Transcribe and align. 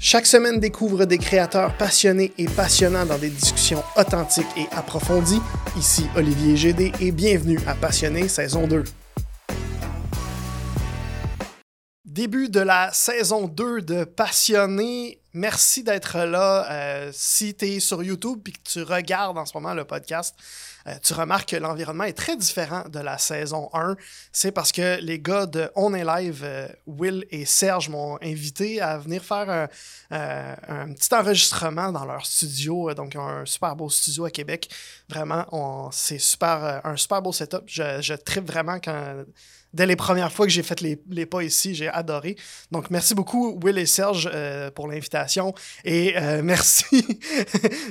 Chaque 0.00 0.26
semaine, 0.26 0.60
découvre 0.60 1.06
des 1.06 1.18
créateurs 1.18 1.76
passionnés 1.76 2.32
et 2.38 2.46
passionnants 2.46 3.04
dans 3.04 3.18
des 3.18 3.30
discussions 3.30 3.82
authentiques 3.96 4.46
et 4.56 4.68
approfondies. 4.70 5.40
Ici 5.76 6.06
Olivier 6.14 6.54
GD 6.54 6.92
et 7.00 7.10
bienvenue 7.10 7.58
à 7.66 7.74
Passionné 7.74 8.28
saison 8.28 8.68
2. 8.68 8.84
Début 12.04 12.48
de 12.48 12.60
la 12.60 12.92
saison 12.92 13.48
2 13.48 13.82
de 13.82 14.04
Passionné. 14.04 15.20
Merci 15.32 15.82
d'être 15.82 16.18
là. 16.18 16.70
Euh, 16.70 17.10
si 17.12 17.56
tu 17.56 17.66
es 17.66 17.80
sur 17.80 18.00
YouTube 18.00 18.38
et 18.46 18.52
que 18.52 18.58
tu 18.62 18.82
regardes 18.82 19.36
en 19.36 19.46
ce 19.46 19.56
moment 19.56 19.74
le 19.74 19.84
podcast, 19.84 20.36
euh, 20.88 20.94
tu 21.02 21.12
remarques 21.12 21.50
que 21.50 21.56
l'environnement 21.56 22.04
est 22.04 22.16
très 22.16 22.36
différent 22.36 22.84
de 22.88 22.98
la 22.98 23.18
saison 23.18 23.68
1. 23.72 23.96
C'est 24.32 24.52
parce 24.52 24.72
que 24.72 25.00
les 25.00 25.18
gars 25.18 25.46
de 25.46 25.70
On 25.76 25.92
est 25.94 26.04
Live, 26.04 26.42
euh, 26.44 26.68
Will 26.86 27.26
et 27.30 27.44
Serge, 27.44 27.88
m'ont 27.88 28.18
invité 28.22 28.80
à 28.80 28.98
venir 28.98 29.22
faire 29.22 29.50
un, 29.50 29.68
euh, 30.12 30.94
petit 30.94 31.14
enregistrement 31.14 31.92
dans 31.92 32.04
leur 32.04 32.24
studio. 32.24 32.92
Donc, 32.94 33.16
un 33.16 33.44
super 33.44 33.76
beau 33.76 33.90
studio 33.90 34.24
à 34.24 34.30
Québec. 34.30 34.70
Vraiment, 35.08 35.90
c'est 35.92 36.18
super, 36.18 36.80
un 36.84 36.96
super 36.96 37.22
beau 37.22 37.32
setup. 37.32 37.64
Je, 37.66 38.00
je 38.00 38.14
tripe 38.14 38.46
vraiment 38.46 38.78
quand 38.78 39.24
dès 39.72 39.86
les 39.86 39.96
premières 39.96 40.32
fois 40.32 40.46
que 40.46 40.52
j'ai 40.52 40.62
fait 40.62 40.80
les, 40.80 41.00
les, 41.10 41.26
pas 41.26 41.42
ici, 41.42 41.74
j'ai 41.74 41.88
adoré. 41.88 42.36
Donc, 42.70 42.90
merci 42.90 43.14
beaucoup, 43.14 43.58
Will 43.62 43.78
et 43.78 43.86
Serge, 43.86 44.30
pour 44.74 44.88
l'invitation. 44.88 45.54
Et 45.84 46.14
merci 46.42 47.20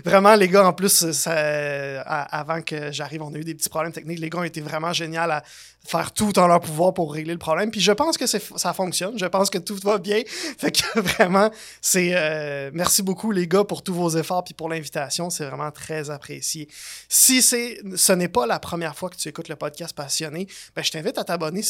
vraiment, 0.05 0.35
les 0.35 0.47
gars, 0.47 0.65
en 0.65 0.73
plus, 0.73 1.11
ça, 1.11 2.01
avant 2.01 2.61
que 2.61 2.91
j'arrive, 2.91 3.21
on 3.21 3.33
a 3.33 3.37
eu 3.37 3.43
des 3.43 3.55
petits 3.55 3.69
problèmes 3.69 3.93
techniques. 3.93 4.19
Les 4.19 4.29
gars 4.29 4.39
ont 4.39 4.43
été 4.43 4.61
vraiment 4.61 4.93
géniaux 4.93 5.21
à 5.21 5.43
faire 5.87 6.11
tout 6.11 6.37
en 6.37 6.47
leur 6.47 6.59
pouvoir 6.59 6.93
pour 6.93 7.13
régler 7.13 7.31
le 7.31 7.39
problème. 7.39 7.71
Puis 7.71 7.79
je 7.79 7.93
pense 7.93 8.17
que 8.17 8.25
ça 8.27 8.73
fonctionne. 8.73 9.17
Je 9.17 9.25
pense 9.25 9.49
que 9.49 9.57
tout 9.57 9.77
va 9.83 9.97
bien. 9.97 10.21
Fait 10.57 10.71
que 10.71 10.99
vraiment, 10.99 11.49
c'est 11.81 12.11
euh, 12.13 12.69
merci 12.73 13.01
beaucoup 13.01 13.31
les 13.31 13.47
gars 13.47 13.63
pour 13.63 13.81
tous 13.83 13.93
vos 13.93 14.09
efforts 14.09 14.43
puis 14.43 14.53
pour 14.53 14.67
l'invitation. 14.67 15.29
C'est 15.29 15.45
vraiment 15.45 15.71
très 15.71 16.09
apprécié. 16.09 16.67
Si 17.07 17.41
ce 17.41 18.11
n'est 18.13 18.27
pas 18.27 18.45
la 18.45 18.59
première 18.59 18.95
fois 18.95 19.09
que 19.09 19.15
tu 19.15 19.29
écoutes 19.29 19.47
le 19.47 19.55
podcast 19.55 19.95
passionné, 19.95 20.47
ben, 20.75 20.83
je 20.83 20.91
t'invite 20.91 21.17
à 21.17 21.23
t'abonner 21.23 21.61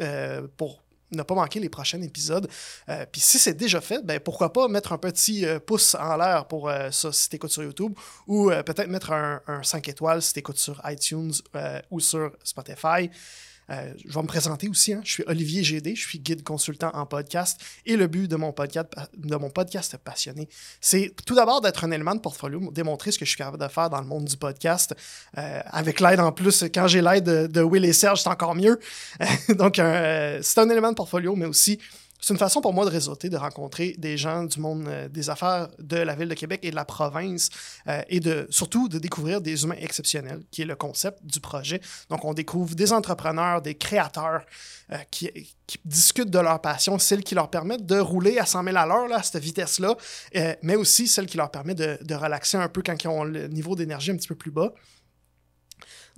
euh, 0.00 0.46
pour 0.56 0.82
ne 1.10 1.22
pas 1.22 1.34
manquer 1.34 1.60
les 1.60 1.68
prochains 1.68 2.00
épisodes. 2.00 2.48
Euh, 2.88 3.04
puis 3.10 3.20
si 3.20 3.38
c'est 3.38 3.54
déjà 3.54 3.80
fait, 3.80 4.04
ben 4.04 4.20
pourquoi 4.20 4.52
pas 4.52 4.68
mettre 4.68 4.92
un 4.92 4.98
petit 4.98 5.46
pouce 5.66 5.94
en 5.94 6.16
l'air 6.16 6.46
pour 6.46 6.70
ça 6.90 7.12
si 7.12 7.28
t'écoutes 7.28 7.50
sur 7.50 7.62
YouTube 7.62 7.92
ou 8.26 8.50
peut-être 8.64 8.88
mettre 8.88 9.12
un, 9.12 9.40
un, 9.46 9.62
5 9.62 9.88
étoiles 9.88 10.22
si 10.22 10.32
t'écoutes 10.32 10.58
sur 10.58 10.80
iTunes 10.84 11.32
ou 11.90 12.00
sur 12.00 12.32
Spotify. 12.44 13.10
Euh, 13.70 13.92
je 14.04 14.12
vais 14.12 14.22
me 14.22 14.26
présenter 14.26 14.68
aussi. 14.68 14.92
Hein. 14.92 15.00
Je 15.04 15.12
suis 15.12 15.24
Olivier 15.26 15.62
GD, 15.62 15.94
je 15.94 16.06
suis 16.06 16.18
guide 16.18 16.42
consultant 16.42 16.90
en 16.94 17.06
podcast. 17.06 17.60
Et 17.86 17.96
le 17.96 18.06
but 18.06 18.28
de 18.28 18.36
mon 18.36 18.52
podcast, 18.52 18.88
de 19.16 19.36
mon 19.36 19.50
podcast 19.50 19.96
passionné, 19.98 20.48
c'est 20.80 21.12
tout 21.26 21.34
d'abord 21.34 21.60
d'être 21.60 21.84
un 21.84 21.90
élément 21.90 22.14
de 22.14 22.20
portfolio, 22.20 22.70
démontrer 22.72 23.12
ce 23.12 23.18
que 23.18 23.24
je 23.24 23.30
suis 23.30 23.38
capable 23.38 23.58
de 23.58 23.68
faire 23.68 23.90
dans 23.90 24.00
le 24.00 24.06
monde 24.06 24.24
du 24.24 24.36
podcast. 24.36 24.94
Euh, 25.36 25.60
avec 25.66 26.00
l'aide 26.00 26.20
en 26.20 26.32
plus, 26.32 26.64
quand 26.74 26.86
j'ai 26.86 27.02
l'aide 27.02 27.24
de, 27.24 27.62
Will 27.62 27.84
et 27.84 27.92
Serge, 27.92 28.22
c'est 28.22 28.28
encore 28.28 28.54
mieux. 28.54 28.78
Donc, 29.50 29.78
euh, 29.78 30.38
c'est 30.42 30.60
un 30.60 30.70
élément 30.70 30.90
de 30.90 30.96
portfolio, 30.96 31.36
mais 31.36 31.46
aussi 31.46 31.78
c'est 32.20 32.34
une 32.34 32.38
façon 32.38 32.60
pour 32.60 32.72
moi 32.72 32.84
de 32.84 32.90
réseauter, 32.90 33.28
de 33.28 33.36
rencontrer 33.36 33.94
des 33.98 34.16
gens 34.16 34.42
du 34.44 34.58
monde 34.58 34.86
euh, 34.88 35.08
des 35.08 35.30
affaires 35.30 35.68
de 35.78 35.96
la 35.96 36.14
ville 36.16 36.28
de 36.28 36.34
Québec 36.34 36.60
et 36.62 36.70
de 36.70 36.76
la 36.76 36.84
province 36.84 37.48
euh, 37.86 38.02
et 38.08 38.18
de 38.18 38.46
surtout 38.50 38.88
de 38.88 38.98
découvrir 38.98 39.40
des 39.40 39.62
humains 39.62 39.76
exceptionnels, 39.78 40.42
qui 40.50 40.62
est 40.62 40.64
le 40.64 40.74
concept 40.74 41.24
du 41.24 41.40
projet. 41.40 41.80
Donc, 42.10 42.24
on 42.24 42.34
découvre 42.34 42.74
des 42.74 42.92
entrepreneurs, 42.92 43.62
des 43.62 43.76
créateurs 43.76 44.44
euh, 44.92 44.96
qui, 45.10 45.30
discutent 45.84 46.30
de 46.30 46.38
leur 46.38 46.60
passion, 46.60 46.98
celles 46.98 47.22
qui 47.22 47.34
leur 47.34 47.50
permettent 47.50 47.84
de 47.84 47.98
rouler 47.98 48.38
à 48.38 48.46
100 48.46 48.64
000 48.64 48.76
à 48.76 48.86
l'heure, 48.86 49.12
à 49.12 49.22
cette 49.22 49.42
vitesse-là, 49.42 49.94
mais 50.62 50.76
aussi 50.76 51.06
celles 51.06 51.26
qui 51.26 51.36
leur 51.36 51.50
permettent 51.50 51.76
de, 51.76 51.98
de 52.00 52.14
relaxer 52.14 52.56
un 52.56 52.68
peu 52.68 52.82
quand 52.82 53.04
ils 53.04 53.08
ont 53.08 53.22
le 53.22 53.48
niveau 53.48 53.76
d'énergie 53.76 54.10
un 54.10 54.16
petit 54.16 54.28
peu 54.28 54.34
plus 54.34 54.50
bas. 54.50 54.72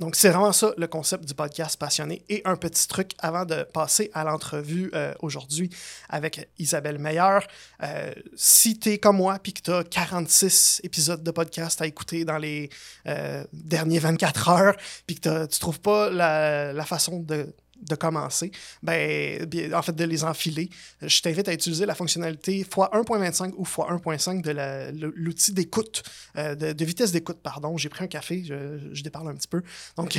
Donc, 0.01 0.17
c'est 0.17 0.31
vraiment 0.31 0.53
ça 0.53 0.73
le 0.79 0.87
concept 0.87 1.27
du 1.27 1.35
podcast 1.35 1.79
passionné. 1.79 2.25
Et 2.31 2.41
un 2.47 2.57
petit 2.57 2.89
truc 2.89 3.13
avant 3.19 3.45
de 3.45 3.65
passer 3.65 4.11
à 4.15 4.25
l'entrevue 4.25 4.91
euh, 4.95 5.13
aujourd'hui 5.21 5.69
avec 6.09 6.49
Isabelle 6.59 6.99
Meilleur. 6.99 7.47
Euh, 7.83 8.11
si 8.35 8.79
tu 8.79 8.93
es 8.93 8.99
comme 8.99 9.19
moi 9.19 9.39
puis 9.39 9.53
que 9.53 9.61
tu 9.61 9.71
as 9.71 9.85
46 9.85 10.81
épisodes 10.85 11.23
de 11.23 11.31
podcast 11.31 11.83
à 11.83 11.87
écouter 11.87 12.25
dans 12.25 12.39
les 12.39 12.71
euh, 13.09 13.45
derniers 13.53 13.99
24 13.99 14.49
heures 14.49 14.77
puis 15.07 15.17
que 15.17 15.45
tu 15.45 15.59
trouves 15.61 15.81
pas 15.81 16.09
la 16.09 16.85
façon 16.87 17.21
de 17.21 17.55
de 17.83 17.95
commencer, 17.95 18.51
ben, 18.83 19.47
en 19.75 19.83
fait, 19.83 19.95
de 19.95 20.05
les 20.05 20.25
enfiler, 20.25 20.71
je 21.03 21.21
t'invite 21.21 21.49
à 21.49 21.53
utiliser 21.53 21.87
la 21.87 21.95
fonctionnalité 21.95 22.63
x1.25 22.63 23.53
ou 23.57 23.65
x1.5 23.65 24.43
de 24.43 25.13
l'outil 25.17 25.53
d'écoute, 25.53 26.03
euh, 26.37 26.55
de, 26.55 26.85
vitesse 26.85 27.13
d'écoute, 27.13 27.39
pardon. 27.43 27.77
J'ai 27.77 27.89
pris 27.89 28.05
un 28.05 28.09
café, 28.09 28.45
je, 28.45 28.91
je, 28.93 29.03
déparle 29.03 29.29
un 29.29 29.35
petit 29.35 29.49
peu. 29.49 29.63
Donc, 29.97 30.19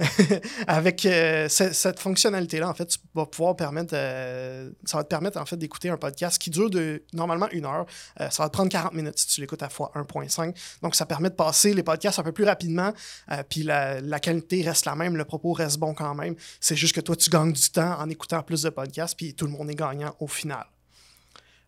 avec 0.66 1.06
euh, 1.06 1.48
cette 1.48 1.98
fonctionnalité-là, 1.98 2.68
en 2.68 2.74
fait, 2.74 2.86
tu 2.86 2.98
vas 3.14 3.26
pouvoir 3.26 3.56
permettre, 3.56 3.92
ça 4.84 4.96
va 4.98 5.04
te 5.04 5.08
permettre, 5.08 5.40
en 5.40 5.46
fait, 5.46 5.56
d'écouter 5.56 5.90
un 5.90 5.96
podcast 5.96 6.38
qui 6.38 6.50
dure 6.50 6.70
de, 6.70 7.02
normalement 7.12 7.48
une 7.52 7.64
heure. 7.64 7.86
Euh, 8.20 8.28
ça 8.30 8.42
va 8.42 8.48
te 8.48 8.54
prendre 8.54 8.70
40 8.70 8.94
minutes 8.94 9.18
si 9.18 9.26
tu 9.28 9.40
l'écoutes 9.40 9.62
à 9.62 9.68
x1.5. 9.68 10.54
Donc, 10.82 10.94
ça 10.94 11.06
permet 11.06 11.30
de 11.30 11.34
passer 11.34 11.74
les 11.74 11.82
podcasts 11.82 12.18
un 12.18 12.22
peu 12.22 12.32
plus 12.32 12.44
rapidement, 12.44 12.92
puis 13.48 13.62
la, 13.62 14.00
la 14.00 14.20
qualité 14.20 14.62
reste 14.62 14.84
la 14.84 14.94
même, 14.94 15.16
le 15.16 15.24
propos 15.24 15.52
reste 15.52 15.78
bon 15.78 15.94
quand 15.94 16.14
même. 16.14 16.34
C'est 16.60 16.76
juste 16.76 16.87
que 16.92 17.00
toi, 17.00 17.16
tu 17.16 17.30
gagnes 17.30 17.52
du 17.52 17.70
temps 17.70 18.00
en 18.00 18.08
écoutant 18.08 18.42
plus 18.42 18.62
de 18.62 18.70
podcasts, 18.70 19.16
puis 19.16 19.34
tout 19.34 19.46
le 19.46 19.52
monde 19.52 19.70
est 19.70 19.74
gagnant 19.74 20.14
au 20.20 20.26
final. 20.26 20.66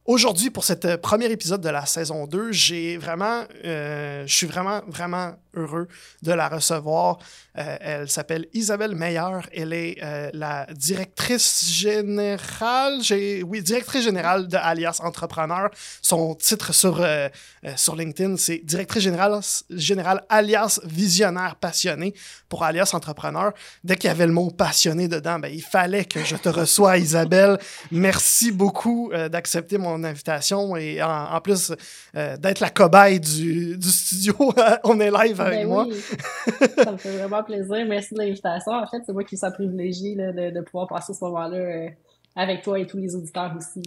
Aujourd'hui, 0.07 0.51
pour 0.51 0.65
ce 0.65 0.73
premier 0.97 1.27
épisode 1.27 1.61
de 1.61 1.69
la 1.69 1.85
saison 1.85 2.27
2, 2.27 2.53
j'ai 2.53 2.97
vraiment, 2.97 3.45
euh, 3.65 4.27
je 4.27 4.35
suis 4.35 4.47
vraiment, 4.47 4.81
vraiment 4.89 5.35
heureux 5.55 5.89
de 6.23 6.33
la 6.33 6.49
recevoir. 6.49 7.19
Euh, 7.59 7.77
elle 7.81 8.11
s'appelle 8.11 8.47
Isabelle 8.53 8.95
Meilleur. 8.95 9.43
Elle 9.53 9.73
est 9.73 9.99
euh, 10.03 10.31
la 10.33 10.67
directrice 10.73 11.67
générale, 11.73 13.01
oui, 13.45 13.63
directrice 13.63 14.05
générale 14.05 14.49
de 14.49 14.57
Alias 14.57 15.01
Entrepreneur. 15.03 15.71
Son 16.01 16.35
titre 16.35 16.73
sur, 16.73 17.01
euh, 17.01 17.29
sur 17.77 17.97
LinkedIn, 17.97 18.37
c'est 18.37 18.59
directrice 18.59 19.03
générale, 19.03 19.41
générale 19.71 20.25
Alias 20.29 20.81
Visionnaire 20.85 21.57
Passionné 21.57 22.15
pour 22.49 22.63
Alias 22.65 22.91
Entrepreneur. 22.93 23.53
Dès 23.83 23.97
qu'il 23.97 24.09
y 24.09 24.11
avait 24.11 24.27
le 24.27 24.33
mot 24.33 24.51
passionné 24.51 25.09
dedans, 25.09 25.39
ben, 25.39 25.53
il 25.53 25.63
fallait 25.63 26.05
que 26.05 26.25
je 26.25 26.37
te 26.37 26.49
reçois, 26.49 26.99
Isabelle. 26.99 27.59
Merci 27.91 28.53
beaucoup 28.53 29.11
d'accepter 29.31 29.79
mon 29.79 29.90
invitation 30.05 30.77
et 30.77 31.03
en, 31.03 31.41
plus 31.41 31.73
d'être 32.15 32.61
la 32.61 32.71
cobaye 32.71 33.21
du, 33.21 33.77
du 33.77 33.89
studio. 33.89 34.35
On 34.85 35.01
est 35.01 35.11
live 35.11 35.41
avec 35.41 35.61
ben 35.61 35.69
moi. 35.69 35.87
ça 36.85 36.93
me 36.93 36.97
fait 36.97 37.17
vraiment 37.17 37.43
plaisir. 37.43 37.87
Merci 37.87 38.15
de 38.15 38.21
l'invitation. 38.21 38.73
En 38.73 38.87
fait, 38.87 39.03
c'est 39.05 39.13
moi 39.13 39.25
qui 39.25 39.37
suis 39.37 39.51
privilégié 39.51 40.17
de, 40.17 40.51
de, 40.51 40.61
pouvoir 40.61 40.87
passer 40.89 41.13
ce 41.13 41.25
moment-là 41.25 41.57
euh, 41.57 41.89
avec 42.37 42.63
toi 42.63 42.79
et 42.79 42.87
tous 42.87 42.99
les 42.99 43.15
auditeurs 43.15 43.53
aussi. 43.57 43.83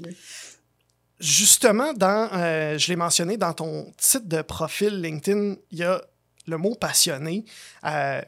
Justement, 1.19 1.93
dans, 1.93 2.29
euh, 2.33 2.77
je 2.77 2.89
l'ai 2.89 2.95
mentionné 2.95 3.37
dans 3.37 3.53
ton 3.53 3.91
titre 3.97 4.27
de 4.27 4.41
profil 4.41 5.01
LinkedIn, 5.01 5.55
il 5.71 5.77
y 5.77 5.83
a 5.83 6.01
le 6.45 6.57
mot 6.57 6.75
passionné. 6.75 7.45
Euh, 7.85 8.21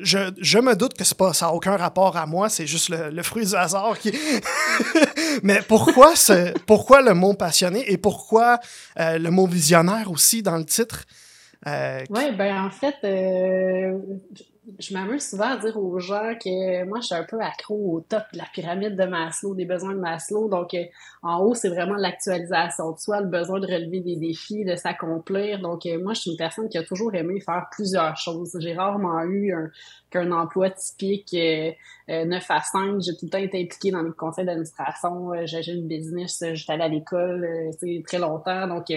je, 0.00 0.32
je, 0.38 0.58
me 0.58 0.74
doute 0.74 0.94
que 0.94 1.14
pas, 1.14 1.32
ça 1.32 1.46
n'a 1.46 1.52
aucun 1.52 1.76
rapport 1.76 2.16
à 2.16 2.26
moi, 2.26 2.48
c'est 2.48 2.66
juste 2.66 2.88
le, 2.88 3.10
le, 3.10 3.22
fruit 3.22 3.46
du 3.46 3.54
hasard. 3.54 3.98
Qui... 3.98 4.12
Mais 5.42 5.60
pourquoi, 5.66 6.16
ce, 6.16 6.52
pourquoi 6.66 7.02
le 7.02 7.14
mot 7.14 7.34
passionné 7.34 7.90
et 7.90 7.98
pourquoi 7.98 8.58
le 8.96 9.28
mot 9.28 9.46
visionnaire 9.46 10.10
aussi 10.10 10.42
dans 10.42 10.56
le 10.56 10.64
titre? 10.64 11.04
Euh, 11.66 12.04
oui, 12.10 12.30
ben 12.36 12.66
en 12.66 12.70
fait, 12.70 12.94
euh, 13.04 13.98
je 14.78 14.94
m'amuse 14.94 15.28
souvent 15.28 15.52
à 15.52 15.56
dire 15.56 15.76
aux 15.76 15.98
gens 15.98 16.34
que 16.34 16.84
moi, 16.84 17.00
je 17.00 17.06
suis 17.06 17.14
un 17.14 17.24
peu 17.24 17.40
accro 17.40 17.96
au 17.96 18.00
top 18.00 18.22
de 18.32 18.38
la 18.38 18.44
pyramide 18.52 18.96
de 18.96 19.04
Maslow, 19.04 19.54
des 19.54 19.64
besoins 19.64 19.94
de 19.94 20.00
Maslow. 20.00 20.48
Donc, 20.48 20.74
euh, 20.74 20.84
en 21.22 21.40
haut, 21.40 21.54
c'est 21.54 21.68
vraiment 21.68 21.94
l'actualisation 21.94 22.92
de 22.92 22.98
soi, 22.98 23.20
le 23.20 23.28
besoin 23.28 23.60
de 23.60 23.66
relever 23.66 24.00
des 24.00 24.16
défis, 24.16 24.64
de 24.64 24.76
s'accomplir. 24.76 25.60
Donc, 25.60 25.86
moi, 26.02 26.12
je 26.14 26.20
suis 26.20 26.30
une 26.32 26.36
personne 26.36 26.68
qui 26.68 26.78
a 26.78 26.82
toujours 26.82 27.14
aimé 27.14 27.40
faire 27.40 27.66
plusieurs 27.70 28.16
choses. 28.16 28.56
J'ai 28.60 28.74
rarement 28.74 29.22
eu 29.22 29.52
un, 29.54 29.70
qu'un 30.10 30.32
emploi 30.32 30.70
typique 30.70 31.34
euh, 31.34 31.72
9 32.08 32.44
à 32.48 32.60
5. 32.60 33.00
J'ai 33.00 33.12
tout 33.12 33.26
le 33.26 33.30
temps 33.30 33.38
été 33.38 33.62
impliquée 33.62 33.90
dans 33.90 34.02
le 34.02 34.12
conseil 34.12 34.44
d'administration. 34.44 35.30
j'ai 35.44 35.72
une 35.72 35.86
business, 35.86 36.42
j'étais 36.54 36.72
allée 36.72 36.84
à 36.84 36.88
l'école 36.88 37.48
c'est 37.78 38.02
très 38.06 38.18
longtemps. 38.18 38.66
Donc, 38.66 38.90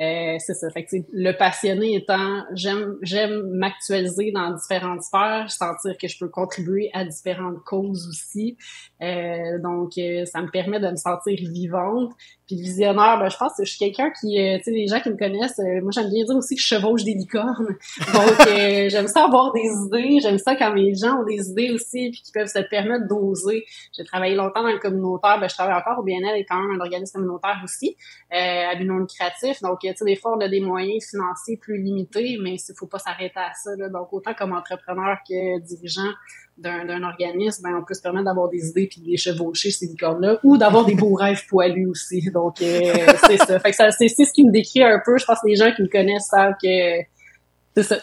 Euh, 0.00 0.36
c'est 0.38 0.54
ça. 0.54 0.68
Fait 0.70 0.84
que 0.84 0.96
le 1.12 1.32
passionné 1.32 1.94
étant, 1.94 2.42
j'aime 2.52 2.96
j'aime 3.02 3.42
m'actualiser 3.52 4.32
dans 4.32 4.52
différentes 4.52 5.02
sphères, 5.02 5.50
sentir 5.50 5.96
que 6.00 6.08
je 6.08 6.18
peux 6.18 6.28
contribuer 6.28 6.90
à 6.92 7.04
différentes 7.04 7.62
causes 7.64 8.08
aussi. 8.08 8.56
Euh, 9.02 9.58
donc, 9.62 9.92
euh, 9.98 10.24
ça 10.24 10.42
me 10.42 10.50
permet 10.50 10.80
de 10.80 10.88
me 10.88 10.96
sentir 10.96 11.38
vivante. 11.38 12.12
Puis 12.46 12.56
visionnaire, 12.56 13.18
ben, 13.18 13.28
je 13.28 13.36
pense 13.36 13.52
que 13.56 13.64
je 13.64 13.70
suis 13.70 13.78
quelqu'un 13.78 14.10
qui, 14.20 14.38
euh, 14.38 14.58
tu 14.58 14.64
sais, 14.64 14.70
les 14.72 14.88
gens 14.88 15.00
qui 15.00 15.10
me 15.10 15.16
connaissent, 15.16 15.58
moi 15.82 15.92
j'aime 15.92 16.10
bien 16.10 16.24
dire 16.24 16.36
aussi 16.36 16.56
que 16.56 16.60
je 16.60 16.66
chevauche 16.66 17.04
des 17.04 17.14
licornes. 17.14 17.76
Donc, 18.12 18.48
j'aime 18.88 19.06
ça 19.06 19.24
avoir 19.24 19.52
des 19.52 19.70
idées, 19.86 20.18
j'aime 20.20 20.38
ça 20.44 20.56
quand 20.56 20.72
les 20.74 20.94
gens 20.94 21.20
ont 21.20 21.24
des 21.24 21.50
idées 21.50 21.70
aussi, 21.70 22.10
puis 22.10 22.22
qui 22.22 22.32
peuvent 22.32 22.46
se 22.46 22.60
permettre 22.68 23.06
d'oser. 23.08 23.64
J'ai 23.96 24.04
travaillé 24.04 24.34
longtemps 24.34 24.62
dans 24.62 24.72
le 24.72 24.78
communautaire, 24.78 25.38
ben, 25.40 25.48
je 25.48 25.54
travaille 25.54 25.74
encore 25.74 25.98
au 25.98 26.02
BNL 26.02 26.44
même 26.50 26.80
un 26.80 26.80
organisme 26.80 27.18
communautaire 27.18 27.60
aussi, 27.64 27.96
à 28.30 28.74
but 28.76 28.84
non 28.84 28.98
lucratif. 28.98 29.60
Donc, 29.62 29.80
tu 29.80 29.88
sais, 29.94 30.04
des 30.04 30.16
fois, 30.16 30.36
on 30.36 30.40
a 30.40 30.48
des 30.48 30.60
moyens 30.60 31.04
financiers 31.10 31.56
plus 31.56 31.82
limités, 31.82 32.38
mais 32.40 32.54
il 32.54 32.74
faut 32.78 32.86
pas 32.86 32.98
s'arrêter 32.98 33.38
à 33.38 33.52
ça. 33.54 33.70
Là. 33.76 33.88
Donc, 33.88 34.12
autant 34.12 34.34
comme 34.34 34.52
entrepreneur 34.52 35.18
que 35.28 35.60
dirigeant, 35.60 36.12
d'un 36.56 37.02
organisme, 37.02 37.62
ben, 37.64 37.76
on 37.76 37.84
peut 37.84 37.94
se 37.94 38.00
permettre 38.00 38.26
d'avoir 38.26 38.48
des 38.48 38.68
idées 38.68 38.86
puis 38.86 39.00
de 39.00 39.06
les 39.06 39.16
chevaucher, 39.16 39.70
ces 39.70 39.86
licornes-là, 39.86 40.38
ou 40.44 40.56
d'avoir 40.56 40.84
des 40.84 40.94
beaux 40.94 41.14
rêves 41.14 41.44
poilus 41.48 41.86
aussi. 41.86 42.30
Donc, 42.30 42.62
euh, 42.62 42.92
c'est 43.26 43.38
ça. 43.38 43.58
Fait 43.58 43.70
que 43.70 43.76
ça, 43.76 43.90
c'est 43.90 44.08
ce 44.08 44.32
qui 44.32 44.44
me 44.44 44.52
décrit 44.52 44.84
un 44.84 45.00
peu. 45.04 45.18
Je 45.18 45.24
pense 45.24 45.40
que 45.40 45.48
les 45.48 45.56
gens 45.56 45.72
qui 45.74 45.82
me 45.82 45.88
connaissent 45.88 46.28
savent 46.28 46.54
que 46.62 47.02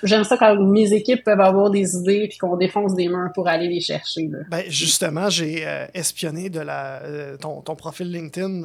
J'aime 0.04 0.24
ça 0.24 0.38
quand 0.38 0.56
mes 0.56 0.94
équipes 0.94 1.24
peuvent 1.24 1.40
avoir 1.40 1.70
des 1.70 1.96
idées 1.96 2.28
puis 2.28 2.38
qu'on 2.38 2.58
défonce 2.58 2.94
des 2.94 3.08
murs 3.08 3.32
pour 3.34 3.48
aller 3.48 3.68
les 3.68 3.80
chercher. 3.80 4.30
Ben, 4.50 4.64
justement, 4.68 5.30
j'ai 5.30 5.66
euh, 5.66 5.86
espionné 5.94 6.50
de 6.50 6.60
la, 6.60 7.02
euh, 7.04 7.38
ton, 7.38 7.62
ton, 7.62 7.76
profil 7.76 8.12
LinkedIn, 8.12 8.64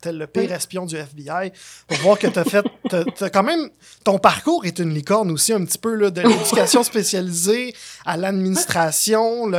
tel 0.00 0.18
le 0.18 0.26
pire 0.26 0.52
espion 0.52 0.84
du 0.84 0.96
FBI, 0.96 1.52
pour 1.86 1.98
voir 1.98 2.18
que 2.18 2.26
tu 2.26 2.38
as 2.38 2.44
fait. 2.44 2.64
As, 2.92 3.30
quand 3.30 3.42
même. 3.42 3.68
Ton 4.04 4.18
parcours 4.18 4.64
est 4.64 4.78
une 4.78 4.92
licorne 4.92 5.30
aussi, 5.30 5.52
un 5.52 5.64
petit 5.64 5.78
peu 5.78 5.94
là, 5.94 6.10
de 6.10 6.20
l'éducation 6.28 6.82
spécialisée 6.82 7.74
à 8.04 8.16
l'administration. 8.16 9.50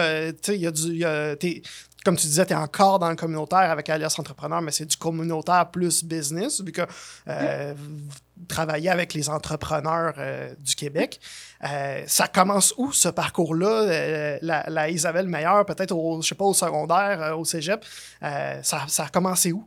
Tu 0.42 0.54
il 0.54 0.62
y 0.62 0.68
a 0.68 0.72
du 0.72 1.62
comme 2.06 2.16
tu 2.16 2.28
disais, 2.28 2.46
tu 2.46 2.54
es 2.54 2.56
encore 2.56 3.00
dans 3.00 3.10
le 3.10 3.16
communautaire 3.16 3.72
avec 3.72 3.90
Alias 3.90 4.16
Entrepreneur, 4.18 4.62
mais 4.62 4.72
c'est 4.72 4.86
du 4.86 4.96
communautaire 4.96 5.70
plus 5.70 6.04
business, 6.04 6.62
vu 6.62 6.72
que 6.72 6.82
euh, 7.28 7.74
avec 8.90 9.14
les 9.14 9.30
entrepreneurs 9.30 10.14
euh, 10.18 10.54
du 10.60 10.76
Québec. 10.76 11.20
Euh, 11.64 12.04
ça 12.08 12.28
commence 12.28 12.74
où, 12.78 12.92
ce 12.92 13.10
parcours-là? 13.10 13.68
Euh, 13.68 14.38
la, 14.42 14.90
Isabelle 14.90 15.28
Meilleur, 15.28 15.66
peut-être, 15.66 15.92
au, 15.92 16.22
je 16.22 16.28
sais 16.28 16.36
pas, 16.36 16.46
au 16.46 16.54
secondaire, 16.54 17.38
au 17.38 17.44
cégep, 17.44 17.84
ça, 18.22 18.86
ça 18.88 19.04
a 19.04 19.10
commencé 19.10 19.52
où? 19.52 19.64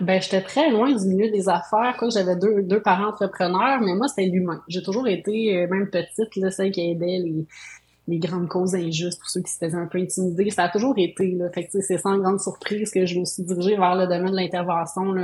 ben, 0.00 0.22
j'étais 0.22 0.40
très 0.40 0.70
loin 0.70 0.90
du 0.90 1.06
milieu 1.06 1.30
des 1.30 1.48
affaires. 1.48 1.94
Quoi, 1.98 2.08
j'avais 2.08 2.36
deux, 2.36 2.62
deux 2.62 2.80
parents 2.80 3.08
entrepreneurs, 3.08 3.80
mais 3.82 3.94
moi, 3.94 4.08
c'était 4.08 4.28
l'humain. 4.30 4.62
J'ai 4.68 4.82
toujours 4.82 5.06
été, 5.06 5.66
même 5.66 5.90
petite, 5.90 6.34
là, 6.36 6.50
celle 6.50 6.70
qui 6.70 6.80
aidait 6.90 7.18
les, 7.18 7.46
les 8.06 8.18
grandes 8.18 8.48
causes 8.48 8.74
injustes 8.74 9.18
pour 9.18 9.30
ceux 9.30 9.40
qui 9.40 9.50
s'étaient 9.50 9.74
un 9.74 9.86
peu 9.86 9.98
intimidés. 9.98 10.50
Ça 10.50 10.64
a 10.64 10.68
toujours 10.68 10.94
été, 10.98 11.32
là. 11.32 11.50
Fait 11.54 11.64
que, 11.64 11.80
c'est 11.80 11.98
sans 11.98 12.18
grande 12.18 12.40
surprise 12.40 12.90
que 12.90 13.06
je 13.06 13.18
me 13.18 13.24
suis 13.24 13.42
dirigée 13.42 13.76
vers 13.76 13.94
le 13.96 14.06
domaine 14.06 14.32
de 14.32 14.36
l'intervention, 14.36 15.14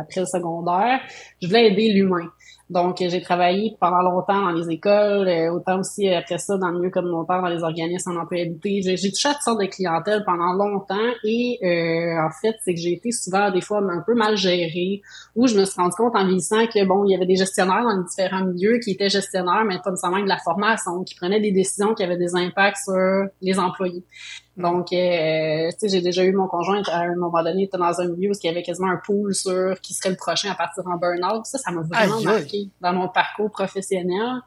après 0.00 0.20
le 0.20 0.26
secondaire. 0.26 1.00
Je 1.40 1.48
voulais 1.48 1.72
aider 1.72 1.92
l'humain. 1.92 2.30
Donc, 2.68 2.96
j'ai 2.98 3.22
travaillé 3.22 3.76
pendant 3.80 4.02
longtemps 4.02 4.42
dans 4.42 4.50
les 4.50 4.68
écoles, 4.70 5.28
euh, 5.28 5.52
autant 5.52 5.78
aussi 5.78 6.08
après 6.08 6.38
ça 6.38 6.58
dans 6.58 6.70
le 6.70 6.78
milieu 6.78 6.90
communautaire, 6.90 7.40
dans 7.40 7.48
les 7.48 7.62
organismes 7.62 8.10
en 8.10 8.22
employabilité. 8.22 8.96
J'ai 8.96 9.10
touché 9.10 9.28
à 9.28 9.34
toutes 9.34 9.42
sortes 9.42 9.60
de 9.60 9.66
clientèle 9.66 10.24
pendant 10.26 10.52
longtemps 10.52 10.96
et 11.22 11.58
euh, 11.62 12.26
en 12.26 12.30
fait, 12.40 12.56
c'est 12.64 12.74
que 12.74 12.80
j'ai 12.80 12.94
été 12.94 13.12
souvent 13.12 13.52
des 13.52 13.60
fois 13.60 13.78
un 13.78 14.02
peu 14.04 14.14
mal 14.14 14.36
gérée, 14.36 15.00
où 15.36 15.46
je 15.46 15.56
me 15.56 15.64
suis 15.64 15.80
rendu 15.80 15.94
compte 15.94 16.16
en 16.16 16.24
vieillissant 16.24 16.66
que 16.66 16.84
bon, 16.84 17.04
il 17.04 17.12
y 17.12 17.14
avait 17.14 17.26
des 17.26 17.36
gestionnaires 17.36 17.84
dans 17.84 18.02
différents 18.02 18.44
milieux 18.44 18.80
qui 18.80 18.90
étaient 18.90 19.10
gestionnaires, 19.10 19.64
mais 19.64 19.78
pas 19.84 19.90
nécessairement 19.90 20.22
de 20.22 20.28
la 20.28 20.38
formation, 20.38 21.04
qui 21.04 21.14
prenaient 21.14 21.40
des 21.40 21.52
décisions 21.52 21.94
qui 21.94 22.02
avaient 22.02 22.16
des 22.16 22.34
impacts 22.34 22.78
sur 22.84 23.28
les 23.42 23.58
employés. 23.60 24.02
Donc, 24.56 24.92
euh, 24.92 25.68
tu 25.72 25.76
sais, 25.78 25.88
j'ai 25.88 26.00
déjà 26.00 26.24
eu 26.24 26.32
mon 26.32 26.46
conjoint 26.46 26.82
à 26.90 27.00
un 27.00 27.14
moment 27.14 27.42
donné, 27.42 27.64
était 27.64 27.76
dans 27.76 28.00
un 28.00 28.08
milieu 28.08 28.30
où 28.30 28.34
il 28.42 28.46
y 28.46 28.48
avait 28.48 28.62
quasiment 28.62 28.90
un 28.90 29.00
pool 29.04 29.34
sur 29.34 29.78
qui 29.82 29.92
serait 29.92 30.10
le 30.10 30.16
prochain 30.16 30.50
à 30.50 30.54
partir 30.54 30.82
en 30.86 30.96
burn-out. 30.96 31.44
Ça, 31.44 31.58
ça 31.58 31.70
m'a 31.70 31.82
vraiment 31.82 32.20
marqué 32.22 32.70
dans 32.80 32.94
mon 32.94 33.08
parcours 33.08 33.50
professionnel. 33.50 34.40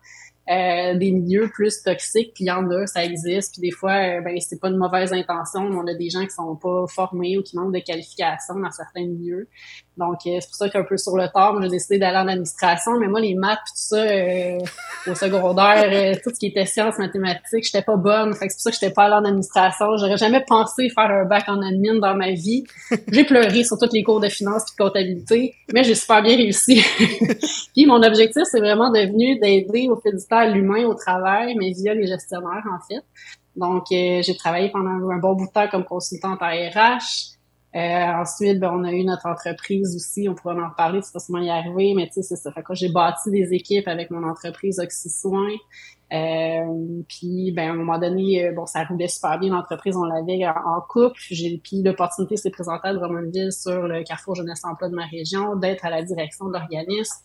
Euh, 0.50 0.96
des 0.96 1.12
milieux 1.12 1.48
plus 1.54 1.84
toxiques, 1.84 2.34
puis 2.34 2.46
il 2.46 2.48
y 2.48 2.52
en 2.52 2.68
a, 2.72 2.88
ça 2.88 3.06
existe, 3.06 3.54
puis 3.54 3.70
des 3.70 3.72
fois, 3.72 3.92
euh, 3.92 4.22
ben 4.22 4.36
c'est 4.40 4.60
pas 4.60 4.70
une 4.70 4.78
mauvaise 4.78 5.14
intention, 5.14 5.62
on 5.62 5.86
a 5.86 5.94
des 5.94 6.10
gens 6.10 6.24
qui 6.24 6.32
sont 6.32 6.56
pas 6.56 6.86
formés 6.88 7.38
ou 7.38 7.44
qui 7.44 7.56
manquent 7.56 7.76
de 7.76 7.80
qualification 7.80 8.56
dans 8.56 8.72
certains 8.72 9.06
milieux. 9.06 9.48
Donc, 10.00 10.20
euh, 10.26 10.38
c'est 10.40 10.48
pour 10.48 10.56
ça 10.56 10.70
qu'un 10.70 10.84
peu 10.84 10.96
sur 10.96 11.18
le 11.18 11.28
tard, 11.28 11.62
j'ai 11.62 11.68
décidé 11.68 12.00
d'aller 12.00 12.18
en 12.18 12.28
administration. 12.30 12.98
Mais 13.00 13.08
moi, 13.08 13.20
les 13.20 13.36
maths 13.36 13.60
tout 13.68 13.74
ça, 13.76 13.98
euh, 13.98 14.58
au 15.08 15.14
secondaire, 15.14 15.90
euh, 15.92 16.16
tout 16.24 16.30
ce 16.34 16.40
qui 16.40 16.48
était 16.48 16.66
sciences, 16.66 16.98
mathématiques, 16.98 17.66
j'étais 17.66 17.82
pas 17.82 17.98
bonne. 17.98 18.34
Fait 18.34 18.48
que 18.48 18.54
c'est 18.54 18.58
pour 18.58 18.62
ça 18.62 18.72
que 18.72 18.78
j'étais 18.80 18.94
pas 18.94 19.04
allée 19.04 19.16
en 19.16 19.26
administration. 19.26 19.98
J'aurais 19.98 20.16
jamais 20.16 20.44
pensé 20.48 20.90
faire 20.90 21.12
un 21.12 21.26
bac 21.26 21.44
en 21.48 21.62
admin 21.62 22.00
dans 22.00 22.16
ma 22.16 22.32
vie. 22.32 22.64
J'ai 23.12 23.26
pleuré 23.26 23.66
sur 23.66 23.78
tous 23.78 23.90
les 23.92 24.04
cours 24.04 24.22
de 24.22 24.30
finance 24.30 24.64
et 24.64 24.72
de 24.72 24.84
comptabilité, 24.84 25.54
mais 25.74 25.84
j'ai 25.84 25.96
super 25.96 26.24
bien 26.24 26.38
réussi. 26.38 26.82
puis 27.76 27.86
mon 27.86 28.02
objectif, 28.02 28.44
c'est 28.50 28.60
vraiment 28.60 28.92
devenu 28.92 29.38
d'aider 29.40 29.90
au 29.90 29.98
fil 29.98 30.14
du 30.16 30.26
temps 30.26 30.39
l'humain 30.46 30.86
au 30.86 30.94
travail, 30.94 31.56
mais 31.58 31.72
via 31.72 31.94
les 31.94 32.08
gestionnaires, 32.08 32.66
en 32.72 32.80
fait. 32.88 33.04
Donc, 33.56 33.86
j'ai 33.90 34.36
travaillé 34.38 34.70
pendant 34.70 35.10
un 35.10 35.18
bon 35.18 35.34
bout 35.34 35.48
de 35.48 35.52
temps 35.52 35.68
comme 35.68 35.84
consultante 35.84 36.40
à 36.42 36.50
RH. 36.50 37.38
Euh, 37.76 37.80
ensuite, 38.22 38.60
ben, 38.60 38.72
on 38.74 38.84
a 38.84 38.92
eu 38.92 39.04
notre 39.04 39.28
entreprise 39.28 39.96
aussi, 39.96 40.28
on 40.28 40.34
pourrait 40.34 40.56
en 40.60 40.70
reparler, 40.70 41.02
c'est 41.04 41.20
seulement 41.20 41.44
y 41.44 41.52
arriver, 41.52 41.94
mais 41.96 42.08
tu 42.08 42.14
sais, 42.14 42.24
c'est 42.24 42.36
ça. 42.36 42.52
Fait 42.52 42.64
que 42.64 42.74
j'ai 42.74 42.90
bâti 42.90 43.30
des 43.30 43.54
équipes 43.54 43.88
avec 43.88 44.10
mon 44.10 44.28
entreprise 44.28 44.80
OxySoin. 44.80 45.52
Euh, 46.12 47.04
puis, 47.08 47.52
ben, 47.52 47.70
à 47.70 47.74
un 47.74 47.76
moment 47.76 48.00
donné, 48.00 48.44
euh, 48.44 48.54
bon, 48.54 48.66
ça 48.66 48.84
roulait 48.86 49.08
super 49.08 49.38
bien, 49.38 49.54
l'entreprise, 49.54 49.96
on 49.96 50.04
l'avait 50.04 50.48
en, 50.48 50.82
couple. 50.82 51.20
Puis 51.20 51.84
l'opportunité 51.84 52.38
s'est 52.38 52.50
présentée 52.50 52.88
à 52.88 52.94
Drummondville 52.96 53.52
sur 53.52 53.84
le 53.84 54.04
Carrefour 54.04 54.34
Jeunesse 54.34 54.62
Emploi 54.64 54.90
de 54.90 54.96
ma 54.96 55.06
région, 55.06 55.56
d'être 55.56 55.86
à 55.86 55.92
la 55.92 56.02
direction 56.02 56.48
de 56.48 56.54
l'organisme. 56.54 57.18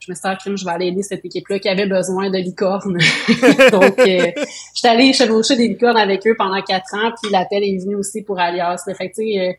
Je 0.00 0.10
me 0.10 0.16
suis 0.16 0.28
dit, 0.46 0.56
je 0.56 0.64
vais 0.64 0.70
aller 0.70 0.86
aider 0.86 1.02
cette 1.02 1.24
équipe-là 1.24 1.58
qui 1.58 1.68
avait 1.68 1.86
besoin 1.86 2.30
de 2.30 2.38
licornes. 2.38 2.96
Donc, 3.70 3.98
euh, 3.98 4.32
j'étais 4.74 4.88
allée 4.88 5.12
chevaucher 5.12 5.56
des 5.56 5.68
licornes 5.68 5.98
avec 5.98 6.26
eux 6.26 6.34
pendant 6.38 6.60
quatre 6.62 6.94
ans, 6.94 7.12
puis 7.22 7.30
l'appel 7.30 7.62
est 7.62 7.76
venu 7.76 7.96
aussi 7.96 8.22
pour 8.22 8.40
Alias. 8.40 8.82
Fait 8.96 9.10
que, 9.10 9.52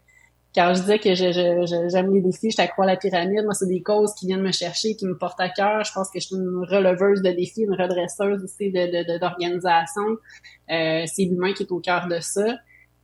quand 0.53 0.73
je 0.73 0.81
disais 0.81 0.99
que 0.99 1.13
j'aime 1.13 2.13
les 2.13 2.21
défis, 2.21 2.49
je 2.49 2.61
à 2.61 2.85
la 2.85 2.97
pyramide, 2.97 3.45
moi, 3.45 3.53
c'est 3.53 3.67
des 3.67 3.81
causes 3.81 4.13
qui 4.15 4.25
viennent 4.25 4.41
me 4.41 4.51
chercher, 4.51 4.95
qui 4.95 5.05
me 5.05 5.15
portent 5.15 5.39
à 5.39 5.49
cœur. 5.49 5.83
Je 5.83 5.93
pense 5.93 6.09
que 6.09 6.19
je 6.19 6.25
suis 6.25 6.35
une 6.35 6.65
releveuse 6.67 7.21
de 7.21 7.31
défis, 7.31 7.61
une 7.61 7.79
redresseuse 7.79 8.43
aussi 8.43 8.71
d'organisation. 8.71 10.09
De, 10.09 10.73
euh, 10.73 11.03
c'est 11.05 11.23
l'humain 11.23 11.53
qui 11.53 11.63
est 11.63 11.71
au 11.71 11.79
cœur 11.79 12.07
de 12.07 12.19
ça. 12.19 12.57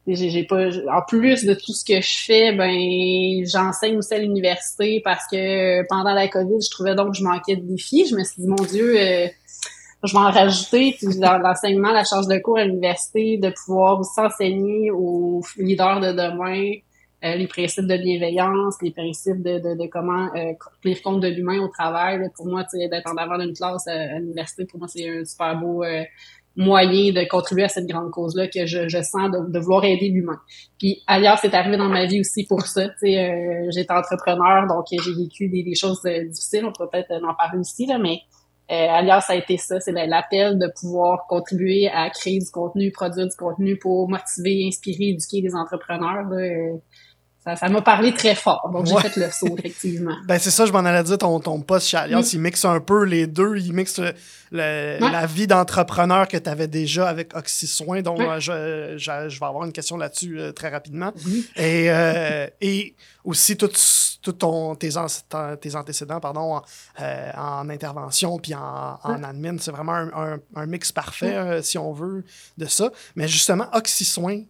J'ai 0.08 0.46
pas, 0.46 0.70
en 0.70 1.02
plus 1.06 1.44
de 1.44 1.54
tout 1.54 1.74
ce 1.74 1.84
que 1.84 2.00
je 2.00 2.24
fais, 2.26 2.54
ben 2.54 3.46
j'enseigne 3.46 3.98
aussi 3.98 4.14
à 4.14 4.20
l'université 4.20 5.02
parce 5.04 5.26
que 5.30 5.86
pendant 5.90 6.14
la 6.14 6.30
COVID, 6.30 6.62
je 6.64 6.72
trouvais 6.72 6.96
donc 6.96 7.12
que 7.12 7.18
je 7.18 7.24
manquais 7.24 7.58
de 7.58 7.62
défis. 7.62 8.08
Je 8.10 8.16
me 8.16 8.24
suis 8.24 8.42
dit, 8.42 8.48
mon 8.48 8.56
Dieu, 8.56 8.98
euh, 8.98 9.28
je 10.04 10.14
vais 10.14 10.20
en 10.20 10.32
rajouter. 10.32 10.96
Puis 10.98 11.20
dans 11.20 11.38
l'enseignement, 11.40 11.92
la 11.92 12.06
charge 12.06 12.28
de 12.28 12.38
cours 12.40 12.58
à 12.58 12.64
l'université, 12.64 13.38
de 13.38 13.50
pouvoir 13.50 14.00
aussi 14.00 14.20
enseigner 14.20 14.92
aux 14.92 15.42
leaders 15.58 16.00
de 16.00 16.14
demain, 16.14 16.72
euh, 17.26 17.36
les 17.36 17.48
principes 17.48 17.88
de 17.88 17.98
bienveillance, 17.98 18.76
les 18.84 18.92
principes 18.92 19.42
de, 19.42 19.58
de, 19.58 19.82
de 19.82 19.88
comment 19.90 20.28
euh, 20.36 20.54
tenir 20.84 21.02
compte 21.02 21.20
de 21.20 21.28
l'humain 21.28 21.60
au 21.60 21.68
travail. 21.68 22.20
pour 22.36 22.46
moi, 22.46 22.64
d'être 22.72 23.12
en 23.12 23.18
avant 23.18 23.40
d'une 23.40 23.54
classe 23.54 23.88
à, 23.88 24.20
l'université, 24.20 24.66
pour 24.66 24.80
moi, 24.80 24.88
c'est 24.88 25.10
un 25.10 25.26
super 25.26 25.60
beau 25.60 25.84
euh, 25.84 26.04
moyen 26.58 27.14
de 27.14 27.26
contribuer 27.30 27.64
à 27.64 27.70
cette 27.70 27.86
grande 27.86 28.12
cause-là 28.12 28.48
que 28.48 28.66
je, 28.66 28.90
je 28.90 29.02
sens 29.04 29.32
de, 29.32 29.52
de 29.52 29.60
vouloir 29.60 29.86
aider 29.86 30.10
l'humain. 30.10 30.40
Puis 30.80 31.04
ailleurs, 31.08 31.38
c'est 31.40 31.54
arrivé 31.54 31.78
dans 31.78 31.88
ma 31.88 32.06
vie 32.06 32.20
aussi 32.20 32.46
pour 32.46 32.64
ça. 32.64 32.82
Euh, 32.82 33.70
J'étais 33.74 33.94
entrepreneur, 33.94 34.68
donc 34.68 34.86
j'ai 34.92 35.14
vécu 35.14 35.48
des, 35.50 35.64
des 35.64 35.76
choses 35.76 36.02
difficiles. 36.02 36.66
On 36.66 36.74
peut 36.74 36.90
peut-être 36.92 37.12
en 37.24 37.36
parler 37.36 37.62
ici, 37.62 37.86
là, 37.86 38.00
mais 38.00 38.20
euh, 38.70 39.20
ça 39.22 39.34
a 39.34 39.36
été 39.36 39.56
ça, 39.56 39.80
c'est 39.80 39.94
l'appel 39.94 40.60
de 40.60 40.70
pouvoir 40.80 41.26
contribuer 41.30 41.88
à 41.88 42.10
créer 42.10 42.40
du 42.40 42.52
contenu, 42.52 42.92
produire 42.92 43.28
du 43.28 43.36
contenu 43.38 43.78
pour 43.78 44.10
motiver, 44.10 44.66
inspirer, 44.68 45.12
éduquer 45.12 45.42
les 45.42 45.56
entrepreneurs. 45.56 46.28
Là, 46.30 46.76
ça 47.56 47.70
m'a 47.70 47.82
parlé 47.82 48.14
très 48.14 48.36
fort. 48.36 48.70
Donc, 48.74 48.86
j'ai 48.86 48.98
fait 48.98 49.16
le 49.20 49.32
saut, 49.32 49.56
effectivement. 49.58 50.16
ben, 50.26 50.40
c'est 50.40 50.52
ça, 50.52 50.66
je 50.66 50.72
m'en 50.72 50.80
allais 50.80 51.04
dire, 51.04 51.18
ton, 51.18 51.40
ton 51.40 51.62
poste 51.62 51.88
chez 51.88 51.98
Alliance, 51.98 52.34
il 52.34 52.42
mixe 52.42 52.66
un 52.66 52.80
peu 52.80 53.04
les 53.04 53.28
deux. 53.28 53.58
Il 53.58 53.74
mixe 53.74 54.02
la 54.52 55.26
vie 55.26 55.48
d'entrepreneur 55.48 56.28
que 56.28 56.38
tu 56.38 56.50
avais 56.50 56.68
déjà 56.68 57.08
avec 57.08 57.36
OxySoin. 57.36 58.02
Donc, 58.02 58.20
je, 58.40 58.96
je, 58.98 59.40
vais 59.40 59.46
avoir 59.46 59.66
une 59.66 59.72
question 59.72 59.98
là-dessus 59.98 60.40
euh, 60.40 60.52
très 60.52 60.70
rapidement. 60.70 61.12
Et, 61.56 61.90
euh, 61.90 62.48
et 62.62 62.96
aussi, 63.24 63.58
tout, 63.58 63.70
tout 64.22 64.34
ton, 64.34 64.76
tes, 64.76 64.90
tes 65.62 65.76
antécédents 65.76 66.20
pardon, 66.20 66.62
euh, 67.02 67.32
en, 67.36 67.70
intervention 67.70 68.38
puis 68.40 68.56
en, 68.56 69.00
en 69.04 69.24
admin. 69.24 69.58
C'est 69.60 69.72
vraiment 69.72 69.94
un, 69.94 70.40
un, 70.56 70.66
mix 70.66 70.92
parfait, 70.92 71.62
si 71.62 71.78
on 71.78 71.94
veut, 71.94 72.24
de 72.58 72.66
ça. 72.66 72.92
Mais 73.16 73.28
justement, 73.28 73.68
OxySoin, 73.74 74.44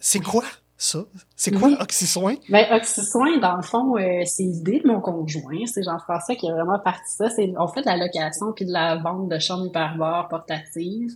c'est 0.00 0.20
quoi? 0.20 0.44
Ça. 0.78 0.98
C'est 1.36 1.52
quoi 1.52 1.70
Oxysoin? 1.80 2.34
Ben, 2.50 2.66
Oxysoin, 2.70 3.38
dans 3.38 3.56
le 3.56 3.62
fond, 3.62 3.96
euh, 3.96 4.22
c'est 4.26 4.42
l'idée 4.42 4.80
de 4.80 4.86
mon 4.86 5.00
conjoint. 5.00 5.64
C'est 5.64 5.82
Jean-François 5.82 6.34
qui 6.34 6.48
a 6.48 6.52
vraiment 6.52 6.78
parti 6.78 7.10
ça. 7.16 7.30
C'est, 7.30 7.52
on 7.58 7.66
fait 7.66 7.80
de 7.80 7.86
la 7.86 7.96
location 7.96 8.52
puis 8.54 8.66
de 8.66 8.72
la 8.72 8.96
vente 8.96 9.28
de 9.28 9.38
chambres 9.38 9.66
hyperbores 9.66 10.28
portatives. 10.28 11.12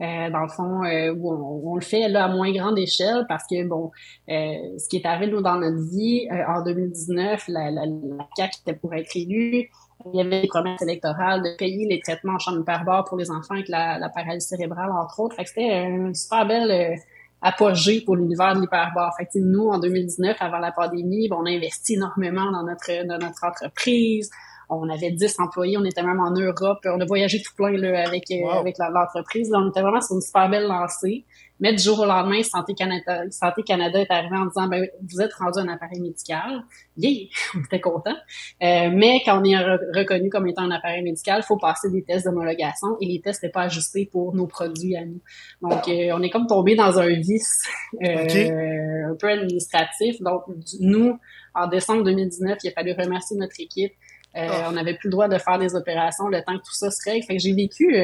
Euh, 0.00 0.30
dans 0.30 0.40
le 0.40 0.48
fond, 0.48 0.84
euh, 0.84 1.14
on, 1.22 1.76
le 1.76 1.80
fait 1.80 2.08
là 2.08 2.24
à 2.24 2.28
moins 2.28 2.50
grande 2.52 2.76
échelle 2.78 3.24
parce 3.28 3.44
que, 3.48 3.64
bon, 3.66 3.92
ce 4.26 4.88
qui 4.88 4.96
est 4.96 5.06
arrivé, 5.06 5.30
nous, 5.30 5.42
dans 5.42 5.56
notre 5.56 5.88
vie, 5.90 6.26
en 6.48 6.62
2019, 6.62 7.44
la, 7.48 7.70
la, 7.70 7.86
la 7.86 8.28
CAQ 8.36 8.58
était 8.66 8.76
pour 8.76 8.94
être 8.94 9.14
élue. 9.16 9.70
Il 10.12 10.18
y 10.18 10.20
avait 10.20 10.42
des 10.42 10.48
promesses 10.48 10.82
électorales 10.82 11.42
de 11.42 11.56
payer 11.56 11.86
les 11.86 12.00
traitements 12.00 12.34
en 12.34 12.38
chambre 12.38 12.60
hyperbore 12.60 13.04
pour 13.04 13.16
les 13.16 13.30
enfants 13.30 13.54
avec 13.54 13.68
la, 13.68 13.98
la 13.98 14.08
paralysie 14.08 14.48
cérébrale, 14.48 14.90
entre 14.90 15.20
autres. 15.20 15.36
Fait 15.36 15.44
que 15.44 15.50
c'était 15.50 15.84
une 15.84 16.14
super 16.14 16.46
belle 16.46 16.98
apogée 17.44 18.00
pour 18.00 18.16
l'univers 18.16 18.54
de 18.54 18.62
l'hyperbare. 18.62 19.14
Fait 19.16 19.26
que, 19.26 19.38
nous, 19.38 19.68
en 19.68 19.78
2019, 19.78 20.36
avant 20.40 20.58
la 20.58 20.72
pandémie, 20.72 21.28
on 21.30 21.44
a 21.44 21.50
investi 21.50 21.94
énormément 21.94 22.50
dans 22.50 22.64
notre, 22.64 23.06
dans 23.06 23.18
notre 23.18 23.44
entreprise. 23.44 24.30
On 24.70 24.88
avait 24.88 25.10
10 25.10 25.40
employés, 25.40 25.76
on 25.76 25.84
était 25.84 26.02
même 26.02 26.20
en 26.20 26.30
Europe, 26.30 26.78
on 26.86 26.98
a 26.98 27.04
voyagé 27.04 27.42
tout 27.42 27.52
plein 27.54 27.76
là, 27.76 28.08
avec, 28.08 28.24
euh, 28.30 28.48
avec 28.48 28.76
l'entreprise. 28.78 29.52
On 29.54 29.68
était 29.68 29.82
vraiment 29.82 30.00
sur 30.00 30.16
une 30.16 30.22
super 30.22 30.48
belle 30.48 30.66
lancée. 30.66 31.26
Mais 31.60 31.72
du 31.72 31.82
jour 31.82 32.00
au 32.00 32.04
lendemain, 32.04 32.42
Santé 32.42 32.74
Canada, 32.74 33.22
Santé 33.30 33.62
Canada 33.62 34.00
est 34.00 34.10
arrivé 34.10 34.36
en 34.36 34.46
disant 34.46 34.66
ben, 34.66 34.86
vous 35.08 35.20
êtes 35.20 35.32
rendu 35.34 35.60
un 35.60 35.68
appareil 35.68 36.00
médical. 36.00 36.64
Yeah, 36.96 37.28
on 37.54 37.60
était 37.60 37.80
content. 37.80 38.16
Euh, 38.62 38.90
mais 38.92 39.20
quand 39.24 39.40
on 39.40 39.44
est 39.44 39.56
reconnu 39.56 40.30
comme 40.30 40.48
étant 40.48 40.62
un 40.62 40.72
appareil 40.72 41.02
médical, 41.02 41.40
il 41.42 41.46
faut 41.46 41.56
passer 41.56 41.90
des 41.90 42.02
tests 42.02 42.24
d'homologation 42.24 42.96
et 43.00 43.06
les 43.06 43.20
tests 43.20 43.42
n'étaient 43.42 43.52
pas 43.52 43.62
ajustés 43.62 44.08
pour 44.10 44.34
nos 44.34 44.48
produits 44.48 44.96
à 44.96 45.04
nous. 45.04 45.20
Donc, 45.62 45.86
euh, 45.88 46.10
on 46.12 46.22
est 46.22 46.30
comme 46.30 46.46
tombé 46.46 46.74
dans 46.74 46.98
un 46.98 47.08
vice 47.08 47.62
euh, 48.02 49.10
un 49.10 49.14
peu 49.14 49.28
administratif. 49.28 50.20
Donc, 50.20 50.42
nous, 50.80 51.18
en 51.54 51.68
décembre 51.68 52.02
2019, 52.02 52.58
il 52.64 52.68
a 52.68 52.72
fallu 52.72 52.92
remercier 52.98 53.36
notre 53.36 53.60
équipe. 53.60 53.92
Ah. 54.34 54.66
On 54.68 54.72
n'avait 54.72 54.94
plus 54.94 55.06
le 55.06 55.12
droit 55.12 55.28
de 55.28 55.38
faire 55.38 55.60
des 55.60 55.76
opérations 55.76 56.26
le 56.26 56.42
temps 56.42 56.58
que 56.58 56.64
tout 56.64 56.74
ça 56.74 56.90
se 56.90 57.08
règle. 57.08 57.24
Fait 57.24 57.36
que 57.36 57.40
j'ai 57.40 57.54
vécu 57.54 57.96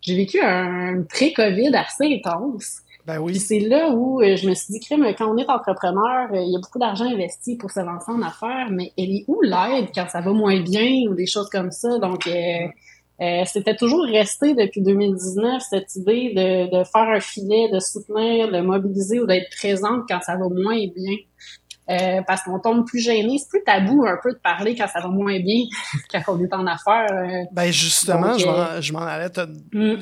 j'ai 0.00 0.16
vécu 0.16 0.40
un 0.40 1.02
pré-COVID 1.08 1.74
assez 1.74 2.14
intense. 2.14 2.82
Ben 3.06 3.18
oui. 3.18 3.38
c'est 3.40 3.60
là 3.60 3.90
où 3.90 4.20
euh, 4.20 4.36
je 4.36 4.48
me 4.48 4.54
suis 4.54 4.72
dit, 4.72 4.80
crème, 4.80 5.04
quand 5.16 5.32
on 5.32 5.36
est 5.38 5.48
entrepreneur, 5.48 6.28
euh, 6.32 6.42
il 6.42 6.52
y 6.52 6.56
a 6.56 6.60
beaucoup 6.60 6.78
d'argent 6.78 7.06
investi 7.06 7.56
pour 7.56 7.70
se 7.70 7.80
lancer 7.80 8.10
en 8.10 8.22
affaires, 8.22 8.68
mais 8.70 8.92
elle 8.96 9.10
est 9.10 9.24
où 9.26 9.40
l'aide 9.40 9.88
quand 9.94 10.06
ça 10.08 10.20
va 10.20 10.32
moins 10.32 10.60
bien 10.60 11.08
ou 11.08 11.14
des 11.14 11.26
choses 11.26 11.48
comme 11.48 11.70
ça? 11.70 11.98
Donc, 11.98 12.26
euh, 12.26 13.44
c'était 13.46 13.76
toujours 13.76 14.04
resté 14.04 14.54
depuis 14.54 14.82
2019 14.82 15.62
cette 15.68 15.94
idée 15.96 16.32
de, 16.34 16.78
de 16.78 16.84
faire 16.84 17.08
un 17.08 17.20
filet, 17.20 17.68
de 17.72 17.80
soutenir, 17.80 18.50
de 18.50 18.60
mobiliser 18.60 19.20
ou 19.20 19.26
d'être 19.26 19.50
présente 19.56 20.02
quand 20.08 20.20
ça 20.22 20.36
va 20.36 20.48
moins 20.48 20.86
bien. 20.94 21.16
Euh, 21.90 22.22
parce 22.24 22.42
qu'on 22.42 22.60
tombe 22.60 22.86
plus 22.86 23.00
gêné. 23.00 23.38
C'est 23.38 23.48
plus 23.48 23.64
tabou 23.64 24.06
un 24.06 24.16
peu 24.22 24.32
de 24.32 24.38
parler 24.38 24.76
quand 24.76 24.86
ça 24.86 25.00
va 25.00 25.08
moins 25.08 25.40
bien 25.40 25.64
quand 26.12 26.34
on 26.34 26.40
est 26.40 26.54
en 26.54 26.64
affaires. 26.66 27.10
Euh. 27.12 27.44
ben 27.50 27.72
justement, 27.72 28.38
je 28.38 28.92
m'en 28.92 29.00
allais 29.00 29.30
te... 29.30 29.40
Mm. 29.72 29.98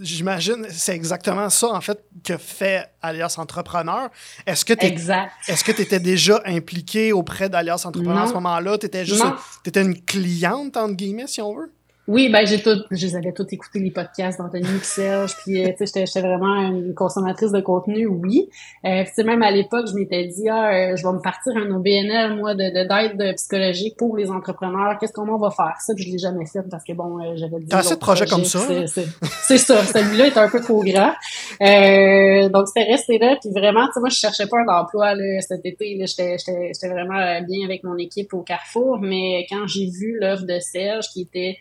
J'imagine, 0.00 0.64
c'est 0.70 0.94
exactement 0.94 1.50
ça, 1.50 1.70
en 1.70 1.80
fait, 1.80 1.98
que 2.24 2.36
fait 2.36 2.88
Alias 3.02 3.34
Entrepreneur. 3.36 4.08
Est-ce 4.46 4.64
que 4.64 4.72
tu 4.72 4.86
est-ce 4.86 5.64
que 5.64 5.72
tu 5.72 5.82
étais 5.82 5.98
déjà 5.98 6.40
impliqué 6.46 7.12
auprès 7.12 7.48
d'Alias 7.48 7.82
Entrepreneur 7.84 8.22
à 8.22 8.28
ce 8.28 8.34
moment-là? 8.34 8.78
Tu 8.78 8.86
étais 8.86 9.04
juste 9.04 9.24
étais 9.66 9.82
une 9.82 10.00
cliente, 10.00 10.76
entre 10.76 10.94
guillemets, 10.94 11.26
si 11.26 11.42
on 11.42 11.52
veut? 11.52 11.72
Oui, 12.08 12.30
ben 12.30 12.46
j'ai 12.46 12.62
tout, 12.62 12.78
je 12.90 13.06
les 13.06 13.16
avais 13.16 13.32
tout 13.32 13.46
écouté 13.50 13.80
les 13.80 13.90
podcasts 13.90 14.38
d'Anthony 14.38 14.64
et 14.64 14.82
Serge, 14.82 15.36
puis 15.42 15.62
euh, 15.62 15.72
tu 15.76 15.86
sais, 15.86 16.06
j'étais 16.06 16.22
vraiment 16.22 16.54
une 16.70 16.94
consommatrice 16.94 17.52
de 17.52 17.60
contenu, 17.60 18.06
oui. 18.06 18.48
Euh, 18.86 19.04
tu 19.04 19.10
sais, 19.12 19.24
même 19.24 19.42
à 19.42 19.50
l'époque, 19.50 19.86
je 19.90 19.94
m'étais 19.94 20.26
dit, 20.26 20.48
ah, 20.48 20.72
euh, 20.72 20.96
je 20.96 21.06
vais 21.06 21.12
me 21.12 21.20
partir 21.20 21.52
un 21.54 21.70
OBNL, 21.70 22.36
moi, 22.36 22.54
de 22.54 22.68
d'aide 22.88 23.34
psychologique 23.36 23.98
pour 23.98 24.16
les 24.16 24.30
entrepreneurs. 24.30 24.96
Qu'est-ce 24.98 25.12
qu'on 25.12 25.36
va 25.36 25.50
faire? 25.50 25.76
Ça 25.80 25.92
Puis 25.94 26.04
je 26.04 26.12
l'ai 26.12 26.18
jamais 26.18 26.46
fait 26.46 26.62
parce 26.70 26.82
que 26.82 26.94
bon, 26.94 27.18
euh, 27.18 27.36
j'avais 27.36 27.58
dit. 27.58 27.68
T'as 27.68 27.80
assez 27.80 27.96
de 27.96 28.00
projets 28.00 28.24
comme 28.24 28.44
ça 28.44 28.60
C'est 28.86 29.58
ça. 29.58 29.84
Celui-là 29.84 30.28
est 30.28 30.38
un 30.38 30.48
peu 30.48 30.62
trop 30.62 30.82
grand. 30.82 31.12
Euh, 31.60 32.48
donc 32.48 32.68
c'était 32.68 32.90
resté 32.90 33.18
là, 33.18 33.36
puis 33.38 33.50
vraiment, 33.50 33.86
tu 33.86 33.92
sais, 33.92 34.00
moi, 34.00 34.08
je 34.08 34.16
cherchais 34.16 34.46
pas 34.46 34.56
un 34.66 34.80
emploi 34.80 35.14
là, 35.14 35.40
cet 35.42 35.60
été. 35.66 35.94
Là, 35.98 36.06
j'étais, 36.06 36.38
j'étais 36.38 36.88
vraiment 36.88 37.42
bien 37.42 37.66
avec 37.66 37.84
mon 37.84 37.98
équipe 37.98 38.32
au 38.32 38.40
Carrefour, 38.40 38.98
mais 38.98 39.46
quand 39.50 39.66
j'ai 39.66 39.90
vu 39.90 40.16
l'offre 40.18 40.46
de 40.46 40.58
Serge 40.58 41.08
qui 41.12 41.20
était 41.20 41.58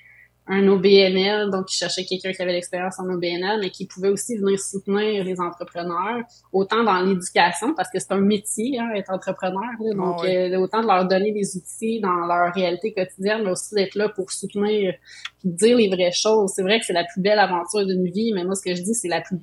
un 0.49 0.67
OBNL, 0.67 1.51
donc 1.51 1.71
il 1.73 1.75
cherchait 1.75 2.05
quelqu'un 2.05 2.31
qui 2.31 2.41
avait 2.41 2.53
l'expérience 2.53 2.99
en 2.99 3.09
OBNL, 3.09 3.59
mais 3.61 3.69
qui 3.69 3.85
pouvait 3.85 4.09
aussi 4.09 4.37
venir 4.37 4.59
soutenir 4.59 5.23
les 5.23 5.39
entrepreneurs, 5.39 6.23
autant 6.53 6.83
dans 6.83 6.99
l'éducation, 7.01 7.73
parce 7.75 7.89
que 7.89 7.99
c'est 7.99 8.11
un 8.11 8.21
métier, 8.21 8.79
hein, 8.79 8.89
être 8.95 9.11
entrepreneur, 9.11 9.63
donc 9.95 10.21
ah 10.23 10.27
euh, 10.27 10.57
autant 10.57 10.81
de 10.81 10.87
leur 10.87 11.05
donner 11.07 11.31
des 11.31 11.57
outils 11.57 11.99
dans 11.99 12.25
leur 12.25 12.53
réalité 12.53 12.93
quotidienne, 12.93 13.43
mais 13.43 13.51
aussi 13.51 13.75
d'être 13.75 13.95
là 13.95 14.09
pour 14.09 14.31
soutenir, 14.31 14.93
puis 15.39 15.49
dire 15.49 15.77
les 15.77 15.89
vraies 15.89 16.11
choses. 16.11 16.51
C'est 16.55 16.63
vrai 16.63 16.79
que 16.79 16.85
c'est 16.85 16.93
la 16.93 17.03
plus 17.03 17.21
belle 17.21 17.39
aventure 17.39 17.85
d'une 17.85 18.09
vie, 18.09 18.31
mais 18.33 18.43
moi 18.43 18.55
ce 18.55 18.61
que 18.61 18.73
je 18.73 18.81
dis, 18.81 18.93
c'est 18.93 19.09
la 19.09 19.21
plus 19.21 19.37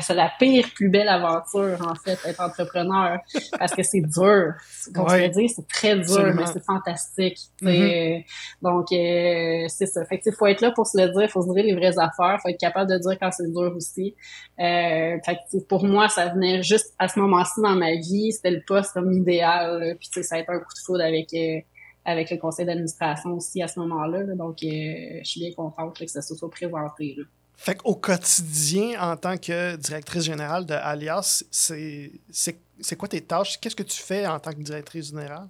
c'est 0.00 0.14
la 0.14 0.30
pire, 0.38 0.66
plus 0.74 0.88
belle 0.88 1.08
aventure, 1.08 1.78
en 1.86 1.94
fait, 1.94 2.18
être 2.26 2.40
entrepreneur. 2.40 3.18
Parce 3.58 3.74
que 3.74 3.82
c'est 3.82 4.00
dur. 4.00 4.54
Comme 4.94 5.06
ouais. 5.06 5.28
dire, 5.28 5.50
c'est 5.54 5.66
très 5.68 5.96
dur, 5.96 6.32
mais 6.34 6.46
c'est 6.46 6.64
fantastique. 6.64 7.38
Mm-hmm. 7.62 8.24
Donc, 8.62 8.92
euh, 8.92 9.66
c'est 9.68 9.86
ça. 9.86 10.04
Fait 10.04 10.18
que, 10.18 10.30
faut 10.30 10.46
être 10.46 10.60
là 10.60 10.70
pour 10.70 10.86
se 10.86 11.00
le 11.00 11.12
dire, 11.12 11.30
faut 11.30 11.42
se 11.42 11.52
dire 11.52 11.64
les 11.64 11.74
vraies 11.74 11.98
affaires, 11.98 12.38
faut 12.42 12.48
être 12.48 12.60
capable 12.60 12.90
de 12.90 12.98
dire 12.98 13.18
quand 13.20 13.30
c'est 13.32 13.50
dur 13.50 13.72
aussi. 13.76 14.14
Euh, 14.60 15.16
fait 15.24 15.38
que, 15.52 15.58
pour 15.68 15.84
moi, 15.84 16.08
ça 16.08 16.28
venait 16.28 16.62
juste 16.62 16.94
à 16.98 17.08
ce 17.08 17.18
moment-ci 17.18 17.60
dans 17.60 17.76
ma 17.76 17.92
vie, 17.92 18.32
c'était 18.32 18.50
le 18.50 18.62
poste 18.66 18.92
comme 18.92 19.12
idéal. 19.12 19.96
Puis, 19.98 20.22
ça 20.22 20.36
a 20.36 20.38
été 20.38 20.50
un 20.50 20.58
coup 20.58 20.74
de 20.74 20.84
foudre 20.84 21.04
avec... 21.04 21.32
Euh, 21.34 21.60
avec 22.06 22.30
le 22.30 22.36
conseil 22.36 22.66
d'administration 22.66 23.32
aussi 23.32 23.62
à 23.62 23.66
ce 23.66 23.80
moment-là. 23.80 24.24
Donc, 24.34 24.62
euh, 24.62 25.20
je 25.22 25.24
suis 25.24 25.40
bien 25.40 25.52
contente 25.52 25.98
que 25.98 26.06
ça 26.06 26.20
se 26.20 26.34
soit 26.34 26.50
présenté. 26.50 27.14
Là. 27.16 27.24
Fait 27.56 27.76
qu'au 27.76 27.94
quotidien, 27.94 29.00
en 29.00 29.16
tant 29.16 29.36
que 29.36 29.76
directrice 29.76 30.24
générale 30.24 30.66
de 30.66 30.74
Alias, 30.74 31.44
c'est 31.50 32.10
quoi 32.98 33.08
tes 33.08 33.20
tâches? 33.20 33.58
Qu'est-ce 33.60 33.76
que 33.76 33.82
tu 33.82 34.02
fais 34.02 34.26
en 34.26 34.38
tant 34.38 34.52
que 34.52 34.60
directrice 34.60 35.10
générale? 35.10 35.48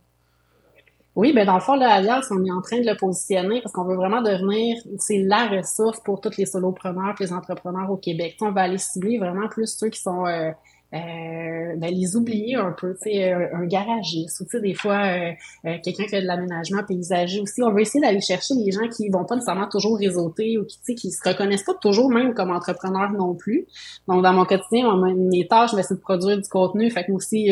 Oui, 1.16 1.32
ben 1.32 1.46
dans 1.46 1.54
le 1.54 1.61
fond, 1.61 1.76
là, 1.76 1.94
Alias, 1.94 2.26
on 2.32 2.44
est 2.44 2.50
en 2.50 2.61
train 2.61 2.80
de 2.80 2.87
le 2.87 2.96
positionner 2.96 3.62
parce 3.62 3.73
qu'on 3.73 3.84
veut 3.84 3.94
vraiment 3.94 4.20
devenir, 4.20 4.76
c'est 4.99 5.18
la 5.18 5.46
ressource 5.46 6.00
pour 6.00 6.20
tous 6.20 6.37
les 6.37 6.46
solopreneurs, 6.46 7.14
les 7.20 7.32
entrepreneurs 7.32 7.88
au 7.88 7.96
Québec. 7.96 8.37
on 8.40 8.50
va 8.50 8.62
aller 8.62 8.78
cibler 8.78 9.18
vraiment 9.18 9.46
plus 9.49 9.78
ceux 9.78 9.90
qui 9.90 10.00
sont 10.00 10.26
euh, 10.26 10.50
euh, 10.94 11.74
ben, 11.76 11.92
les 11.92 12.14
oublier 12.14 12.54
un 12.54 12.70
peu, 12.70 12.94
tu 12.94 13.10
sais, 13.10 13.32
un, 13.32 13.64
garagiste 13.64 14.40
ou 14.40 14.44
tu 14.44 14.50
sais, 14.50 14.60
des 14.60 14.74
fois, 14.74 14.94
euh, 14.94 15.30
euh, 15.66 15.76
quelqu'un 15.82 16.04
qui 16.04 16.10
fait 16.10 16.22
de 16.22 16.26
l'aménagement 16.26 16.84
paysager 16.86 17.40
aussi. 17.40 17.62
On 17.62 17.72
va 17.72 17.80
essayer 17.80 18.00
d'aller 18.00 18.20
chercher 18.20 18.54
les 18.54 18.70
gens 18.70 18.86
qui 18.88 19.08
vont 19.08 19.24
pas 19.24 19.34
nécessairement 19.34 19.68
toujours 19.68 19.98
réseauter 19.98 20.56
ou 20.56 20.64
qui, 20.64 20.78
tu 20.78 20.84
sais, 20.84 20.94
qui 20.94 21.10
se 21.10 21.28
reconnaissent 21.28 21.64
pas 21.64 21.74
toujours 21.74 22.10
même 22.10 22.32
comme 22.32 22.52
entrepreneurs 22.52 23.10
non 23.10 23.34
plus. 23.34 23.66
Donc, 24.06 24.22
dans 24.22 24.32
mon 24.32 24.44
quotidien, 24.44 24.94
mes 25.16 25.48
tâches, 25.48 25.74
ben, 25.74 25.82
c'est 25.82 25.94
de 25.94 26.00
produire 26.00 26.36
du 26.36 26.48
contenu. 26.48 26.88
Fait 26.92 27.02
que 27.04 27.10
moi 27.10 27.16
aussi, 27.16 27.50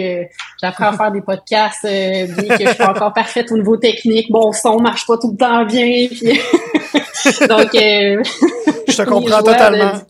j'apprends 0.60 0.86
à 0.86 0.92
faire 0.92 1.10
des 1.10 1.22
podcasts, 1.22 1.84
bien 1.84 2.56
que 2.56 2.64
je 2.64 2.68
suis 2.68 2.78
pas 2.78 2.90
encore 2.90 3.12
parfaite 3.12 3.50
au 3.50 3.56
niveau 3.56 3.76
technique. 3.76 4.30
Bon, 4.30 4.52
son 4.52 4.78
marche 4.78 5.04
pas 5.06 5.18
tout 5.18 5.32
le 5.32 5.36
temps 5.36 5.64
bien. 5.64 6.06
Puis... 6.08 6.38
Donc, 7.48 7.70
je 7.74 8.96
te 8.96 9.02
comprends 9.08 9.42
totalement. 9.42 10.00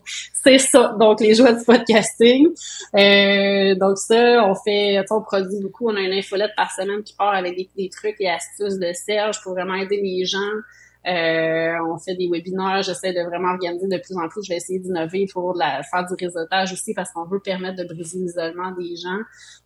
C'est 0.43 0.57
ça. 0.57 0.95
Donc, 0.99 1.21
les 1.21 1.35
joies 1.35 1.53
du 1.53 1.63
podcasting. 1.63 2.49
Euh, 2.95 3.75
donc, 3.75 3.97
ça, 3.97 4.45
on 4.45 4.55
fait, 4.55 5.01
on 5.09 5.21
produit 5.21 5.61
beaucoup. 5.61 5.89
On 5.89 5.95
a 5.95 6.01
une 6.01 6.11
infolette 6.11 6.51
par 6.57 6.71
semaine 6.71 7.01
qui 7.01 7.13
part 7.15 7.33
avec 7.33 7.55
des, 7.55 7.69
des 7.77 7.89
trucs 7.89 8.19
et 8.19 8.29
astuces 8.29 8.77
de 8.77 8.91
Serge 8.93 9.41
pour 9.41 9.53
vraiment 9.53 9.75
aider 9.75 10.01
les 10.01 10.25
gens 10.25 10.39
euh, 11.05 11.75
on 11.85 11.97
fait 11.97 12.15
des 12.15 12.29
webinaires, 12.29 12.81
j'essaie 12.81 13.13
de 13.13 13.21
vraiment 13.27 13.49
organiser 13.49 13.87
de 13.87 13.97
plus 13.97 14.15
en 14.15 14.29
plus. 14.29 14.43
Je 14.43 14.49
vais 14.49 14.57
essayer 14.57 14.79
d'innover 14.79 15.25
pour 15.31 15.55
faire 15.57 16.05
du 16.05 16.25
réseautage 16.25 16.71
aussi 16.71 16.93
parce 16.93 17.11
qu'on 17.11 17.25
veut 17.25 17.39
permettre 17.39 17.77
de 17.77 17.83
briser 17.83 18.19
l'isolement 18.19 18.71
des 18.71 18.95
gens. 18.95 19.19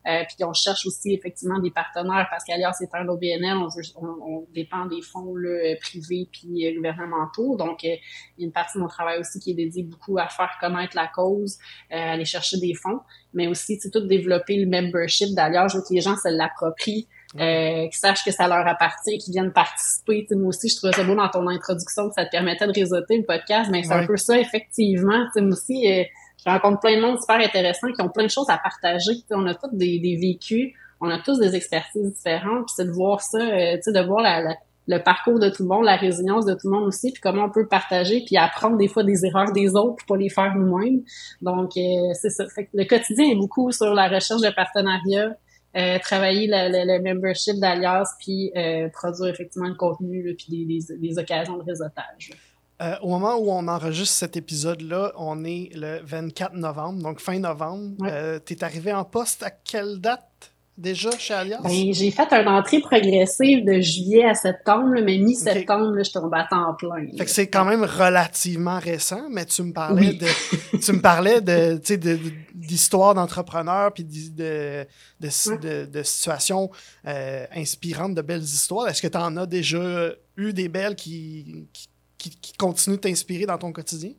Euh, 0.08 0.24
puis 0.28 0.44
on 0.44 0.54
cherche 0.54 0.86
aussi 0.86 1.14
effectivement 1.14 1.60
des 1.60 1.72
partenaires 1.72 2.28
parce 2.32 2.44
qu'ailleurs 2.44 2.74
c'est 2.74 2.90
un 2.94 3.08
OBNL, 3.08 3.58
on, 3.58 3.68
on, 4.06 4.48
dépend 4.54 4.86
des 4.86 5.02
fonds 5.02 5.36
là, 5.36 5.76
privés 5.82 6.30
puis 6.32 6.66
euh, 6.66 6.76
gouvernementaux. 6.76 7.56
Donc 7.58 7.84
il 7.84 8.00
y 8.38 8.44
a 8.44 8.46
une 8.46 8.52
partie 8.52 8.78
de 8.78 8.84
mon 8.84 8.88
travail 8.88 9.20
aussi 9.20 9.40
qui 9.40 9.52
est 9.52 9.56
dédiée 9.56 9.84
beaucoup 9.84 10.18
à 10.18 10.28
faire 10.28 10.58
connaître 10.60 10.96
la 10.96 11.08
cause, 11.08 11.58
euh, 11.92 12.14
aller 12.14 12.26
chercher 12.26 12.58
des 12.58 12.74
fonds, 12.74 13.00
mais 13.34 13.48
aussi 13.48 13.78
tout 13.92 14.08
développer 14.08 14.58
le 14.58 14.70
membership. 14.70 15.36
D'ailleurs, 15.36 15.68
je 15.68 15.78
veux 15.78 15.84
que 15.84 15.94
les 15.94 16.02
gens 16.02 16.16
se 16.16 16.30
l'approprient 16.30 17.08
euh, 17.40 17.88
qui 17.88 17.98
sachent 17.98 18.24
que 18.24 18.32
ça 18.32 18.48
leur 18.48 18.66
appartient, 18.68 19.18
qui 19.18 19.32
viennent 19.32 19.54
participer. 19.54 20.26
moi 20.32 20.50
aussi, 20.50 20.70
je 20.70 20.78
trouvais 20.78 20.94
ça 20.94 21.04
beau 21.04 21.16
dans 21.16 21.30
ton 21.30 21.48
introduction 21.48 22.10
que 22.10 22.14
ça 22.16 22.26
te 22.26 22.32
permettait 22.32 22.68
de 22.68 22.74
réseauter 22.74 23.18
le 23.18 23.26
podcast, 23.26 23.70
mais 23.72 23.84
c'est 23.84 23.94
un 23.94 24.06
peu 24.06 24.18
ça, 24.18 24.38
effectivement. 24.40 25.26
moi 25.36 25.52
aussi, 25.52 25.92
euh, 25.92 26.04
je 26.46 26.50
rencontre 26.50 26.80
plein 26.80 26.98
de 26.98 27.02
monde 27.02 27.20
super 27.20 27.38
intéressant 27.38 27.92
qui 27.92 28.02
ont 28.02 28.10
plein 28.10 28.26
de 28.26 28.32
choses 28.32 28.50
à 28.50 28.58
partager. 28.58 29.12
on 29.32 29.46
a 29.46 29.56
tous 29.56 29.70
des, 29.74 30.00
des, 30.00 30.18
vécus, 30.18 30.74
on 31.02 31.10
a 31.10 31.20
tous 31.20 31.40
des 31.40 31.56
expertises 31.56 32.14
différentes, 32.14 32.66
puis 32.66 32.74
c'est 32.76 32.86
de 32.86 32.92
voir 32.92 33.22
ça, 33.22 33.40
euh, 33.40 33.78
de 33.78 34.06
voir 34.06 34.22
la, 34.22 34.56
le 34.88 35.04
parcours 35.04 35.40
de 35.40 35.50
tout 35.50 35.64
le 35.64 35.70
monde, 35.70 35.84
la 35.84 35.98
résilience 35.98 36.46
de 36.46 36.54
tout 36.54 36.70
le 36.70 36.72
monde 36.72 36.88
aussi, 36.88 37.12
puis 37.12 37.22
comment 37.22 37.46
on 37.46 37.52
peut 37.52 37.68
partager, 37.68 38.24
puis 38.26 38.38
apprendre 38.38 38.78
des 38.78 38.88
fois 38.88 39.04
des 39.04 39.26
erreurs 39.26 39.52
des 39.52 39.76
autres 39.76 39.98
pour 39.98 40.16
pas 40.16 40.18
les 40.18 40.30
faire 40.30 40.56
nous-mêmes. 40.56 41.02
Donc, 41.42 41.72
euh, 41.78 42.14
c'est 42.14 42.30
ça. 42.30 42.46
Fait 42.56 42.66
que 42.66 42.70
le 42.74 42.86
quotidien 42.86 43.30
est 43.30 43.36
beaucoup 43.36 43.72
sur 43.72 43.94
la 43.94 44.08
recherche 44.08 44.42
de 44.42 44.54
partenariats, 44.56 45.36
euh, 45.78 46.00
travailler 46.00 46.48
le, 46.48 47.02
membership 47.02 47.60
d'Alias, 47.60 48.16
puis 48.20 48.52
euh, 48.56 48.90
produire 48.90 49.28
effectivement 49.28 49.68
le 49.68 49.76
contenu, 49.76 50.36
puis 50.38 50.66
des, 50.66 50.98
des, 50.98 51.20
occasions 51.20 51.58
de 51.58 51.64
réseautage. 51.64 52.32
au 53.02 53.10
moment 53.10 53.36
où 53.38 53.52
on 53.52 53.68
enregistre 53.68 54.16
cet 54.16 54.38
épisode-là, 54.38 55.12
on 55.18 55.44
est 55.46 55.70
le 55.76 56.00
24 56.04 56.56
novembre, 56.56 57.02
donc 57.04 57.20
fin 57.20 57.40
novembre. 57.40 57.96
tu 58.46 58.54
es 58.54 58.64
arrivé 58.64 58.94
en 58.94 59.04
poste 59.04 59.44
à 59.44 59.52
quelle 59.52 60.00
date? 60.00 60.54
Déjà 60.78 61.10
chez 61.18 61.34
Alias? 61.34 61.60
Ben, 61.64 61.94
j'ai 61.94 62.12
fait 62.12 62.32
une 62.32 62.48
entrée 62.48 62.80
progressive 62.80 63.66
de 63.66 63.80
juillet 63.82 64.26
à 64.26 64.34
septembre, 64.36 64.90
mais 65.04 65.18
mi-septembre, 65.18 66.04
je 66.04 66.12
tombe 66.12 66.34
à 66.34 66.46
temps 66.50 66.76
plein. 66.76 67.08
Fait 67.18 67.26
que 67.26 67.32
c'est 67.32 67.48
quand 67.48 67.66
même 67.66 67.84
relativement 67.84 68.80
récent, 68.80 69.28
mais 69.30 69.46
tu 69.46 69.64
me 69.64 69.74
parlais 69.74 70.14
de 70.14 70.28
tu 70.80 70.94
me 70.94 71.02
parlais 71.02 71.42
de 71.42 71.80
d'histoire 72.54 73.14
d'entrepreneurs 73.14 73.94
puis 73.94 74.04
de, 74.04 74.86
de, 75.20 75.86
de, 75.86 76.04
situations 76.04 76.70
euh, 77.08 77.46
inspirantes, 77.56 78.16
de 78.16 78.22
belles 78.22 78.44
histoires. 78.44 78.88
Est-ce 78.88 79.02
que 79.02 79.08
tu 79.08 79.18
en 79.18 79.38
as 79.38 79.46
déjà 79.46 80.12
eu 80.36 80.54
des 80.54 80.68
belles 80.68 80.96
qui, 80.96 81.68
qui, 82.18 82.30
qui 82.30 82.54
continuent 82.54 82.96
de 82.96 83.02
t'inspirer 83.02 83.46
dans 83.46 83.58
ton 83.58 83.72
quotidien? 83.72 84.12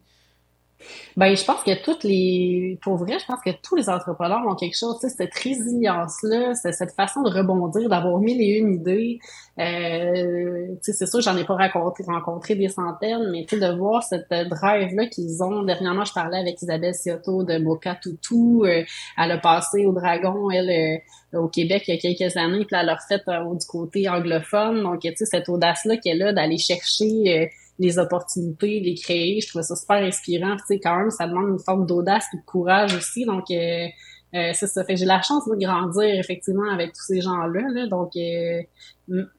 Ben, 1.17 1.37
je 1.37 1.45
pense 1.45 1.63
que 1.63 1.83
toutes 1.83 2.05
les, 2.05 2.79
pour 2.83 2.97
vrai, 2.97 3.19
je 3.19 3.27
pense 3.27 3.41
que 3.45 3.51
tous 3.63 3.75
les 3.75 3.89
entrepreneurs 3.89 4.47
ont 4.47 4.55
quelque 4.55 4.77
chose, 4.77 4.97
tu 5.01 5.09
sais, 5.09 5.15
cette 5.17 5.35
résilience-là, 5.35 6.55
cette 6.55 6.93
façon 6.93 7.23
de 7.23 7.31
rebondir, 7.31 7.89
d'avoir 7.89 8.19
mille 8.19 8.41
et 8.41 8.59
une 8.59 8.75
idées. 8.75 9.19
Euh, 9.59 10.69
tu 10.77 10.79
sais, 10.83 10.93
c'est 10.93 11.07
sûr, 11.07 11.21
j'en 11.21 11.37
ai 11.37 11.45
pas 11.45 11.57
rencontré, 11.57 12.05
rencontré 12.07 12.55
des 12.55 12.69
centaines, 12.69 13.31
mais 13.33 13.45
tu 13.49 13.59
sais, 13.59 13.69
de 13.69 13.77
voir 13.77 14.05
cette 14.05 14.29
drive-là 14.31 15.07
qu'ils 15.07 15.43
ont. 15.43 15.65
Dernièrement, 15.65 16.05
je 16.05 16.13
parlais 16.13 16.39
avec 16.39 16.63
Isabelle 16.63 16.95
Siotto 16.95 17.43
de 17.43 17.59
Moka 17.59 17.97
Toutou. 17.97 18.65
Euh, 18.65 18.85
elle 19.17 19.31
a 19.33 19.39
passé 19.39 19.85
au 19.87 19.93
Dragon, 19.93 20.51
elle, 20.51 21.03
euh, 21.35 21.41
au 21.41 21.49
Québec 21.49 21.85
il 21.89 21.95
y 21.95 21.99
a 21.99 22.01
quelques 22.01 22.37
années, 22.37 22.65
puis 22.65 22.77
elle 22.81 22.89
a 22.89 22.95
refait 22.95 23.19
du 23.19 23.67
côté 23.67 24.09
anglophone. 24.09 24.83
Donc, 24.85 25.01
tu 25.01 25.13
sais, 25.17 25.25
cette 25.25 25.49
audace-là 25.49 25.97
qu'elle 25.97 26.23
a 26.23 26.33
d'aller 26.33 26.59
chercher 26.59 27.51
les 27.79 27.99
opportunités, 27.99 28.81
les 28.81 28.95
créer. 28.95 29.41
Je 29.41 29.49
trouvais 29.49 29.65
ça 29.65 29.77
super 29.77 29.97
inspirant. 29.97 30.57
Tu 30.57 30.65
sais, 30.67 30.81
quand 30.81 30.97
même, 30.97 31.11
ça 31.11 31.27
demande 31.27 31.51
une 31.51 31.59
forme 31.59 31.87
d'audace 31.87 32.27
et 32.35 32.39
de 32.39 32.43
courage 32.43 32.95
aussi. 32.97 33.25
Donc, 33.25 33.51
euh, 33.51 33.87
euh, 34.35 34.51
c'est 34.53 34.67
ça. 34.67 34.85
Fait 34.85 34.97
j'ai 34.97 35.07
la 35.07 35.23
chance 35.23 35.49
de 35.49 35.55
grandir 35.57 36.19
effectivement 36.19 36.71
avec 36.71 36.93
tous 36.93 37.05
ces 37.05 37.21
gens-là. 37.21 37.63
Là. 37.73 37.87
Donc, 37.87 38.15
euh, 38.17 38.63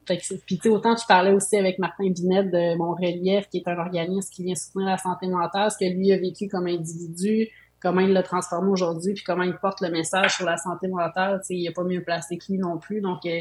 fait 0.06 0.20
puis 0.46 0.56
tu 0.56 0.62
sais, 0.62 0.68
autant 0.68 0.96
tu 0.96 1.06
parlais 1.06 1.32
aussi 1.32 1.56
avec 1.56 1.78
Martin 1.78 2.10
Binet 2.10 2.44
de 2.44 2.76
Mon 2.76 2.92
Relief, 2.92 3.48
qui 3.48 3.58
est 3.58 3.68
un 3.68 3.78
organisme 3.78 4.28
qui 4.34 4.42
vient 4.42 4.56
soutenir 4.56 4.88
la 4.88 4.98
santé 4.98 5.28
mentale, 5.28 5.70
ce 5.70 5.78
que 5.78 5.88
lui 5.88 6.12
a 6.12 6.18
vécu 6.18 6.48
comme 6.48 6.66
individu, 6.66 7.48
comment 7.80 8.00
il 8.00 8.12
l'a 8.12 8.24
transformé 8.24 8.68
aujourd'hui, 8.70 9.14
puis 9.14 9.22
comment 9.22 9.44
il 9.44 9.56
porte 9.58 9.80
le 9.80 9.90
message 9.90 10.36
sur 10.36 10.44
la 10.44 10.56
santé 10.56 10.88
mentale. 10.88 11.40
Tu 11.42 11.46
sais, 11.46 11.54
il 11.54 11.68
a 11.68 11.72
pas 11.72 11.84
mieux 11.84 12.02
placé 12.02 12.36
que 12.36 12.50
lui 12.50 12.58
non 12.58 12.78
plus. 12.78 13.00
Donc, 13.00 13.24
euh, 13.26 13.40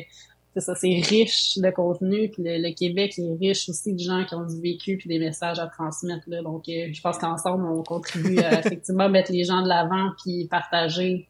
c'est 0.56 0.62
ça, 0.62 0.76
c'est 0.76 1.02
riche 1.02 1.58
de 1.58 1.70
contenu, 1.70 2.30
puis 2.30 2.44
le, 2.44 2.74
Québec 2.74 3.14
est 3.20 3.38
riche 3.40 3.70
aussi 3.70 3.94
de 3.94 4.00
gens 4.00 4.26
qui 4.26 4.34
ont 4.34 4.46
du 4.46 4.60
vécu 4.60 4.98
puis 4.98 5.08
des 5.08 5.20
messages 5.20 5.60
à 5.60 5.68
transmettre. 5.68 6.24
Là. 6.28 6.42
Donc, 6.42 6.68
euh, 6.68 6.88
je 6.92 7.02
pense 7.02 7.18
qu'ensemble, 7.20 7.66
on 7.66 7.84
contribue 7.84 8.40
à 8.40 8.60
effectivement 8.60 9.10
mettre 9.10 9.32
les 9.32 9.44
gens 9.44 9.62
de 9.62 9.68
l'avant 9.68 10.10
puis 10.24 10.48
partager 10.50 11.28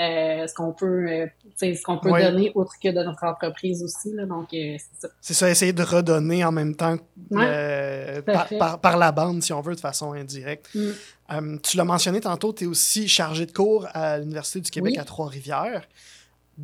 euh, 0.00 0.46
ce 0.46 0.54
qu'on 0.54 0.72
peut, 0.72 1.06
euh, 1.06 1.26
ce 1.60 1.82
qu'on 1.82 1.98
peut 1.98 2.10
donner 2.10 2.50
autre 2.54 2.72
que 2.82 2.88
de 2.88 3.02
notre 3.02 3.24
entreprise 3.24 3.82
aussi. 3.82 4.10
Là. 4.14 4.24
Donc, 4.24 4.48
c'est 4.50 4.78
ça. 4.98 5.08
C'est 5.20 5.34
ça, 5.34 5.50
essayer 5.50 5.74
de 5.74 5.82
redonner 5.82 6.42
en 6.42 6.52
même 6.52 6.74
temps 6.74 6.96
par, 7.30 8.80
par, 8.80 8.96
la 8.96 9.12
bande, 9.12 9.42
si 9.42 9.52
on 9.52 9.60
veut, 9.60 9.74
de 9.74 9.80
façon 9.80 10.14
indirecte. 10.14 10.74
Mm. 10.74 11.58
tu 11.62 11.76
l'as 11.76 11.84
mentionné 11.84 12.20
tantôt, 12.20 12.54
tu 12.54 12.64
es 12.64 12.66
aussi 12.66 13.06
chargé 13.06 13.44
de 13.44 13.52
cours 13.52 13.86
à 13.92 14.16
l'Université 14.16 14.60
du 14.60 14.70
Québec 14.70 14.96
à 14.96 15.04
Trois-Rivières. 15.04 15.86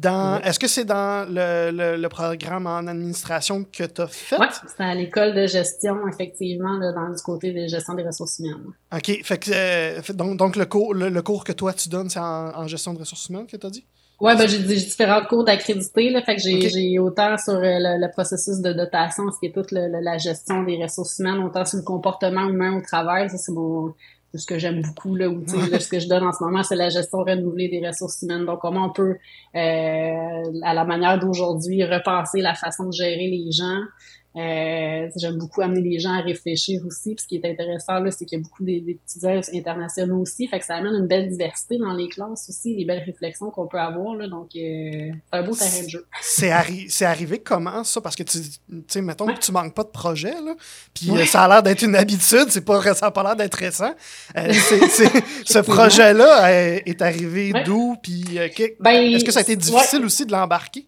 Est-ce 0.04 0.58
que 0.58 0.68
c'est 0.68 0.84
dans 0.84 1.26
le, 1.28 2.08
programme 2.08 2.66
en 2.66 2.86
administration 2.86 3.64
que 3.64 3.84
tu 3.84 4.00
as 4.00 4.06
fait? 4.06 4.36
Oui, 4.38 4.46
c'est 4.76 4.82
à 4.82 4.94
l'école 4.94 5.34
de 5.34 5.46
gestion, 5.46 5.96
effectivement, 6.08 6.78
dans 6.78 7.10
du 7.10 7.22
côté 7.22 7.52
de 7.52 7.66
gestion 7.66 7.94
des 7.94 8.02
ressources 8.02 8.38
humaines. 8.38 8.72
OK. 8.94 9.20
Fait 9.22 9.38
que, 9.38 9.50
euh, 9.52 10.00
donc, 10.14 10.36
donc 10.36 10.56
le, 10.56 10.66
cours, 10.66 10.94
le, 10.94 11.22
cours 11.22 11.44
que 11.44 11.52
toi, 11.52 11.72
tu 11.72 11.88
donnes, 11.88 12.10
c'est 12.10 12.20
en, 12.20 12.66
gestion 12.66 12.94
de 12.94 13.00
ressources 13.00 13.28
humaines 13.28 13.46
que 13.46 13.56
tu 13.56 13.66
as 13.66 13.70
dit? 13.70 13.84
Oui, 14.20 14.36
ben, 14.36 14.48
j'ai 14.48 14.58
différents 14.58 15.24
cours 15.24 15.44
d'accrédité. 15.44 16.12
Fait 16.26 16.34
que 16.36 16.42
j'ai 16.42 16.98
autant 16.98 17.36
sur 17.38 17.54
euh, 17.54 17.60
le, 17.62 18.10
processus 18.10 18.58
de 18.58 18.72
dotation, 18.72 19.30
ce 19.30 19.38
qui 19.38 19.46
est 19.46 19.52
toute 19.52 19.70
la 19.70 20.18
gestion 20.18 20.64
des 20.64 20.82
ressources 20.82 21.18
humaines, 21.20 21.38
autant 21.38 21.64
sur 21.64 21.78
le 21.78 21.84
comportement 21.84 22.48
humain 22.48 22.76
au 22.76 22.80
travail. 22.80 23.30
Ça, 23.30 23.36
c'est 23.36 23.52
mon 23.52 23.94
ce 24.34 24.46
que 24.46 24.58
j'aime 24.58 24.82
beaucoup 24.82 25.14
là, 25.14 25.28
ou 25.28 25.42
ce 25.46 25.88
que 25.88 25.98
je 25.98 26.08
donne 26.08 26.24
en 26.24 26.32
ce 26.32 26.44
moment, 26.44 26.62
c'est 26.62 26.76
la 26.76 26.90
gestion 26.90 27.18
renouvelée 27.18 27.68
des 27.68 27.86
ressources 27.86 28.22
humaines. 28.22 28.44
Donc, 28.44 28.60
comment 28.60 28.86
on 28.86 28.92
peut, 28.92 29.16
euh, 29.54 30.60
à 30.62 30.74
la 30.74 30.84
manière 30.84 31.18
d'aujourd'hui, 31.18 31.84
repenser 31.84 32.40
la 32.40 32.54
façon 32.54 32.86
de 32.86 32.92
gérer 32.92 33.28
les 33.28 33.50
gens, 33.52 33.80
euh, 34.38 35.08
J'aime 35.16 35.36
beaucoup 35.36 35.62
amener 35.62 35.80
les 35.80 35.98
gens 35.98 36.12
à 36.12 36.20
réfléchir 36.20 36.80
aussi. 36.86 37.14
Puis 37.14 37.24
ce 37.24 37.28
qui 37.28 37.36
est 37.36 37.50
intéressant, 37.50 37.98
là, 37.98 38.10
c'est 38.10 38.24
qu'il 38.24 38.38
y 38.38 38.40
a 38.40 38.44
beaucoup 38.44 38.64
d'étudiants 38.64 39.40
internationaux 39.54 40.20
aussi. 40.20 40.46
Fait 40.46 40.58
que 40.58 40.64
ça 40.64 40.76
amène 40.76 40.94
une 40.94 41.06
belle 41.06 41.28
diversité 41.28 41.78
dans 41.78 41.92
les 41.92 42.08
classes 42.08 42.48
aussi, 42.48 42.76
les 42.76 42.84
belles 42.84 43.02
réflexions 43.04 43.50
qu'on 43.50 43.66
peut 43.66 43.78
avoir. 43.78 44.14
Là, 44.14 44.28
donc, 44.28 44.50
euh, 44.56 45.10
c'est 45.32 45.38
un 45.38 45.42
beau 45.42 45.54
terrain 45.54 45.82
de 45.82 45.88
jeu. 45.88 46.06
C'est 46.20 46.50
arri 46.50 46.88
arrivé 47.00 47.38
comment, 47.38 47.84
ça? 47.84 48.00
Parce 48.00 48.16
que, 48.16 48.22
tu 48.22 48.38
sais, 48.86 49.02
mettons 49.02 49.26
que 49.26 49.38
tu 49.38 49.52
manques 49.52 49.74
pas 49.74 49.84
de 49.84 49.88
projet, 49.88 50.34
là, 50.34 50.54
puis 50.94 51.10
euh, 51.10 51.24
ça 51.24 51.44
a 51.44 51.48
l'air 51.48 51.62
d'être 51.62 51.82
une 51.82 51.96
habitude, 51.96 52.46
c'est 52.48 52.64
pas, 52.64 52.82
ça 52.94 53.06
n'a 53.06 53.10
pas 53.10 53.22
l'air 53.22 53.36
d'être 53.36 53.54
récent. 53.54 53.94
Euh, 54.36 54.52
ce 55.44 55.58
projet-là 55.60 56.52
est 56.84 57.02
arrivé 57.02 57.52
d'où? 57.64 57.96
Puis 58.02 58.38
ben, 58.80 59.14
est-ce 59.14 59.24
que 59.24 59.32
ça 59.32 59.40
a 59.40 59.42
été 59.42 59.56
difficile 59.56 60.04
aussi 60.04 60.26
de 60.26 60.32
l'embarquer? 60.32 60.86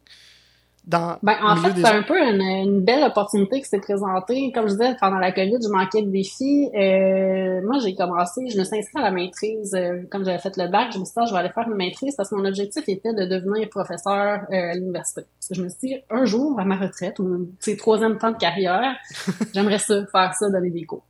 Ben, 0.86 1.18
en 1.42 1.56
fait, 1.56 1.72
c'est 1.76 1.86
un 1.86 2.02
peu 2.02 2.18
une, 2.18 2.80
belle 2.80 3.04
opportunité 3.04 3.60
qui 3.60 3.68
s'est 3.68 3.80
présentée. 3.80 4.50
Comme 4.52 4.66
je 4.66 4.72
disais, 4.72 4.96
pendant 5.00 5.18
la 5.18 5.30
COVID, 5.30 5.58
je 5.62 5.68
manquais 5.68 6.02
de 6.02 6.10
défis. 6.10 6.68
Euh, 6.74 7.60
moi, 7.62 7.78
j'ai 7.82 7.94
commencé, 7.94 8.48
je 8.48 8.58
me 8.58 8.64
suis 8.64 8.78
inscrite 8.78 8.96
à 8.96 9.02
la 9.02 9.10
maîtrise. 9.10 9.74
Euh, 9.74 10.02
comme 10.10 10.24
j'avais 10.24 10.38
fait 10.38 10.56
le 10.56 10.68
bac, 10.68 10.88
je 10.92 10.98
me 10.98 11.04
suis 11.04 11.12
dit, 11.12 11.20
ah, 11.20 11.24
je 11.26 11.32
vais 11.32 11.38
aller 11.38 11.50
faire 11.50 11.68
une 11.68 11.76
maîtrise 11.76 12.16
parce 12.16 12.30
que 12.30 12.34
mon 12.34 12.44
objectif 12.44 12.82
était 12.88 13.12
de 13.12 13.26
devenir 13.26 13.68
professeur 13.68 14.40
euh, 14.50 14.70
à 14.70 14.74
l'université. 14.74 15.22
Je 15.50 15.62
me 15.62 15.68
suis 15.68 15.78
dit, 15.88 15.96
un 16.10 16.24
jour, 16.24 16.58
à 16.58 16.64
ma 16.64 16.76
retraite, 16.76 17.18
ou 17.18 17.48
c'est 17.60 17.76
troisième 17.76 18.18
temps 18.18 18.32
de 18.32 18.38
carrière, 18.38 18.96
j'aimerais 19.54 19.78
ça, 19.78 20.06
faire 20.06 20.34
ça, 20.34 20.48
donner 20.50 20.70
des 20.70 20.84
cours. 20.84 21.04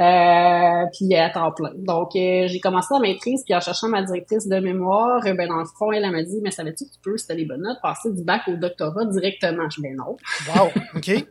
Euh, 0.00 0.86
puis 0.96 1.14
à 1.14 1.28
temps 1.28 1.52
plein. 1.52 1.72
Donc, 1.76 2.16
euh, 2.16 2.46
j'ai 2.48 2.58
commencé 2.58 2.88
la 2.94 3.00
maîtrise, 3.00 3.44
puis 3.44 3.54
en 3.54 3.60
cherchant 3.60 3.88
ma 3.88 4.02
directrice 4.02 4.48
de 4.48 4.58
mémoire, 4.58 5.20
euh, 5.26 5.34
ben 5.34 5.46
dans 5.46 5.58
le 5.58 5.66
fond, 5.78 5.92
elle, 5.92 6.10
m'a 6.10 6.22
dit, 6.22 6.40
mais 6.42 6.50
savais-tu 6.50 6.86
que 6.86 6.90
tu 6.90 6.98
peux, 7.02 7.18
si 7.18 7.26
t'as 7.26 7.34
les 7.34 7.44
bonnes 7.44 7.62
notes, 7.62 7.78
passer 7.82 8.10
du 8.10 8.22
bac 8.22 8.42
au 8.48 8.56
doctorat 8.56 9.04
directement? 9.04 9.68
Je 9.68 9.76
dis, 9.76 9.82
ben 9.82 9.96
non. 9.96 10.16
Wow, 10.54 10.70
OK. 10.96 11.10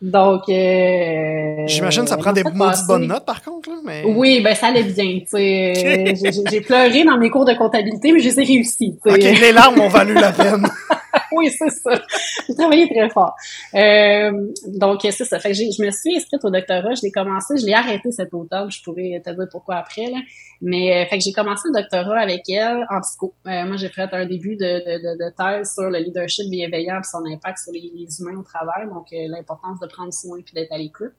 Donc, 0.00 0.48
euh, 0.48 1.66
J'imagine 1.66 2.04
que 2.04 2.08
ça 2.08 2.16
prend 2.16 2.32
des 2.32 2.44
maudites 2.44 2.86
bonnes 2.86 3.08
notes, 3.08 3.26
par 3.26 3.42
contre, 3.42 3.68
là, 3.68 3.76
mais... 3.84 4.04
Oui, 4.06 4.40
ben 4.42 4.54
ça 4.54 4.68
allait 4.68 4.84
bien, 4.84 5.18
tu 5.18 5.26
sais. 5.26 6.14
J'ai 6.50 6.60
pleuré 6.60 7.02
dans 7.02 7.18
mes 7.18 7.30
cours 7.30 7.44
de 7.44 7.54
comptabilité, 7.54 8.12
mais 8.12 8.20
je 8.20 8.28
les 8.28 8.40
ai 8.40 8.44
réussi, 8.44 8.96
OK, 9.04 9.18
les 9.18 9.52
larmes 9.52 9.80
ont 9.80 9.88
valu 9.88 10.14
la 10.14 10.30
peine. 10.30 10.68
oui, 11.32 11.50
c'est 11.50 11.70
ça. 11.70 12.00
J'ai 12.46 12.54
travaillé 12.54 12.88
très 12.88 13.08
fort. 13.10 13.34
Euh, 13.74 14.52
donc, 14.66 15.00
c'est 15.02 15.24
ça. 15.24 15.38
Fait 15.38 15.50
que 15.50 15.54
je 15.54 15.82
me 15.82 15.90
suis 15.90 16.16
inscrite 16.16 16.44
au 16.44 16.50
doctorat. 16.50 16.94
Je 16.94 17.02
l'ai 17.02 17.10
commencé, 17.10 17.56
je 17.56 17.66
l'ai 17.66 17.74
arrêté 17.74 18.10
cet 18.10 18.32
automne. 18.34 18.70
Je 18.70 18.82
pourrais 18.82 19.20
te 19.24 19.30
dire 19.30 19.48
pourquoi 19.50 19.76
après. 19.76 20.06
Là. 20.06 20.18
Mais 20.60 21.02
euh, 21.02 21.08
fait 21.08 21.18
que 21.18 21.24
j'ai 21.24 21.32
commencé 21.32 21.68
le 21.72 21.80
doctorat 21.80 22.20
avec 22.20 22.48
elle 22.48 22.86
en 22.90 23.00
psycho. 23.00 23.34
Euh, 23.46 23.64
moi, 23.66 23.76
j'ai 23.76 23.88
fait 23.88 24.08
un 24.12 24.26
début 24.26 24.56
de, 24.56 24.64
de, 24.64 25.18
de, 25.18 25.30
thèse 25.36 25.74
sur 25.74 25.90
le 25.90 25.98
leadership 25.98 26.50
bienveillant 26.50 27.00
et 27.00 27.04
son 27.04 27.24
impact 27.26 27.58
sur 27.58 27.72
les, 27.72 27.90
humains 28.20 28.38
au 28.38 28.42
travail. 28.42 28.88
Donc, 28.88 29.06
l'importance 29.10 29.78
de 29.80 29.86
prendre 29.86 30.12
soin 30.12 30.38
et 30.38 30.54
d'être 30.54 30.72
à 30.72 30.78
l'écoute. 30.78 31.12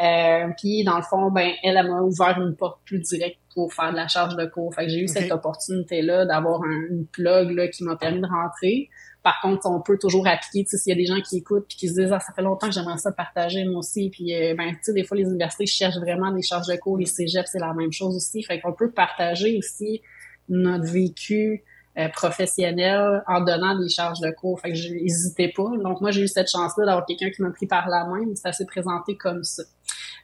Euh, 0.00 0.48
puis 0.56 0.84
dans 0.84 0.96
le 0.96 1.02
fond, 1.02 1.30
ben 1.30 1.50
elle, 1.64 1.74
m'a 1.74 2.00
ouvert 2.02 2.40
une 2.40 2.54
porte 2.54 2.80
plus 2.84 3.00
directe 3.00 3.38
pour 3.52 3.72
faire 3.74 3.90
de 3.90 3.96
la 3.96 4.06
charge 4.06 4.36
de 4.36 4.46
cours. 4.46 4.72
Fait 4.72 4.84
que 4.84 4.90
j'ai 4.90 5.00
eu 5.00 5.08
cette 5.08 5.32
opportunité-là 5.32 6.24
d'avoir 6.24 6.62
un, 6.62 6.86
une 6.90 7.06
plug 7.06 7.50
là, 7.50 7.66
qui 7.68 7.82
m'a 7.82 7.96
permis 7.96 8.20
de 8.20 8.26
rentrer. 8.26 8.90
Par 9.22 9.40
contre, 9.42 9.66
on 9.66 9.80
peut 9.80 9.98
toujours 9.98 10.26
appliquer, 10.26 10.64
tu 10.64 10.70
sais, 10.70 10.78
s'il 10.78 10.90
y 10.90 10.92
a 10.92 10.96
des 10.96 11.06
gens 11.06 11.20
qui 11.20 11.38
écoutent 11.38 11.66
puis 11.68 11.76
qui 11.76 11.88
se 11.88 11.94
disent, 11.94 12.12
ah, 12.12 12.20
ça 12.20 12.32
fait 12.32 12.42
longtemps 12.42 12.68
que 12.68 12.72
j'aimerais 12.72 12.98
ça 12.98 13.10
partager, 13.10 13.64
moi 13.64 13.80
aussi. 13.80 14.10
Puis, 14.10 14.34
euh, 14.34 14.54
ben, 14.54 14.70
tu 14.70 14.78
sais, 14.82 14.92
des 14.92 15.04
fois, 15.04 15.16
les 15.16 15.24
universités 15.24 15.66
cherchent 15.66 15.98
vraiment 15.98 16.30
des 16.30 16.42
charges 16.42 16.68
de 16.68 16.76
cours. 16.76 16.98
Les 16.98 17.06
cégeps, 17.06 17.48
c'est 17.50 17.58
la 17.58 17.74
même 17.74 17.92
chose 17.92 18.14
aussi. 18.14 18.42
Fait 18.42 18.60
qu'on 18.60 18.72
peut 18.72 18.90
partager 18.90 19.58
aussi 19.58 20.02
notre 20.48 20.84
vécu 20.84 21.64
euh, 21.98 22.08
professionnel 22.08 23.22
en 23.26 23.40
donnant 23.40 23.76
des 23.78 23.88
charges 23.88 24.20
de 24.20 24.30
cours. 24.30 24.60
Fait 24.60 24.70
que 24.70 24.76
j'hésitais 24.76 25.52
pas. 25.54 25.70
Donc, 25.82 26.00
moi, 26.00 26.12
j'ai 26.12 26.22
eu 26.22 26.28
cette 26.28 26.50
chance-là 26.50 26.86
d'avoir 26.86 27.04
quelqu'un 27.04 27.30
qui 27.30 27.42
m'a 27.42 27.50
pris 27.50 27.66
par 27.66 27.88
la 27.88 28.04
main, 28.06 28.24
mais 28.26 28.36
ça 28.36 28.52
s'est 28.52 28.66
présenté 28.66 29.16
comme 29.16 29.42
ça. 29.42 29.64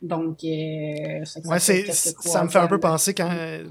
Donc, 0.03 0.39
euh, 0.45 1.25
ça, 1.25 1.41
ça 1.59 2.45
me 2.45 2.49
fait 2.49 2.59
un 2.59 2.69
peu 2.69 2.79
penser 2.79 3.13
quand, 3.13 3.31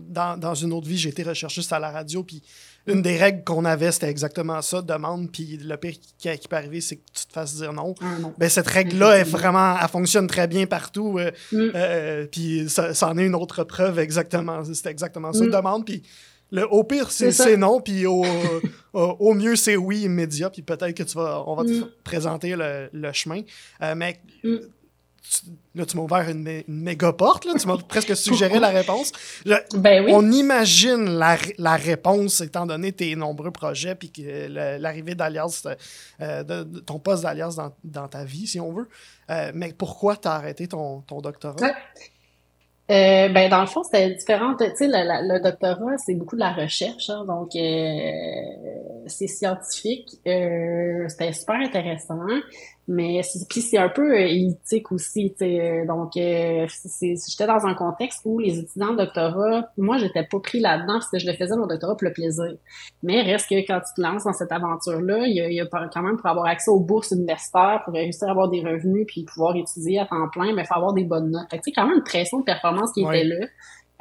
dans, 0.09 0.38
dans 0.38 0.53
une 0.53 0.73
autre 0.73 0.88
vie, 0.88 0.97
j'ai 0.97 1.09
été 1.09 1.23
recherchiste 1.23 1.71
à 1.71 1.79
la 1.79 1.91
radio, 1.91 2.23
puis 2.23 2.43
une 2.85 3.01
des 3.01 3.17
règles 3.17 3.43
qu'on 3.43 3.63
avait, 3.65 3.91
c'était 3.91 4.09
exactement 4.09 4.61
ça, 4.61 4.81
demande, 4.81 5.31
puis 5.31 5.57
le 5.57 5.77
pire 5.77 5.93
qui, 6.17 6.37
qui 6.37 6.47
peut 6.47 6.55
arriver, 6.55 6.81
c'est 6.81 6.97
que 6.97 7.01
tu 7.13 7.25
te 7.25 7.31
fasses 7.31 7.55
dire 7.55 7.71
non. 7.71 7.95
Ah, 8.01 8.05
ben, 8.37 8.49
cette 8.49 8.67
règle-là, 8.67 9.19
est 9.19 9.23
vraiment, 9.23 9.75
elle 9.81 9.87
fonctionne 9.87 10.27
très 10.27 10.47
bien 10.47 10.65
partout, 10.65 11.17
euh, 11.17 11.31
mm. 11.51 11.71
euh, 11.75 12.27
puis 12.31 12.69
ça, 12.69 12.91
en 13.07 13.17
est 13.17 13.25
une 13.25 13.35
autre 13.35 13.63
preuve 13.63 13.99
exactement, 13.99 14.63
c'était 14.65 14.89
exactement 14.91 15.31
ça, 15.31 15.45
Mm. 15.45 15.49
demande, 15.49 15.85
puis 15.85 16.03
le, 16.51 16.67
au 16.71 16.83
pire, 16.83 17.09
c'est 17.09 17.57
non, 17.57 17.79
puis 17.81 18.05
au, 18.05 18.25
au, 18.93 19.33
mieux, 19.33 19.55
c'est 19.55 19.75
oui 19.77 20.01
immédiat, 20.01 20.49
puis 20.49 20.61
peut-être 20.61 20.93
que 20.93 21.03
tu 21.03 21.15
vas, 21.15 21.43
on 21.47 21.55
va 21.55 21.63
te 21.63 21.71
Mm. 21.71 21.89
présenter 22.03 22.55
le, 22.55 22.89
le 22.91 23.11
chemin. 23.13 23.41
Euh, 23.81 23.95
mais. 23.95 24.19
Tu- 25.23 25.51
là, 25.75 25.86
tu 25.86 25.95
m'as 25.97 26.03
ouvert 26.03 26.29
une, 26.29 26.43
mé- 26.43 26.63
une 26.67 26.81
méga 26.81 27.13
porte, 27.13 27.45
là, 27.45 27.53
tu 27.59 27.65
m'as 27.67 27.77
presque 27.77 28.15
suggéré 28.15 28.59
la 28.59 28.69
réponse. 28.69 29.12
Je- 29.45 29.77
Ben 29.77 30.03
oui. 30.05 30.12
on 30.13 30.31
imagine 30.31 31.05
la, 31.17 31.38
la 31.57 31.75
réponse 31.75 32.41
étant 32.41 32.65
donné 32.65 32.91
tes 32.91 33.15
nombreux 33.15 33.51
projets 33.51 33.95
puis 33.95 34.12
l'arrivée 34.49 35.15
d'Alias, 35.15 35.63
euh, 36.21 36.43
de, 36.43 36.63
de 36.63 36.79
ton 36.79 36.99
poste 36.99 37.23
d'Alias 37.23 37.55
dans, 37.57 37.73
dans 37.83 38.07
ta 38.07 38.23
vie, 38.25 38.47
si 38.47 38.59
on 38.59 38.71
veut. 38.73 38.89
Euh, 39.29 39.51
mais 39.55 39.73
pourquoi 39.73 40.17
t'as 40.17 40.33
arrêté 40.36 40.67
ton, 40.67 41.01
ton 41.01 41.21
doctorat? 41.21 41.55
Ouais. 41.62 41.73
Euh, 42.91 43.29
ben 43.29 43.49
dans 43.49 43.62
le 43.62 43.65
fond 43.67 43.81
c'était 43.81 44.13
différent 44.13 44.55
tu 44.59 44.65
sais 44.75 44.88
le, 44.89 45.41
doctorat 45.41 45.97
c'est 46.05 46.15
beaucoup 46.15 46.36
de 46.36 46.41
la 46.41 46.51
recherche 46.51 47.09
hein, 47.09 47.23
donc 47.25 47.55
euh, 47.55 48.12
c'est 49.07 49.27
scientifique 49.27 50.09
euh, 50.27 51.07
c'était 51.07 51.31
super 51.31 51.55
intéressant 51.55 52.19
mais 52.87 53.23
c'est- 53.23 53.47
puis 53.49 53.61
c'est 53.61 53.77
un 53.77 53.87
peu 53.89 54.11
euh, 54.13 54.27
éthique 54.27 54.91
aussi 54.91 55.31
tu 55.31 55.45
sais 55.45 55.85
donc 55.87 56.17
euh, 56.17 56.65
c'est 56.67 57.15
j'étais 57.29 57.47
dans 57.47 57.65
un 57.65 57.73
contexte 57.75 58.21
où 58.25 58.39
les 58.39 58.59
étudiants 58.59 58.91
de 58.91 58.97
doctorat 58.97 59.69
moi 59.77 59.97
j'étais 59.97 60.23
pas 60.29 60.39
pris 60.39 60.59
là-dedans 60.59 60.95
parce 60.95 61.09
que 61.09 61.17
je 61.17 61.25
le 61.27 61.33
faisais 61.33 61.55
mon 61.55 61.65
doctorat 61.67 61.95
pour 61.95 62.05
le 62.07 62.13
plaisir. 62.13 62.53
Mais 63.01 63.21
reste 63.21 63.49
que 63.49 63.55
quand 63.65 63.79
tu 63.79 63.93
te 63.95 64.01
lances 64.01 64.25
dans 64.25 64.33
cette 64.33 64.51
aventure 64.51 64.99
là 65.01 65.25
il 65.25 65.33
y 65.35 65.41
a, 65.41 65.49
y 65.49 65.61
a 65.61 65.65
quand 65.65 66.01
même 66.01 66.17
pour 66.17 66.25
avoir 66.27 66.45
accès 66.47 66.71
aux 66.71 66.81
bourses 66.81 67.11
universitaires 67.11 67.81
pour 67.85 67.93
réussir 67.93 68.27
à 68.27 68.31
avoir 68.31 68.49
des 68.49 68.61
revenus 68.61 69.05
puis 69.07 69.23
pouvoir 69.23 69.55
étudier 69.55 69.99
à 69.99 70.05
temps 70.05 70.27
plein 70.31 70.53
mais 70.53 70.63
il 70.63 70.67
faut 70.67 70.75
avoir 70.75 70.93
des 70.93 71.05
bonnes 71.05 71.31
notes. 71.31 71.49
Fait 71.49 71.59
que 71.59 71.63
tu 71.63 71.69
sais 71.69 71.73
quand 71.75 71.87
même 71.87 71.97
une 71.97 72.03
pression 72.03 72.39
de 72.39 72.43
performance 72.43 72.91
qui 72.93 73.05
Ouais. 73.05 73.19
était 73.19 73.27
là 73.29 73.45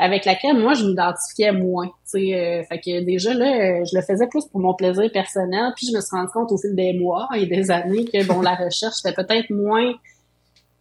avec 0.02 0.24
laquelle 0.24 0.58
moi 0.58 0.74
je 0.74 0.84
m'identifiais 0.84 1.52
moins 1.52 1.86
euh, 1.86 2.62
fait 2.64 2.80
que 2.84 3.04
déjà 3.04 3.32
là 3.32 3.46
euh, 3.46 3.84
je 3.84 3.96
le 3.96 4.02
faisais 4.02 4.26
plus 4.26 4.44
pour 4.46 4.60
mon 4.60 4.74
plaisir 4.74 5.08
personnel 5.12 5.72
puis 5.76 5.86
je 5.86 5.96
me 5.96 6.00
suis 6.00 6.10
rendu 6.10 6.30
compte 6.32 6.50
au 6.50 6.58
fil 6.58 6.74
des 6.74 6.92
mois 6.92 7.28
et 7.36 7.46
des 7.46 7.70
années 7.70 8.04
que 8.04 8.26
bon 8.26 8.40
la 8.40 8.56
recherche 8.56 8.94
c'était 9.00 9.14
peut-être 9.14 9.50
moins 9.50 9.92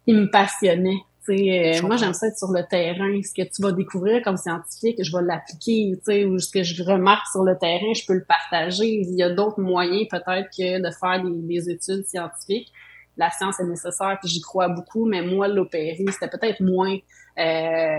qui 0.05 0.13
me 0.13 0.29
passionnait 0.31 1.01
euh, 1.29 1.81
moi 1.84 1.97
j'aime 1.97 2.13
ça 2.13 2.27
être 2.27 2.38
sur 2.38 2.51
le 2.51 2.63
terrain 2.67 3.21
ce 3.21 3.31
que 3.31 3.47
tu 3.47 3.62
vas 3.62 3.71
découvrir 3.71 4.23
comme 4.23 4.38
scientifique 4.38 4.97
je 5.03 5.15
vais 5.15 5.23
l'appliquer 5.23 5.93
tu 5.97 6.03
sais 6.03 6.25
ou 6.25 6.39
ce 6.39 6.51
que 6.51 6.63
je 6.63 6.81
remarque 6.84 7.27
sur 7.31 7.43
le 7.43 7.55
terrain 7.60 7.93
je 7.93 8.03
peux 8.07 8.15
le 8.15 8.25
partager. 8.25 8.88
Il 8.88 9.13
y 9.15 9.21
a 9.21 9.29
d'autres 9.29 9.62
moyens 9.62 10.07
peut-être 10.10 10.49
que 10.49 10.81
de 10.81 10.91
faire 10.99 11.23
des, 11.23 11.60
des 11.60 11.69
études 11.69 12.05
scientifiques. 12.07 12.71
La 13.17 13.29
science 13.29 13.60
est 13.60 13.67
nécessaire 13.67 14.17
puis 14.19 14.31
j'y 14.31 14.41
crois 14.41 14.67
beaucoup 14.67 15.05
mais 15.05 15.21
moi 15.21 15.47
l'opérer 15.47 16.05
c'était 16.12 16.27
peut-être 16.27 16.60
moins 16.60 16.97
euh, 17.38 17.97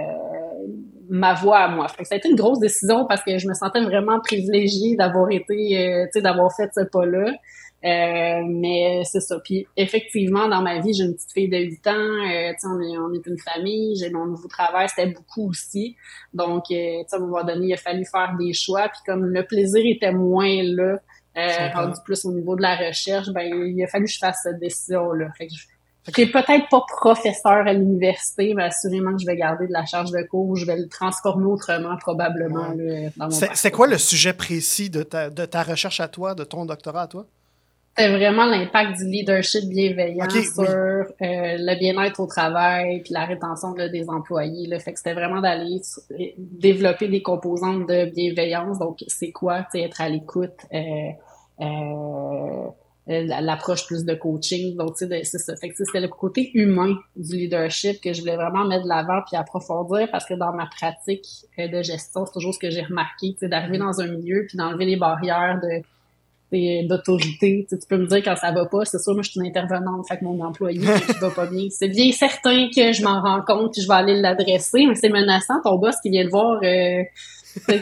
ma 1.14 1.34
voix 1.34 1.58
à 1.58 1.68
moi. 1.68 1.88
Fait 1.88 2.02
que 2.04 2.08
ça 2.08 2.14
a 2.14 2.18
été 2.18 2.28
une 2.30 2.36
grosse 2.36 2.58
décision 2.58 3.04
parce 3.06 3.22
que 3.22 3.36
je 3.36 3.46
me 3.46 3.52
sentais 3.54 3.82
vraiment 3.82 4.18
privilégiée 4.20 4.96
d'avoir 4.96 5.30
été, 5.30 5.78
euh, 5.78 6.04
tu 6.06 6.12
sais, 6.14 6.22
d'avoir 6.22 6.50
fait 6.56 6.70
ce 6.74 6.84
pas-là. 6.84 7.32
Euh, 7.84 8.42
mais 8.46 9.02
c'est 9.04 9.20
ça. 9.20 9.38
Puis 9.44 9.66
effectivement, 9.76 10.48
dans 10.48 10.62
ma 10.62 10.78
vie, 10.80 10.94
j'ai 10.94 11.04
une 11.04 11.14
petite 11.14 11.32
fille 11.32 11.48
de 11.48 11.58
8 11.58 11.86
ans. 11.88 11.92
Euh, 11.92 12.52
tu 12.52 12.60
sais, 12.60 12.66
on 12.68 12.80
est, 12.80 12.96
on 12.96 13.12
est 13.12 13.26
une 13.26 13.38
famille. 13.38 13.96
J'ai 13.96 14.08
mon 14.10 14.24
nouveau 14.26 14.48
travail, 14.48 14.88
c'était 14.88 15.10
beaucoup 15.10 15.50
aussi. 15.50 15.96
Donc, 16.32 16.64
euh, 16.70 17.00
tu 17.02 17.04
sais, 17.08 17.16
à 17.16 17.18
un 17.18 17.22
moment 17.22 17.44
donné, 17.44 17.66
il 17.66 17.74
a 17.74 17.76
fallu 17.76 18.04
faire 18.04 18.34
des 18.38 18.52
choix. 18.52 18.88
Puis 18.88 19.00
comme 19.04 19.26
le 19.26 19.44
plaisir 19.44 19.82
était 19.84 20.12
moins 20.12 20.62
là, 20.62 20.98
euh, 21.36 21.68
rendu 21.74 21.98
plus 22.04 22.24
au 22.24 22.32
niveau 22.32 22.56
de 22.56 22.62
la 22.62 22.76
recherche, 22.76 23.28
ben 23.34 23.42
il 23.42 23.82
a 23.82 23.86
fallu 23.86 24.04
que 24.04 24.12
je 24.12 24.18
fasse 24.18 24.40
cette 24.44 24.60
décision-là. 24.60 25.28
Fait 25.36 25.46
que 25.48 25.52
je- 25.54 25.66
je 26.06 26.12
suis 26.12 26.32
peut-être 26.32 26.68
pas 26.68 26.82
professeur 26.88 27.66
à 27.66 27.72
l'université, 27.72 28.54
mais 28.54 28.64
assurément 28.64 29.12
que 29.12 29.20
je 29.22 29.26
vais 29.26 29.36
garder 29.36 29.66
de 29.68 29.72
la 29.72 29.84
charge 29.86 30.10
de 30.10 30.22
cours, 30.22 30.56
je 30.56 30.66
vais 30.66 30.76
le 30.76 30.88
transformer 30.88 31.46
autrement 31.46 31.96
probablement 31.96 32.68
là, 32.76 33.10
dans 33.16 33.24
mon 33.26 33.30
C'est 33.30 33.54
c'est 33.54 33.70
quoi 33.70 33.86
le 33.86 33.98
sujet 33.98 34.32
précis 34.32 34.90
de 34.90 35.02
ta, 35.04 35.30
de 35.30 35.44
ta 35.44 35.62
recherche 35.62 36.00
à 36.00 36.08
toi, 36.08 36.34
de 36.34 36.44
ton 36.44 36.64
doctorat 36.64 37.02
à 37.02 37.06
toi? 37.06 37.26
C'était 37.94 38.10
vraiment 38.16 38.46
l'impact 38.46 38.96
du 39.00 39.04
leadership 39.04 39.68
bienveillant 39.68 40.26
sur 40.30 40.62
oui. 40.62 40.66
euh, 40.66 41.04
le 41.20 41.78
bien-être 41.78 42.20
au 42.20 42.26
travail 42.26 43.02
puis 43.02 43.12
la 43.12 43.26
rétention 43.26 43.74
là, 43.74 43.88
des 43.90 44.08
employés. 44.08 44.66
Là. 44.66 44.78
Fait 44.78 44.92
que 44.94 44.98
c'était 44.98 45.12
vraiment 45.12 45.42
d'aller 45.42 45.76
s- 45.76 46.00
développer 46.38 47.08
des 47.08 47.20
composantes 47.20 47.86
de 47.86 48.06
bienveillance. 48.06 48.78
Donc, 48.78 49.04
c'est 49.08 49.30
quoi, 49.30 49.66
être 49.74 50.00
à 50.00 50.08
l'écoute, 50.08 50.56
euh, 50.72 50.78
euh, 51.60 51.64
euh, 51.66 52.66
l'approche 53.06 53.86
plus 53.86 54.04
de 54.04 54.14
coaching. 54.14 54.76
Donc, 54.76 54.96
tu 54.96 54.98
sais, 54.98 55.06
de- 55.06 55.24
c'est 55.24 55.38
ça. 55.38 55.56
Fait 55.56 55.68
que 55.70 55.74
c'était 55.76 56.00
le 56.00 56.08
côté 56.08 56.50
humain 56.54 56.94
du 57.16 57.36
leadership 57.36 58.00
que 58.00 58.12
je 58.12 58.20
voulais 58.20 58.36
vraiment 58.36 58.64
mettre 58.64 58.84
de 58.84 58.88
l'avant 58.88 59.20
puis 59.26 59.36
approfondir 59.36 60.08
parce 60.10 60.24
que 60.24 60.34
dans 60.34 60.52
ma 60.52 60.66
pratique 60.66 61.26
euh, 61.58 61.68
de 61.68 61.82
gestion, 61.82 62.24
c'est 62.26 62.32
toujours 62.32 62.54
ce 62.54 62.58
que 62.58 62.70
j'ai 62.70 62.82
remarqué, 62.82 63.36
sais, 63.40 63.48
d'arriver 63.48 63.78
dans 63.78 64.00
un 64.00 64.06
milieu 64.06 64.44
puis 64.46 64.56
d'enlever 64.56 64.84
les 64.86 64.96
barrières 64.96 65.60
de 65.62 65.82
d'autorité. 66.86 67.64
Tu, 67.66 67.74
sais, 67.74 67.78
tu 67.80 67.86
peux 67.88 67.96
me 67.96 68.06
dire 68.06 68.22
quand 68.22 68.36
ça 68.36 68.52
va 68.52 68.66
pas, 68.66 68.84
c'est 68.84 68.98
sûr, 68.98 69.14
moi 69.14 69.22
je 69.22 69.30
suis 69.30 69.40
une 69.40 69.46
intervenante, 69.46 70.06
fait 70.06 70.18
que 70.18 70.24
mon 70.24 70.38
employé 70.44 70.80
qui 71.06 71.18
va 71.18 71.30
pas 71.30 71.46
bien. 71.46 71.68
C'est 71.70 71.88
bien 71.88 72.12
certain 72.12 72.68
que 72.68 72.92
je 72.92 73.02
m'en 73.02 73.22
rends 73.22 73.42
compte 73.42 73.72
puis 73.72 73.82
je 73.82 73.88
vais 73.88 73.94
aller 73.94 74.20
l'adresser, 74.20 74.84
mais 74.86 74.94
c'est 74.94 75.08
menaçant 75.08 75.62
ton 75.64 75.78
boss 75.78 75.96
qui 76.02 76.10
vient 76.10 76.24
te 76.24 76.30
voir 76.30 76.60
euh, 76.62 77.02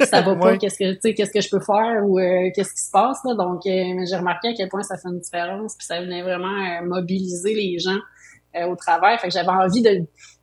ça 0.06 0.20
va 0.22 0.34
pas, 0.36 0.46
Ouais. 0.52 0.58
qu'est-ce 0.58 0.78
que 0.78 0.92
tu 0.94 0.98
sais, 1.02 1.14
qu'est-ce 1.14 1.30
que 1.32 1.40
je 1.40 1.48
peux 1.50 1.60
faire 1.60 2.02
ou 2.06 2.18
euh, 2.18 2.50
qu'est-ce 2.54 2.72
qui 2.74 2.80
se 2.82 2.90
passe 2.90 3.18
là? 3.24 3.34
Donc 3.34 3.66
euh, 3.66 4.04
j'ai 4.08 4.16
remarqué 4.16 4.48
à 4.48 4.54
quel 4.54 4.68
point 4.68 4.82
ça 4.82 4.96
fait 4.96 5.08
une 5.08 5.20
différence, 5.20 5.76
puis 5.76 5.86
ça 5.86 6.00
venait 6.00 6.22
vraiment 6.22 6.48
euh, 6.48 6.84
mobiliser 6.86 7.54
les 7.54 7.78
gens 7.78 7.98
au 8.68 8.74
travail. 8.74 9.16
Fait 9.18 9.28
que 9.28 9.32
j'avais 9.32 9.48
envie 9.48 9.80
de, 9.80 9.90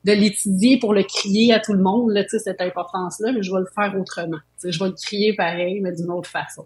de 0.05 0.11
l'étudier 0.13 0.79
pour 0.79 0.93
le 0.93 1.03
crier 1.03 1.53
à 1.53 1.59
tout 1.59 1.73
le 1.73 1.83
monde, 1.83 2.11
là, 2.11 2.23
tu 2.23 2.29
sais, 2.29 2.39
cette 2.39 2.61
importance-là, 2.61 3.33
mais 3.33 3.43
je 3.43 3.51
vais 3.51 3.59
le 3.59 3.67
faire 3.75 3.93
autrement. 3.99 4.37
Tu 4.37 4.43
sais, 4.59 4.71
je 4.71 4.79
vais 4.79 4.85
le 4.89 4.95
crier 4.95 5.33
pareil, 5.35 5.81
mais 5.81 5.91
d'une 5.91 6.09
autre 6.11 6.29
façon. 6.29 6.65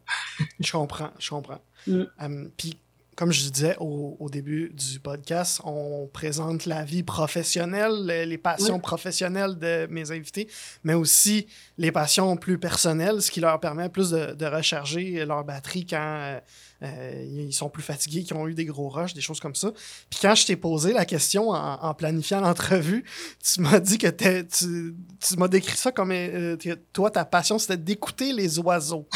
Je 0.59 0.71
comprends, 0.71 1.09
je 1.17 1.29
comprends. 1.31 1.57
Mm. 1.87 2.01
Euh, 2.21 2.45
Puis, 2.57 2.79
comme 3.15 3.31
je 3.31 3.49
disais 3.49 3.75
au, 3.79 4.15
au 4.19 4.29
début 4.29 4.71
du 4.73 4.99
podcast, 4.99 5.61
on 5.65 6.07
présente 6.11 6.65
la 6.65 6.83
vie 6.83 7.03
professionnelle, 7.03 8.05
les 8.05 8.37
passions 8.37 8.75
Oui. 8.75 8.81
professionnelles 8.81 9.57
de 9.57 9.87
mes 9.89 10.11
invités, 10.11 10.47
mais 10.83 10.93
aussi 10.93 11.47
les 11.77 11.91
passions 11.91 12.35
plus 12.37 12.57
personnelles, 12.57 13.21
ce 13.21 13.29
qui 13.31 13.39
leur 13.41 13.59
permet 13.59 13.89
plus 13.89 14.11
de, 14.11 14.33
de 14.33 14.45
recharger 14.45 15.25
leur 15.25 15.43
batterie 15.43 15.85
quand 15.85 16.39
euh, 16.83 17.25
ils 17.47 17.53
sont 17.53 17.69
plus 17.69 17.83
fatigués, 17.83 18.23
qu'ils 18.23 18.35
ont 18.35 18.47
eu 18.47 18.53
des 18.53 18.65
gros 18.65 18.89
rushs, 18.89 19.13
des 19.13 19.21
choses 19.21 19.39
comme 19.39 19.53
ça. 19.55 19.71
Puis 20.09 20.19
quand 20.21 20.33
je 20.35 20.45
t'ai 20.47 20.55
posé 20.55 20.93
la 20.93 21.05
question 21.05 21.49
en, 21.49 21.73
en 21.81 21.93
planifiant 21.93 22.41
l'entrevue, 22.41 23.03
tu 23.43 23.61
m'as 23.61 23.79
dit 23.79 23.97
que 23.97 24.07
tu, 24.07 24.95
tu 25.19 25.37
m'as 25.37 25.47
décrit 25.47 25.77
ça 25.77 25.91
comme 25.91 26.11
euh, 26.11 26.57
toi, 26.93 27.11
ta 27.11 27.23
passion, 27.25 27.59
c'était 27.59 27.77
d'écouter 27.77 28.33
les 28.33 28.57
oiseaux. 28.59 29.07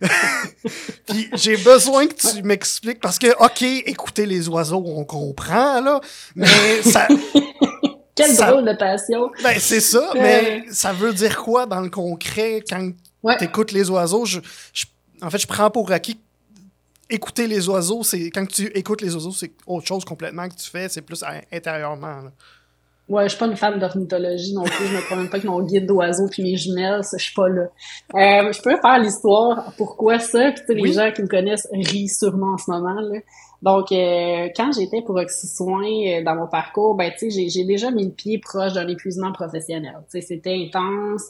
Puis 1.06 1.28
j'ai 1.34 1.56
besoin 1.58 2.06
que 2.06 2.14
tu 2.14 2.42
m'expliques 2.42 3.00
parce 3.00 3.18
que, 3.18 3.28
OK, 3.44 3.62
écouter 3.62 4.26
les 4.26 4.48
oiseaux, 4.48 4.82
on 4.86 5.04
comprend, 5.04 5.80
là, 5.80 6.00
mais 6.34 6.46
ça, 6.82 7.06
Quelle 8.14 8.30
Ça- 8.34 8.50
drôle 8.52 8.64
de 8.64 8.74
passion! 8.78 9.28
ben, 9.42 9.58
c'est 9.58 9.80
ça, 9.80 10.12
mais 10.14 10.64
ça 10.70 10.92
veut 10.92 11.12
dire 11.12 11.36
quoi 11.42 11.66
dans 11.66 11.80
le 11.80 11.90
concret 11.90 12.62
quand 12.68 12.90
Ouais. 13.24 13.36
tu 13.38 13.44
écoutes 13.44 13.72
les 13.72 13.90
oiseaux? 13.90 14.24
Je, 14.24 14.38
je- 14.72 14.84
en 15.20 15.30
fait, 15.30 15.38
je 15.38 15.46
prends 15.46 15.70
pour 15.70 15.90
acquis 15.90 16.18
écouter 17.10 17.46
les 17.46 17.68
oiseaux, 17.68 18.02
c'est 18.02 18.30
quand 18.30 18.46
tu 18.46 18.66
écoutes 18.76 19.00
les 19.02 19.14
oiseaux, 19.14 19.30
c'est 19.32 19.52
autre 19.66 19.86
chose 19.86 20.04
complètement 20.04 20.48
que 20.48 20.54
tu 20.54 20.70
fais, 20.70 20.88
c'est 20.88 21.02
plus 21.02 21.22
à- 21.22 21.40
intérieurement. 21.52 22.22
là. 22.22 22.32
Ouais, 23.06 23.24
je 23.24 23.28
suis 23.30 23.38
pas 23.38 23.46
une 23.46 23.56
fan 23.56 23.78
d'ornithologie 23.78 24.54
non 24.54 24.64
plus. 24.64 24.86
Je 24.86 24.96
me 24.96 25.02
promène 25.04 25.28
pas 25.28 25.36
avec 25.36 25.44
mon 25.46 25.60
guide 25.62 25.84
d'oiseaux 25.86 26.26
puis 26.30 26.42
mes 26.42 26.56
jumelles, 26.56 27.04
ça, 27.04 27.18
je 27.18 27.24
suis 27.24 27.34
pas 27.34 27.48
là. 27.50 27.64
Euh, 28.14 28.50
je 28.50 28.62
peux 28.62 28.78
faire 28.80 28.98
l'histoire. 28.98 29.74
Pourquoi 29.76 30.18
ça? 30.18 30.52
Puis 30.52 30.62
sais, 30.66 30.72
les 30.74 30.80
Oui. 30.82 30.92
gens 30.94 31.12
qui 31.12 31.20
me 31.20 31.28
connaissent 31.28 31.68
rient 31.70 32.08
sûrement 32.08 32.54
en 32.54 32.56
ce 32.58 32.70
moment. 32.70 32.98
Là. 32.98 33.18
Donc, 33.60 33.92
euh, 33.92 34.48
quand 34.56 34.72
j'étais 34.72 35.02
pour 35.02 35.16
Oxysoin 35.16 35.84
euh, 35.84 36.24
dans 36.24 36.34
mon 36.34 36.46
parcours, 36.46 36.94
ben 36.94 37.10
tu 37.12 37.30
sais, 37.30 37.30
j'ai- 37.30 37.48
j'ai 37.50 37.64
déjà 37.64 37.90
mis 37.90 38.04
le 38.06 38.10
pied 38.12 38.38
proche 38.38 38.72
d'un 38.72 38.88
épuisement 38.88 39.32
professionnel. 39.32 39.96
Tu 40.10 40.20
sais, 40.22 40.26
c'était 40.26 40.54
intense. 40.66 41.24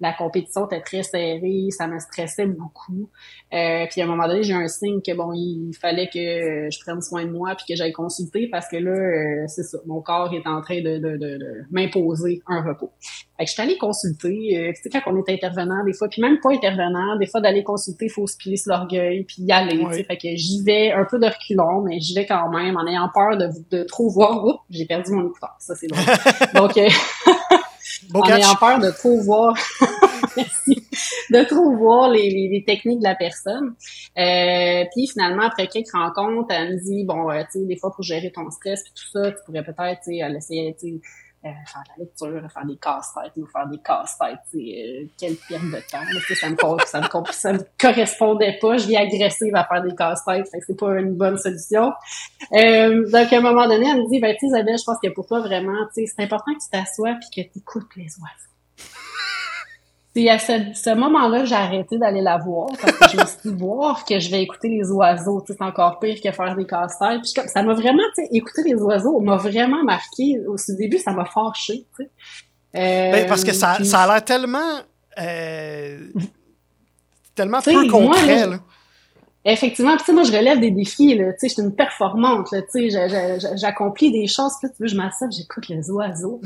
Euh, 0.00 0.06
la 0.10 0.12
compétition 0.12 0.66
était 0.66 0.80
très 0.80 1.02
serrée, 1.02 1.68
ça 1.70 1.86
me 1.86 1.98
stressait 1.98 2.46
beaucoup. 2.46 3.10
Euh, 3.52 3.86
puis 3.90 4.00
à 4.00 4.04
un 4.04 4.06
moment 4.06 4.26
donné, 4.26 4.42
j'ai 4.42 4.52
eu 4.52 4.56
un 4.56 4.68
signe 4.68 5.00
que 5.02 5.14
bon, 5.14 5.32
il 5.32 5.72
fallait 5.80 6.08
que 6.08 6.68
je 6.70 6.80
prenne 6.80 7.00
soin 7.02 7.24
de 7.24 7.30
moi 7.30 7.54
puis 7.56 7.66
que 7.68 7.76
j'aille 7.76 7.92
consulter 7.92 8.48
parce 8.50 8.68
que 8.68 8.76
là, 8.76 8.90
euh, 8.90 9.44
c'est 9.46 9.62
ça, 9.62 9.78
mon 9.86 10.00
corps 10.00 10.32
est 10.32 10.46
en 10.46 10.60
train 10.60 10.80
de, 10.80 10.98
de, 10.98 11.16
de, 11.16 11.38
m'imposer 11.70 12.42
un 12.46 12.62
repos. 12.62 12.90
Fait 13.36 13.44
que 13.44 13.48
je 13.48 13.54
suis 13.54 13.62
allée 13.62 13.78
consulter, 13.78 14.58
euh, 14.58 14.72
tu 14.74 14.82
sais, 14.82 14.90
quand 14.90 15.12
on 15.12 15.22
est 15.22 15.32
intervenant, 15.32 15.84
des 15.84 15.94
fois, 15.94 16.08
puis 16.08 16.20
même 16.20 16.38
pas 16.40 16.50
intervenant, 16.50 17.16
des 17.18 17.26
fois 17.26 17.40
d'aller 17.40 17.62
consulter, 17.62 18.06
il 18.06 18.10
faut 18.10 18.26
se 18.26 18.36
piler 18.36 18.56
sur 18.56 18.72
l'orgueil, 18.72 19.24
puis 19.24 19.42
y 19.42 19.52
aller, 19.52 19.82
sais. 19.92 20.04
Fait 20.04 20.16
que 20.16 20.28
j'y 20.34 20.62
vais 20.62 20.92
un 20.92 21.04
peu 21.04 21.18
de 21.18 21.26
reculons, 21.26 21.82
mais 21.82 22.00
j'y 22.00 22.14
vais 22.14 22.26
quand 22.26 22.50
même 22.50 22.76
en 22.76 22.86
ayant 22.86 23.08
peur 23.12 23.38
de, 23.38 23.48
de 23.70 23.84
trop 23.84 24.10
voir. 24.10 24.44
Oups, 24.44 24.60
j'ai 24.70 24.86
perdu 24.86 25.12
mon 25.12 25.26
écouteur, 25.26 25.56
ça 25.58 25.74
c'est 25.74 25.86
drôle. 25.86 26.04
Donc, 26.54 26.76
euh, 28.14 28.18
en 28.18 28.36
ayant 28.36 28.54
peur 28.54 28.78
de 28.78 28.90
trop 28.90 29.20
voir. 29.20 29.54
De 31.30 31.44
trop 31.44 31.76
voir 31.76 32.10
les, 32.10 32.28
les, 32.28 32.64
techniques 32.66 32.98
de 32.98 33.04
la 33.04 33.14
personne. 33.14 33.74
Euh, 34.18 34.84
puis 34.92 35.06
finalement, 35.06 35.44
après 35.44 35.68
quelques 35.68 35.92
rencontres, 35.92 36.48
elle 36.50 36.74
me 36.74 36.80
dit, 36.80 37.04
bon, 37.04 37.30
euh, 37.30 37.42
tu 37.52 37.60
sais, 37.60 37.66
des 37.66 37.76
fois, 37.76 37.92
pour 37.92 38.02
gérer 38.02 38.32
ton 38.32 38.50
stress 38.50 38.82
puis 38.82 38.92
tout 38.94 39.08
ça, 39.12 39.30
tu 39.30 39.38
pourrais 39.46 39.62
peut-être, 39.62 40.00
tu 40.04 40.16
sais, 40.16 40.36
essayer, 40.36 40.76
tu 40.78 40.88
sais, 40.88 41.00
faire 41.42 41.82
de 41.84 42.00
la 42.00 42.04
lecture, 42.04 42.52
faire 42.52 42.66
des 42.66 42.76
casse-têtes 42.76 43.32
ou 43.36 43.46
faire 43.46 43.66
des 43.66 43.78
casse-têtes, 43.78 44.38
euh, 44.54 45.06
quelle 45.18 45.36
perte 45.36 45.64
de 45.64 45.90
temps. 45.90 46.04
Mais, 46.12 46.34
ça, 46.34 46.50
me, 46.50 46.56
ça, 46.86 47.00
me, 47.00 47.32
ça 47.32 47.52
me 47.52 47.58
correspondait 47.78 48.58
pas. 48.60 48.76
Je 48.76 48.86
vis 48.86 48.96
agressive 48.96 49.54
à 49.54 49.64
faire 49.64 49.82
des 49.82 49.94
casse-têtes, 49.94 50.48
fait 50.50 50.58
que 50.58 50.64
c'est 50.66 50.78
pas 50.78 50.98
une 50.98 51.16
bonne 51.16 51.38
solution. 51.38 51.92
Euh, 52.52 53.08
donc, 53.10 53.32
à 53.32 53.36
un 53.36 53.40
moment 53.40 53.66
donné, 53.66 53.88
elle 53.88 54.02
me 54.02 54.10
dit, 54.10 54.20
ben, 54.20 54.36
tu 54.38 54.46
Isabelle, 54.46 54.78
je 54.78 54.84
pense 54.84 54.98
que 55.02 55.08
pour 55.08 55.26
toi, 55.26 55.40
vraiment, 55.40 55.78
c'est 55.94 56.06
important 56.18 56.52
que 56.54 56.62
tu 56.62 56.70
t'assoies 56.70 57.14
puis 57.20 57.44
que 57.44 57.52
tu 57.52 57.58
écoutes 57.58 57.96
les 57.96 58.04
oiseaux. 58.04 58.50
C'est 60.14 60.28
à 60.28 60.38
ce, 60.38 60.94
moment-là 60.94 61.40
que 61.40 61.46
j'ai 61.46 61.54
arrêté 61.54 61.96
d'aller 61.96 62.20
la 62.20 62.36
voir 62.36 62.70
parce 62.80 62.98
que 62.98 63.08
je 63.10 63.16
me 63.16 63.26
suis 63.26 63.38
dit 63.44 63.54
voir 63.60 64.04
que 64.04 64.18
je 64.18 64.30
vais 64.30 64.42
écouter 64.42 64.68
les 64.68 64.90
oiseaux, 64.90 65.42
c'est 65.46 65.62
encore 65.62 66.00
pire 66.00 66.16
que 66.20 66.32
faire 66.32 66.56
des 66.56 66.66
casse-têtes. 66.66 67.20
Puis 67.22 67.48
ça 67.48 67.62
m'a 67.62 67.74
vraiment, 67.74 68.02
écouter 68.32 68.62
les 68.64 68.74
oiseaux 68.74 69.20
m'a 69.20 69.36
vraiment 69.36 69.84
marqué. 69.84 70.40
Au 70.48 70.56
début, 70.74 70.98
ça 70.98 71.12
m'a 71.12 71.24
fâché, 71.24 71.86
sais. 71.96 72.10
Ben, 72.72 73.26
parce 73.28 73.44
que 73.44 73.52
ça, 73.52 73.82
ça 73.84 74.00
a 74.00 74.06
l'air 74.06 74.24
tellement 74.24 74.80
euh, 75.18 75.98
tellement 77.34 77.60
peu 77.60 77.88
concret, 77.88 78.46
là. 78.46 78.58
Effectivement, 79.42 79.96
tu 79.96 80.04
sais, 80.04 80.12
moi, 80.12 80.22
je 80.24 80.32
relève 80.32 80.60
des 80.60 80.70
défis, 80.70 81.14
là, 81.14 81.32
tu 81.32 81.38
sais, 81.38 81.48
je 81.48 81.54
suis 81.54 81.62
une 81.62 81.74
performante, 81.74 82.52
là, 82.52 82.60
tu 82.60 82.90
sais, 82.90 83.38
j'accomplis 83.56 84.12
des 84.12 84.26
choses, 84.26 84.52
puis 84.60 84.70
tu 84.70 84.82
veux, 84.82 84.88
je 84.88 84.96
m'assois, 84.96 85.28
j'écoute 85.30 85.66
les 85.68 85.90
oiseaux. 85.90 86.42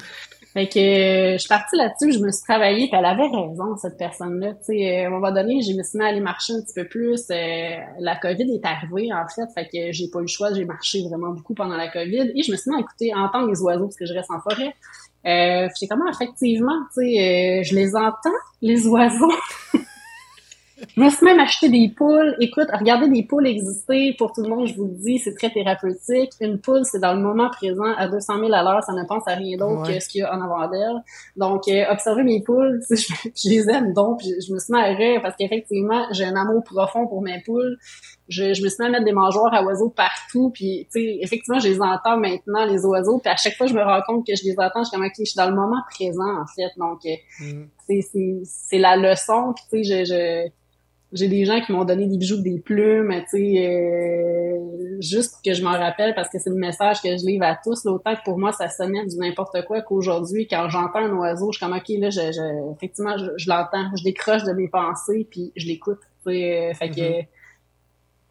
Fait 0.55 0.69
que 0.69 0.79
euh, 0.79 1.33
je 1.33 1.39
suis 1.39 1.49
partie 1.49 1.77
là-dessus, 1.77 2.13
je 2.13 2.21
me 2.21 2.31
suis 2.31 2.45
travaillée, 2.45 2.87
puis 2.87 2.97
elle 2.97 3.05
avait 3.05 3.27
raison, 3.27 3.77
cette 3.77 3.99
personne-là. 3.99 4.53
Tu 4.55 4.79
sais, 4.79 5.03
à 5.03 5.09
un 5.09 5.11
moment 5.11 5.33
donné, 5.33 5.61
je 5.63 5.77
me 5.77 5.83
suis 5.83 5.99
mis 5.99 6.05
à 6.05 6.09
aller 6.09 6.21
marcher 6.21 6.53
un 6.53 6.63
petit 6.63 6.75
peu 6.75 6.87
plus. 6.87 7.25
Euh, 7.31 7.77
la 7.99 8.15
COVID 8.15 8.55
est 8.55 8.65
arrivée, 8.65 9.13
en 9.13 9.27
fait, 9.27 9.47
fait 9.53 9.67
que 9.67 9.93
j'ai 9.93 10.09
pas 10.13 10.21
eu 10.21 10.23
le 10.23 10.29
choix, 10.29 10.55
j'ai 10.55 10.65
marché 10.65 11.03
vraiment 11.09 11.33
beaucoup 11.33 11.55
pendant 11.55 11.77
la 11.77 11.89
COVID. 11.89 12.31
Et 12.37 12.43
je 12.45 12.53
me 12.53 12.57
suis 12.57 12.71
mis 12.71 12.77
à 12.77 12.81
écouter, 12.81 13.13
entendre 13.13 13.49
les 13.49 13.61
oiseaux, 13.63 13.87
parce 13.87 13.97
que 13.97 14.07
je 14.07 14.15
reste 14.15 14.31
en 14.31 14.41
forêt. 14.41 14.73
Euh, 15.27 15.69
j'ai 15.81 15.89
comment, 15.89 16.09
effectivement, 16.09 16.79
tu 16.95 17.01
sais, 17.01 17.61
euh, 17.61 17.63
je 17.65 17.75
les 17.75 17.97
entends, 17.97 18.31
les 18.63 18.87
oiseaux. 18.87 19.33
Je 20.97 21.01
me 21.01 21.09
suis 21.09 21.25
même 21.25 21.39
acheté 21.39 21.69
des 21.69 21.89
poules. 21.89 22.35
Écoute, 22.41 22.69
regarder 22.73 23.09
des 23.09 23.23
poules 23.23 23.47
exister, 23.47 24.15
pour 24.19 24.33
tout 24.33 24.43
le 24.43 24.49
monde, 24.49 24.67
je 24.67 24.75
vous 24.75 24.87
le 24.87 24.95
dis, 24.95 25.19
c'est 25.19 25.35
très 25.35 25.51
thérapeutique. 25.51 26.33
Une 26.41 26.59
poule, 26.59 26.85
c'est 26.85 26.99
dans 26.99 27.15
le 27.15 27.21
moment 27.21 27.49
présent 27.51 27.93
à 27.97 28.09
200 28.09 28.41
000 28.41 28.53
à 28.53 28.63
l'heure, 28.63 28.83
ça 28.83 28.93
ne 28.93 29.05
pense 29.05 29.23
à 29.27 29.35
rien 29.35 29.57
d'autre 29.57 29.87
que 29.87 30.01
ce 30.01 30.09
qu'il 30.09 30.21
y 30.21 30.25
a 30.25 30.35
en 30.35 30.41
avant 30.41 30.69
d'elle. 30.69 31.03
Donc, 31.37 31.69
euh, 31.69 31.85
observer 31.91 32.25
mes 32.25 32.43
poules, 32.43 32.81
je, 32.91 32.97
je, 32.97 33.49
les 33.49 33.69
aime 33.71 33.93
donc, 33.93 34.23
je, 34.23 34.53
me 34.53 34.59
suis 34.59 34.73
mis 34.73 34.81
à 34.81 34.87
rire 34.87 35.21
parce 35.23 35.37
qu'effectivement, 35.37 36.07
j'ai 36.11 36.25
un 36.25 36.37
amour 36.37 36.65
profond 36.65 37.07
pour 37.07 37.23
mes 37.23 37.41
poules. 37.43 37.79
Je, 38.29 38.55
je, 38.55 38.63
me 38.63 38.69
suis 38.69 38.77
mis 38.81 38.87
à 38.87 38.91
mettre 38.91 39.05
des 39.05 39.13
mangeoires 39.13 39.53
à 39.53 39.63
oiseaux 39.63 39.91
partout, 39.91 40.51
puis 40.51 40.87
tu 40.91 41.01
sais, 41.01 41.19
effectivement, 41.21 41.59
je 41.59 41.69
les 41.69 41.81
entends 41.81 42.17
maintenant, 42.17 42.65
les 42.65 42.85
oiseaux, 42.87 43.19
puis 43.19 43.31
à 43.31 43.37
chaque 43.37 43.55
fois, 43.55 43.67
je 43.67 43.75
me 43.75 43.83
rends 43.83 44.01
compte 44.07 44.27
que 44.27 44.35
je 44.35 44.45
les 44.45 44.55
entends, 44.59 44.83
je 44.83 44.89
suis 44.89 44.97
comme, 44.97 45.05
OK, 45.05 45.13
je 45.19 45.25
suis 45.25 45.37
dans 45.37 45.49
le 45.49 45.55
moment 45.55 45.83
présent, 45.91 46.41
en 46.41 46.47
fait, 46.47 46.71
donc 46.79 47.01
euh, 47.05 47.65
mm. 47.91 48.45
c'est 48.45 48.79
la 48.79 48.97
leçon, 48.97 49.53
puis 49.55 49.65
tu 49.71 49.85
sais, 49.85 50.05
je, 50.05 50.05
je 50.05 50.51
j'ai 51.15 51.29
des 51.29 51.45
gens 51.45 51.61
qui 51.61 51.71
m'ont 51.71 51.85
donné 51.85 52.09
des 52.09 52.19
bijoux, 52.19 52.43
des 52.43 52.59
plumes, 52.59 53.13
tu 53.31 53.39
sais, 53.39 53.67
euh, 53.67 54.99
juste 55.01 55.37
que 55.45 55.55
je 55.55 55.63
m'en 55.63 55.71
rappelle 55.71 56.13
parce 56.15 56.29
que 56.29 56.41
c'est 56.41 56.51
le 56.51 56.57
message 56.57 57.01
que 57.01 57.09
je 57.17 57.25
livre 57.25 57.45
à 57.45 57.57
tous. 57.63 57.85
L'autant 57.85 58.17
que 58.17 58.23
pour 58.25 58.37
moi, 58.37 58.51
ça 58.51 58.69
sonnait 58.69 59.07
du 59.07 59.17
n'importe 59.17 59.65
quoi 59.65 59.81
qu'aujourd'hui, 59.81 60.49
quand 60.49 60.69
j'entends 60.69 60.99
un 60.99 61.17
oiseau, 61.17 61.53
je 61.53 61.59
suis 61.59 61.65
comme, 61.65 61.77
OK, 61.77 61.89
là, 62.01 62.11
je, 62.11 62.21
je 62.21 62.75
effectivement, 62.75 63.17
je, 63.17 63.49
l'entends, 63.49 63.91
je 63.97 64.03
décroche 64.03 64.43
de 64.43 64.53
mes 64.53 64.69
pensées, 64.69 65.27
puis 65.31 65.53
je 65.55 65.69
l'écoute, 65.69 66.01
tu 66.27 66.33
sais, 66.33 66.71
euh, 66.71 66.75
fait 66.75 66.91
que 66.91 67.01
mm-hmm. 67.01 67.27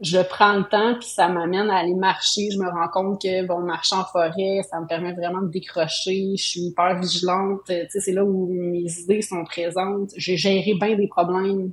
Je 0.03 0.19
prends 0.21 0.53
le 0.53 0.65
temps, 0.65 0.95
puis 0.95 1.07
ça 1.07 1.29
m'amène 1.29 1.69
à 1.69 1.77
aller 1.77 1.95
marcher. 1.95 2.49
Je 2.51 2.59
me 2.59 2.69
rends 2.69 2.89
compte 2.89 3.21
que, 3.21 3.45
bon, 3.47 3.59
marcher 3.59 3.95
en 3.95 4.03
forêt, 4.03 4.61
ça 4.69 4.81
me 4.81 4.85
permet 4.85 5.13
vraiment 5.13 5.41
de 5.41 5.47
décrocher. 5.47 6.33
Je 6.35 6.43
suis 6.43 6.59
hyper 6.61 6.99
vigilante. 6.99 7.61
Tu 7.67 7.73
sais, 7.89 7.99
c'est 7.99 8.11
là 8.11 8.25
où 8.25 8.47
mes 8.51 8.91
idées 8.99 9.21
sont 9.21 9.45
présentes. 9.45 10.11
J'ai 10.17 10.35
géré 10.35 10.73
bien 10.79 10.95
des 10.95 11.07
problèmes 11.07 11.71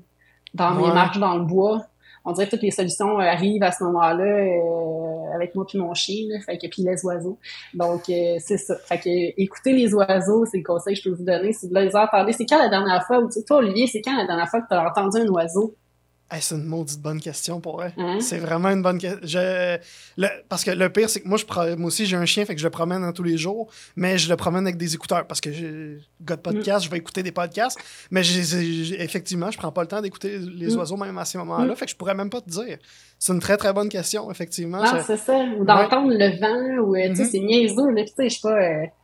dans 0.54 0.74
mes 0.74 0.86
marches 0.92 1.18
dans 1.18 1.36
le 1.36 1.44
bois. 1.44 1.82
On 2.24 2.32
dirait 2.32 2.46
que 2.46 2.50
toutes 2.52 2.62
les 2.62 2.70
solutions 2.70 3.18
euh, 3.18 3.22
arrivent 3.22 3.62
à 3.62 3.72
ce 3.72 3.82
moment-là 3.84 4.24
euh, 4.24 5.34
avec 5.34 5.54
moi 5.54 5.64
puis 5.66 5.78
mon 5.78 5.94
chien, 5.94 6.26
là, 6.28 6.38
fait 6.40 6.58
que 6.58 6.66
puis 6.66 6.82
les 6.82 7.02
oiseaux. 7.04 7.38
Donc 7.72 8.10
euh, 8.10 8.36
c'est 8.38 8.58
ça. 8.58 8.76
Fait 8.76 8.98
que 8.98 9.40
écouter 9.40 9.72
les 9.72 9.94
oiseaux, 9.94 10.44
c'est 10.44 10.58
le 10.58 10.64
conseil 10.64 10.94
que 10.94 11.00
je 11.00 11.08
peux 11.08 11.16
vous 11.16 11.24
donner. 11.24 11.52
Si 11.54 11.66
vous 11.66 11.74
les 11.74 11.96
entendez, 11.96 12.32
c'est 12.32 12.44
quand 12.44 12.58
la 12.58 12.68
dernière 12.68 13.04
fois, 13.06 13.20
ou 13.20 13.28
toi 13.46 13.56
Olivier, 13.56 13.86
c'est 13.86 14.02
quand 14.02 14.16
la 14.16 14.26
dernière 14.26 14.48
fois 14.48 14.60
que 14.60 14.68
tu 14.68 14.74
as 14.74 14.86
entendu 14.86 15.18
un 15.18 15.28
oiseau? 15.28 15.74
C'est 16.40 16.54
une 16.54 16.64
maudite 16.64 17.00
bonne 17.00 17.20
question 17.20 17.60
pour 17.60 17.82
elle. 17.82 17.92
Hein? 17.96 18.18
C'est 18.20 18.38
vraiment 18.38 18.70
une 18.70 18.82
bonne 18.82 18.98
question. 18.98 19.20
Parce 20.48 20.64
que 20.64 20.70
le 20.70 20.88
pire, 20.90 21.10
c'est 21.10 21.20
que 21.20 21.28
moi, 21.28 21.38
je 21.38 21.74
moi 21.74 21.88
aussi, 21.88 22.06
j'ai 22.06 22.16
un 22.16 22.26
chien, 22.26 22.44
fait 22.44 22.54
que 22.54 22.60
je 22.60 22.66
le 22.66 22.70
promène 22.70 23.02
dans 23.02 23.12
tous 23.12 23.22
les 23.22 23.36
jours, 23.36 23.68
mais 23.96 24.18
je 24.18 24.28
le 24.28 24.36
promène 24.36 24.64
avec 24.64 24.76
des 24.76 24.94
écouteurs 24.94 25.26
parce 25.26 25.40
que 25.40 25.52
j'ai 25.52 25.98
de 26.20 26.34
podcast, 26.34 26.84
je 26.84 26.90
vais 26.90 26.98
écouter 26.98 27.22
des 27.22 27.32
podcasts, 27.32 27.78
mais 28.10 28.22
effectivement, 28.98 29.50
je 29.50 29.58
prends 29.58 29.72
pas 29.72 29.82
le 29.82 29.88
temps 29.88 30.00
d'écouter 30.00 30.38
les 30.38 30.74
mm. 30.74 30.78
oiseaux 30.78 30.96
même 30.96 31.18
à 31.18 31.24
ces 31.24 31.38
moments-là, 31.38 31.72
mm. 31.72 31.76
fait 31.76 31.86
que 31.86 31.90
je 31.90 31.96
pourrais 31.96 32.14
même 32.14 32.30
pas 32.30 32.40
te 32.40 32.50
dire. 32.50 32.78
C'est 33.18 33.32
une 33.32 33.40
très 33.40 33.56
très 33.56 33.72
bonne 33.72 33.88
question, 33.88 34.30
effectivement. 34.30 34.82
Non, 34.82 35.02
c'est 35.06 35.16
ça. 35.16 35.44
Ou 35.58 35.64
d'entendre 35.64 36.10
le 36.10 36.38
vent, 36.38 36.82
ou, 36.84 36.96
tu 36.96 37.02
sais, 37.02 37.22
mm-hmm. 37.22 37.30
c'est 37.30 37.40
niaiseux, 37.40 37.94
tu 37.96 38.12
sais, 38.14 38.28
je 38.28 38.34
sais 38.34 38.40
pas. 38.42 38.54
Euh, 38.54 38.86
je 38.86 38.99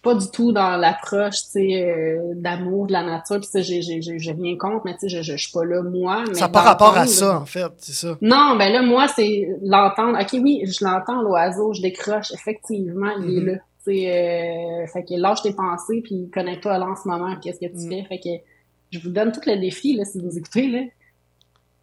suis 0.00 0.02
pas 0.02 0.14
du 0.14 0.30
tout 0.30 0.52
dans 0.52 0.76
l'approche, 0.76 1.42
tu 1.44 1.50
sais, 1.50 1.82
euh, 1.82 2.32
d'amour 2.34 2.86
de 2.86 2.92
la 2.92 3.02
nature. 3.02 3.40
Puis 3.40 3.62
j'ai, 3.62 3.82
j'ai, 3.82 4.00
j'ai 4.00 4.32
rien 4.32 4.56
contre, 4.56 4.82
mais 4.84 4.94
tu 4.94 5.08
sais, 5.08 5.22
je, 5.22 5.22
je, 5.22 5.36
suis 5.36 5.52
pas 5.52 5.64
là 5.64 5.82
moi. 5.82 6.24
Mais 6.26 6.34
ça 6.34 6.46
n'a 6.46 6.48
pas 6.48 6.62
rapport 6.62 6.96
à 6.96 7.06
ça, 7.06 7.40
en 7.40 7.46
fait, 7.46 7.70
c'est 7.78 7.92
ça. 7.92 8.16
Non, 8.20 8.56
ben 8.58 8.72
là, 8.72 8.82
moi, 8.82 9.08
c'est 9.08 9.48
l'entendre. 9.62 10.18
Ok, 10.20 10.40
oui, 10.42 10.62
je 10.64 10.84
l'entends 10.84 11.22
l'oiseau, 11.22 11.72
je 11.74 11.82
décroche. 11.82 12.32
Effectivement, 12.32 13.10
il 13.18 13.24
est 13.24 13.40
mm-hmm. 13.40 13.44
là. 13.44 13.52
Tu 13.84 13.92
sais, 13.92 14.10
euh, 14.10 14.86
fait 14.86 15.04
que 15.04 15.14
lâche 15.14 15.42
tes 15.42 15.54
pensées, 15.54 16.02
puis 16.02 16.30
connecte-toi 16.32 16.78
là 16.78 16.86
en 16.86 16.96
ce 16.96 17.08
moment. 17.08 17.36
Qu'est-ce 17.42 17.60
que 17.60 17.66
tu 17.66 17.86
mm. 17.86 17.90
fais 17.90 18.04
Fait 18.04 18.18
que 18.18 18.44
je 18.90 18.98
vous 19.00 19.10
donne 19.10 19.32
tout 19.32 19.40
le 19.46 19.58
défi 19.58 19.94
là, 19.94 20.04
si 20.04 20.20
vous 20.20 20.36
écoutez 20.36 20.68
là. 20.68 20.80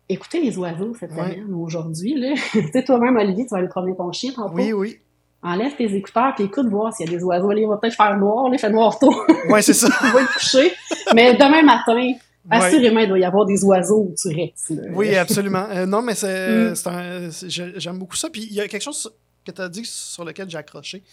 Écoutez 0.10 0.42
les 0.42 0.58
oiseaux 0.58 0.94
cette 0.98 1.12
semaine 1.12 1.54
aujourd'hui 1.54 2.16
là. 2.16 2.34
tu 2.52 2.62
sais, 2.72 2.84
toi-même, 2.84 3.18
Olivier, 3.18 3.46
tu 3.46 3.50
vas 3.52 3.58
aller 3.58 3.68
promener 3.68 3.96
ton 3.96 4.12
chien 4.12 4.32
tantôt. 4.32 4.56
Oui, 4.56 4.72
oui 4.74 5.00
enlève 5.48 5.76
tes 5.76 5.94
écouteurs 5.96 6.34
puis 6.36 6.46
écoute 6.46 6.68
voir 6.68 6.94
s'il 6.94 7.10
y 7.10 7.10
a 7.14 7.18
des 7.18 7.24
oiseaux. 7.24 7.52
il 7.52 7.68
va 7.68 7.78
peut-être 7.78 7.96
faire 7.96 8.18
noir, 8.18 8.50
il 8.52 8.60
fait 8.60 8.70
noir 8.70 8.98
tôt. 9.00 9.14
Ouais, 9.50 9.62
c'est 9.62 9.74
ça. 9.74 9.88
il 10.04 10.12
va 10.12 10.22
être 10.22 10.34
coucher. 10.34 10.74
Mais 11.16 11.34
demain 11.36 11.64
matin, 11.64 12.14
assurément, 12.50 13.00
il 13.00 13.08
doit 13.08 13.20
y 13.20 13.26
avoir 13.26 13.46
des 13.46 13.64
oiseaux 13.64 14.10
où 14.10 14.16
tu 14.20 14.36
restes. 14.36 14.74
Oui, 14.94 15.16
absolument. 15.16 15.68
Euh, 15.72 15.86
non, 15.86 16.02
mais 16.02 16.16
c'est, 16.16 16.72
mm. 16.72 17.78
j'aime 17.78 17.98
beaucoup 17.98 18.16
ça. 18.16 18.30
Puis 18.30 18.48
il 18.50 18.54
y 18.54 18.62
a 18.62 18.68
quelque 18.68 18.84
chose 18.84 19.12
que 19.46 19.52
tu 19.52 19.62
as 19.62 19.70
dit 19.70 19.86
sur 19.86 20.26
lequel 20.26 20.50
j'ai 20.50 20.58
accroché. 20.58 21.04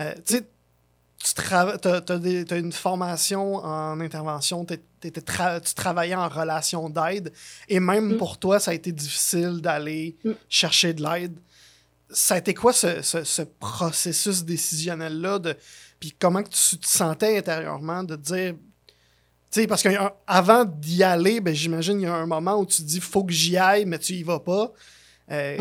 Euh, 0.00 0.12
tu 0.26 0.36
sais, 0.36 0.44
tu 1.34 2.54
as, 2.54 2.58
une 2.58 2.72
formation 2.72 3.56
en 3.56 4.00
intervention, 4.00 4.64
tu 4.64 5.10
travaillais 5.74 6.14
en 6.14 6.28
relation 6.28 6.88
d'aide, 6.90 7.32
et 7.68 7.80
même 7.80 8.14
mm. 8.14 8.16
pour 8.18 8.38
toi, 8.38 8.60
ça 8.60 8.72
a 8.72 8.74
été 8.74 8.92
difficile 8.92 9.60
d'aller 9.60 10.16
mm. 10.24 10.32
chercher 10.48 10.92
de 10.92 11.02
l'aide 11.02 11.38
ça 12.10 12.34
a 12.34 12.38
été 12.38 12.54
quoi 12.54 12.72
ce, 12.72 13.42
processus 13.42 14.44
décisionnel-là? 14.44 15.38
De, 15.38 15.56
puis 15.98 16.14
comment 16.18 16.42
que 16.42 16.50
tu 16.50 16.78
te 16.78 16.86
sentais 16.86 17.38
intérieurement 17.38 18.02
de 18.02 18.16
dire. 18.16 18.54
Tu 19.50 19.60
sais, 19.60 19.66
parce 19.66 19.82
qu'avant 19.82 20.64
d'y 20.64 21.02
aller, 21.02 21.40
ben, 21.40 21.54
j'imagine 21.54 21.98
qu'il 21.98 22.08
y 22.08 22.10
a 22.10 22.14
un 22.14 22.26
moment 22.26 22.56
où 22.56 22.66
tu 22.66 22.82
te 22.82 22.86
dis 22.86 23.00
faut 23.00 23.24
que 23.24 23.32
j'y 23.32 23.56
aille, 23.56 23.84
mais 23.84 23.98
tu 23.98 24.14
y 24.14 24.22
vas 24.22 24.40
pas. 24.40 24.72
Euh, 25.32 25.56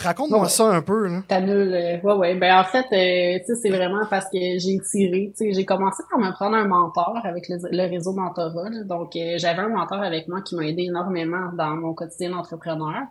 raconte-moi 0.00 0.48
ça 0.48 0.66
un 0.66 0.82
peu. 0.82 1.06
Là. 1.06 1.22
T'annules. 1.28 1.72
Euh, 1.72 2.00
ouais, 2.02 2.14
ouais. 2.14 2.34
Ben, 2.34 2.58
en 2.58 2.64
fait, 2.64 2.86
euh, 2.92 3.38
tu 3.38 3.46
sais, 3.46 3.60
c'est 3.62 3.70
vraiment 3.70 4.04
parce 4.10 4.24
que 4.26 4.38
j'ai 4.38 4.78
tiré. 4.80 5.32
Tu 5.36 5.44
sais, 5.44 5.52
j'ai 5.52 5.64
commencé 5.64 6.02
par 6.10 6.18
me 6.18 6.32
prendre 6.32 6.56
un 6.56 6.66
mentor 6.66 7.20
avec 7.22 7.48
le, 7.48 7.88
réseau 7.88 8.12
Mentorat. 8.12 8.84
Donc, 8.84 9.12
j'avais 9.14 9.60
un 9.60 9.68
mentor 9.68 10.02
avec 10.02 10.26
moi 10.26 10.40
qui 10.42 10.56
m'a 10.56 10.66
aidé 10.66 10.82
énormément 10.84 11.52
dans 11.56 11.76
mon 11.76 11.94
quotidien 11.94 12.30
d'entrepreneur. 12.30 13.02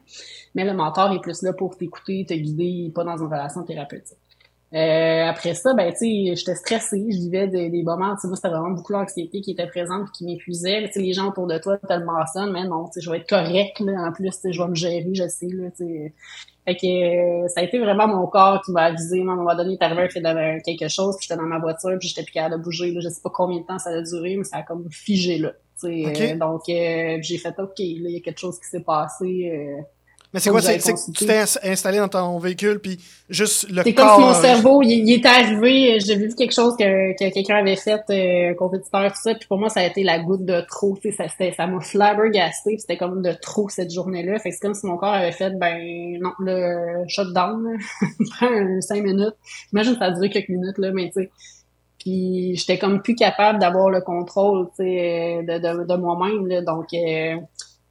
Mais 0.53 0.65
le 0.65 0.73
mentor 0.73 1.13
est 1.13 1.21
plus 1.21 1.41
là 1.43 1.53
pour 1.53 1.77
t'écouter, 1.77 2.25
te 2.27 2.33
guider, 2.33 2.91
pas 2.93 3.05
dans 3.05 3.17
une 3.17 3.27
relation 3.27 3.63
thérapeutique. 3.63 4.17
Euh, 4.71 5.25
après 5.25 5.55
ça, 5.55 5.73
ben, 5.73 5.91
tu 5.91 5.97
sais, 5.97 6.36
j'étais 6.36 6.53
stressée, 6.53 7.08
je 7.10 7.17
vivais 7.17 7.47
des, 7.47 7.69
des 7.69 7.82
moments, 7.82 8.13
tu 8.15 8.21
sais, 8.21 8.27
moi, 8.27 8.36
c'était 8.36 8.49
vraiment 8.49 8.69
beaucoup 8.69 8.93
l'anxiété 8.93 9.41
qui 9.41 9.51
était 9.51 9.65
présente 9.65 10.10
et 10.10 10.12
qui 10.12 10.25
m'épuisait. 10.25 10.86
Tu 10.88 10.93
sais, 10.93 10.99
les 11.01 11.13
gens 11.13 11.29
autour 11.29 11.47
de 11.47 11.58
toi 11.58 11.77
te 11.77 11.91
le 11.91 12.05
mentionnent, 12.05 12.51
mais 12.51 12.65
non, 12.65 12.86
tu 12.86 12.93
sais, 12.93 13.01
je 13.01 13.10
vais 13.10 13.17
être 13.17 13.29
correct, 13.29 13.79
là, 13.79 14.08
en 14.08 14.12
plus, 14.12 14.29
tu 14.29 14.38
sais, 14.38 14.53
je 14.53 14.62
vais 14.62 14.67
me 14.67 14.75
gérer, 14.75 15.10
je 15.13 15.27
sais, 15.27 15.47
là, 15.47 15.71
tu 15.71 15.86
sais. 15.86 16.13
Fait 16.65 16.75
que 16.75 16.86
euh, 16.86 17.47
ça 17.47 17.62
a 17.62 17.63
été 17.63 17.79
vraiment 17.79 18.08
mon 18.08 18.27
corps 18.27 18.62
qui 18.63 18.71
m'a 18.71 18.84
avisé. 18.84 19.23
Moi, 19.23 19.34
à 19.34 19.38
un 19.38 19.39
moment 19.39 19.55
donné, 19.55 19.77
il 19.79 19.84
arrivé 19.84 20.08
fait 20.10 20.21
quelque 20.62 20.88
chose, 20.88 21.15
puis 21.17 21.25
j'étais 21.27 21.39
dans 21.39 21.47
ma 21.47 21.58
voiture, 21.58 21.97
puis 21.99 22.08
j'étais 22.08 22.23
plus 22.23 22.34
capable 22.34 22.58
de 22.58 22.63
bouger. 22.63 22.91
Là. 22.91 22.99
Je 23.01 23.10
sais 23.10 23.21
pas 23.23 23.32
combien 23.34 23.62
de 23.62 23.65
temps 23.65 23.79
ça 23.79 23.89
a 23.89 24.01
duré, 24.01 24.36
mais 24.38 24.43
ça 24.43 24.58
a 24.58 24.63
comme 24.63 24.88
figé 24.91 25.39
là. 25.39 25.53
Okay. 25.82 26.34
Euh, 26.34 26.36
donc, 26.36 26.63
euh, 26.69 27.17
j'ai 27.21 27.38
fait 27.38 27.58
OK, 27.58 27.79
là, 27.79 27.86
il 27.86 28.12
y 28.12 28.17
a 28.17 28.19
quelque 28.19 28.39
chose 28.39 28.60
qui 28.60 28.67
s'est 28.67 28.84
passé. 28.84 29.51
Euh, 30.29 30.33
mais 30.33 30.39
c'est 30.39 30.49
quoi? 30.51 30.61
C'est 30.61 30.77
que 30.77 31.11
tu 31.11 31.25
t'es 31.25 31.39
installé 31.63 31.97
dans 31.97 32.07
ton 32.07 32.37
véhicule, 32.37 32.79
puis 32.79 32.99
juste 33.29 33.67
le 33.69 33.77
corps... 33.77 33.83
C'est 33.85 33.93
comme 33.93 34.15
si 34.15 34.21
mon 34.21 34.33
cerveau, 34.33 34.81
il, 34.83 35.11
est 35.11 35.25
arrivé, 35.25 35.99
j'ai 35.99 36.15
vu 36.17 36.33
quelque 36.35 36.53
chose 36.53 36.75
que, 36.77 37.13
que 37.13 37.33
quelqu'un 37.33 37.57
avait 37.57 37.75
fait, 37.75 38.01
euh, 38.11 38.53
compétiteur, 38.53 39.11
tout 39.11 39.19
ça, 39.23 39.33
puis 39.33 39.47
pour 39.47 39.57
moi, 39.57 39.69
ça 39.69 39.79
a 39.79 39.85
été 39.85 40.03
la 40.03 40.19
goutte 40.19 40.45
de 40.45 40.61
trop, 40.69 40.97
tu 41.01 41.11
sais, 41.11 41.27
ça, 41.27 41.51
ça 41.55 41.67
m'a 41.67 41.79
flabbergasté, 41.79 42.77
c'était 42.77 42.97
comme 42.97 43.23
de 43.23 43.31
trop 43.41 43.69
cette 43.69 43.91
journée-là, 43.91 44.37
fait 44.37 44.49
que 44.51 44.55
c'est 44.55 44.61
comme 44.61 44.75
si 44.75 44.85
mon 44.85 44.97
corps 44.97 45.13
avait 45.13 45.31
fait, 45.31 45.57
ben, 45.57 46.19
non, 46.21 46.33
le 46.39 47.05
shutdown, 47.07 47.77
prend 48.37 48.81
cinq 48.81 49.03
minutes, 49.03 49.35
j'imagine 49.71 49.93
que 49.93 49.99
ça 49.99 50.05
a 50.05 50.11
duré 50.11 50.29
quelques 50.29 50.49
minutes, 50.49 50.77
là, 50.77 50.91
mais 50.93 51.07
tu 51.07 51.23
sais, 51.23 51.31
puis 51.97 52.55
j'étais 52.55 52.77
comme 52.77 53.01
plus 53.01 53.15
capable 53.15 53.57
d'avoir 53.57 53.89
le 53.89 54.01
contrôle, 54.01 54.67
tu 54.77 54.83
sais, 54.83 55.43
de, 55.43 55.57
de, 55.57 55.87
de 55.87 55.95
moi-même, 55.95 56.45
là, 56.45 56.61
donc... 56.61 56.85
Euh, 56.93 57.37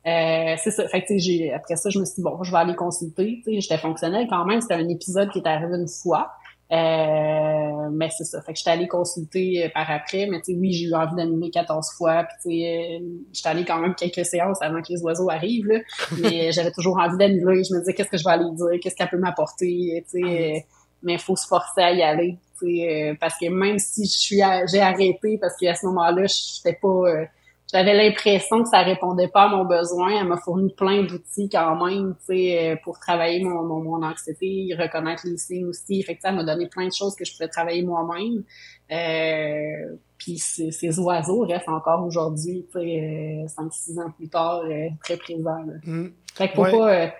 euh, 0.09 0.55
c'est 0.62 0.71
ça. 0.71 0.88
Fait 0.88 1.03
que, 1.03 1.18
j'ai, 1.18 1.53
après 1.53 1.77
ça, 1.77 1.90
je 1.90 1.99
me 1.99 2.05
suis 2.05 2.16
dit, 2.16 2.23
bon, 2.23 2.42
je 2.42 2.51
vais 2.51 2.59
aller 2.59 2.75
consulter. 2.75 3.42
J'étais 3.47 3.79
fonctionnelle 3.79 4.27
quand 4.29 4.44
même. 4.44 4.61
C'était 4.61 4.75
un 4.75 4.88
épisode 4.88 5.31
qui 5.31 5.38
est 5.38 5.47
arrivé 5.47 5.77
une 5.77 5.88
fois. 5.88 6.31
Euh, 6.71 7.88
mais 7.90 8.11
c'est 8.11 8.25
ça. 8.25 8.42
Fait 8.42 8.53
que 8.53 8.59
j'étais 8.59 8.71
allée 8.71 8.88
consulter 8.88 9.64
euh, 9.64 9.68
par 9.75 9.90
après. 9.90 10.27
Mais 10.27 10.38
tu 10.38 10.53
sais, 10.53 10.59
oui, 10.59 10.73
j'ai 10.73 10.87
eu 10.87 10.94
envie 10.94 11.16
d'animer 11.16 11.51
14 11.51 11.87
fois. 11.97 12.25
Puis 12.25 12.37
tu 12.42 12.51
sais, 12.51 13.03
j'étais 13.33 13.49
allée 13.49 13.64
quand 13.64 13.79
même 13.79 13.94
quelques 13.94 14.25
séances 14.25 14.62
avant 14.62 14.81
que 14.83 14.92
les 14.92 15.03
oiseaux 15.03 15.31
arrivent. 15.31 15.66
Là. 15.66 15.81
Mais 16.23 16.53
j'avais 16.53 16.73
toujours 16.73 16.99
envie 16.99 17.16
d'animer. 17.18 17.64
Je 17.64 17.75
me 17.75 17.81
disais, 17.81 17.94
qu'est-ce 17.94 18.11
que 18.11 18.18
je 18.18 18.25
vais 18.25 18.33
aller 18.33 18.51
dire? 18.53 18.81
Qu'est-ce 18.81 18.97
qu'elle 18.97 19.09
peut 19.09 19.18
m'apporter? 19.18 20.05
Tu 20.11 20.21
sais, 20.21 20.66
mais 21.01 21.12
il 21.12 21.21
faut 21.21 21.37
se 21.37 21.47
forcer 21.47 21.81
à 21.81 21.92
y 21.92 22.03
aller. 22.03 22.38
Tu 22.61 23.16
parce 23.21 23.38
que 23.38 23.49
même 23.49 23.79
si 23.79 24.05
je 24.05 24.18
suis 24.18 24.40
j'ai 24.66 24.81
arrêté 24.81 25.38
parce 25.40 25.57
qu'à 25.57 25.77
ce 25.77 25.87
moment-là, 25.87 26.27
je 26.27 26.68
n'étais 26.68 26.77
pas 26.77 27.29
j'avais 27.71 27.95
l'impression 27.95 28.63
que 28.63 28.69
ça 28.69 28.83
répondait 28.83 29.29
pas 29.29 29.43
à 29.43 29.49
mon 29.49 29.65
besoin. 29.65 30.21
Elle 30.21 30.27
m'a 30.27 30.39
fourni 30.39 30.73
plein 30.73 31.03
d'outils 31.03 31.51
quand 31.51 31.85
même, 31.85 32.15
tu 32.21 32.35
sais, 32.35 32.73
euh, 32.73 32.77
pour 32.83 32.99
travailler 32.99 33.45
mon, 33.45 33.63
mon, 33.63 33.83
mon, 33.83 34.03
anxiété, 34.03 34.75
reconnaître 34.79 35.23
les 35.27 35.37
signes 35.37 35.67
aussi. 35.67 36.03
Fait 36.03 36.17
que 36.17 36.23
ça 36.23 36.33
m'a 36.33 36.45
donné 36.45 36.67
plein 36.69 36.87
de 36.87 36.93
choses 36.93 37.15
que 37.15 37.25
je 37.25 37.33
pouvais 37.33 37.49
travailler 37.49 37.83
moi-même. 37.83 38.43
Euh, 38.91 39.97
puis 40.17 40.39
ces, 40.39 40.99
oiseaux 40.99 41.41
restent 41.41 41.69
encore 41.69 42.05
aujourd'hui, 42.05 42.67
tu 42.73 42.81
sais, 42.81 43.45
5-6 43.47 43.99
euh, 43.99 44.03
ans 44.03 44.11
plus 44.17 44.29
tard, 44.29 44.63
euh, 44.65 44.89
très 45.05 45.17
présents. 45.17 45.65
Mmh. 45.85 46.07
Fait 46.35 46.49
que 46.49 46.55
faut 46.55 46.79
pas 46.79 47.13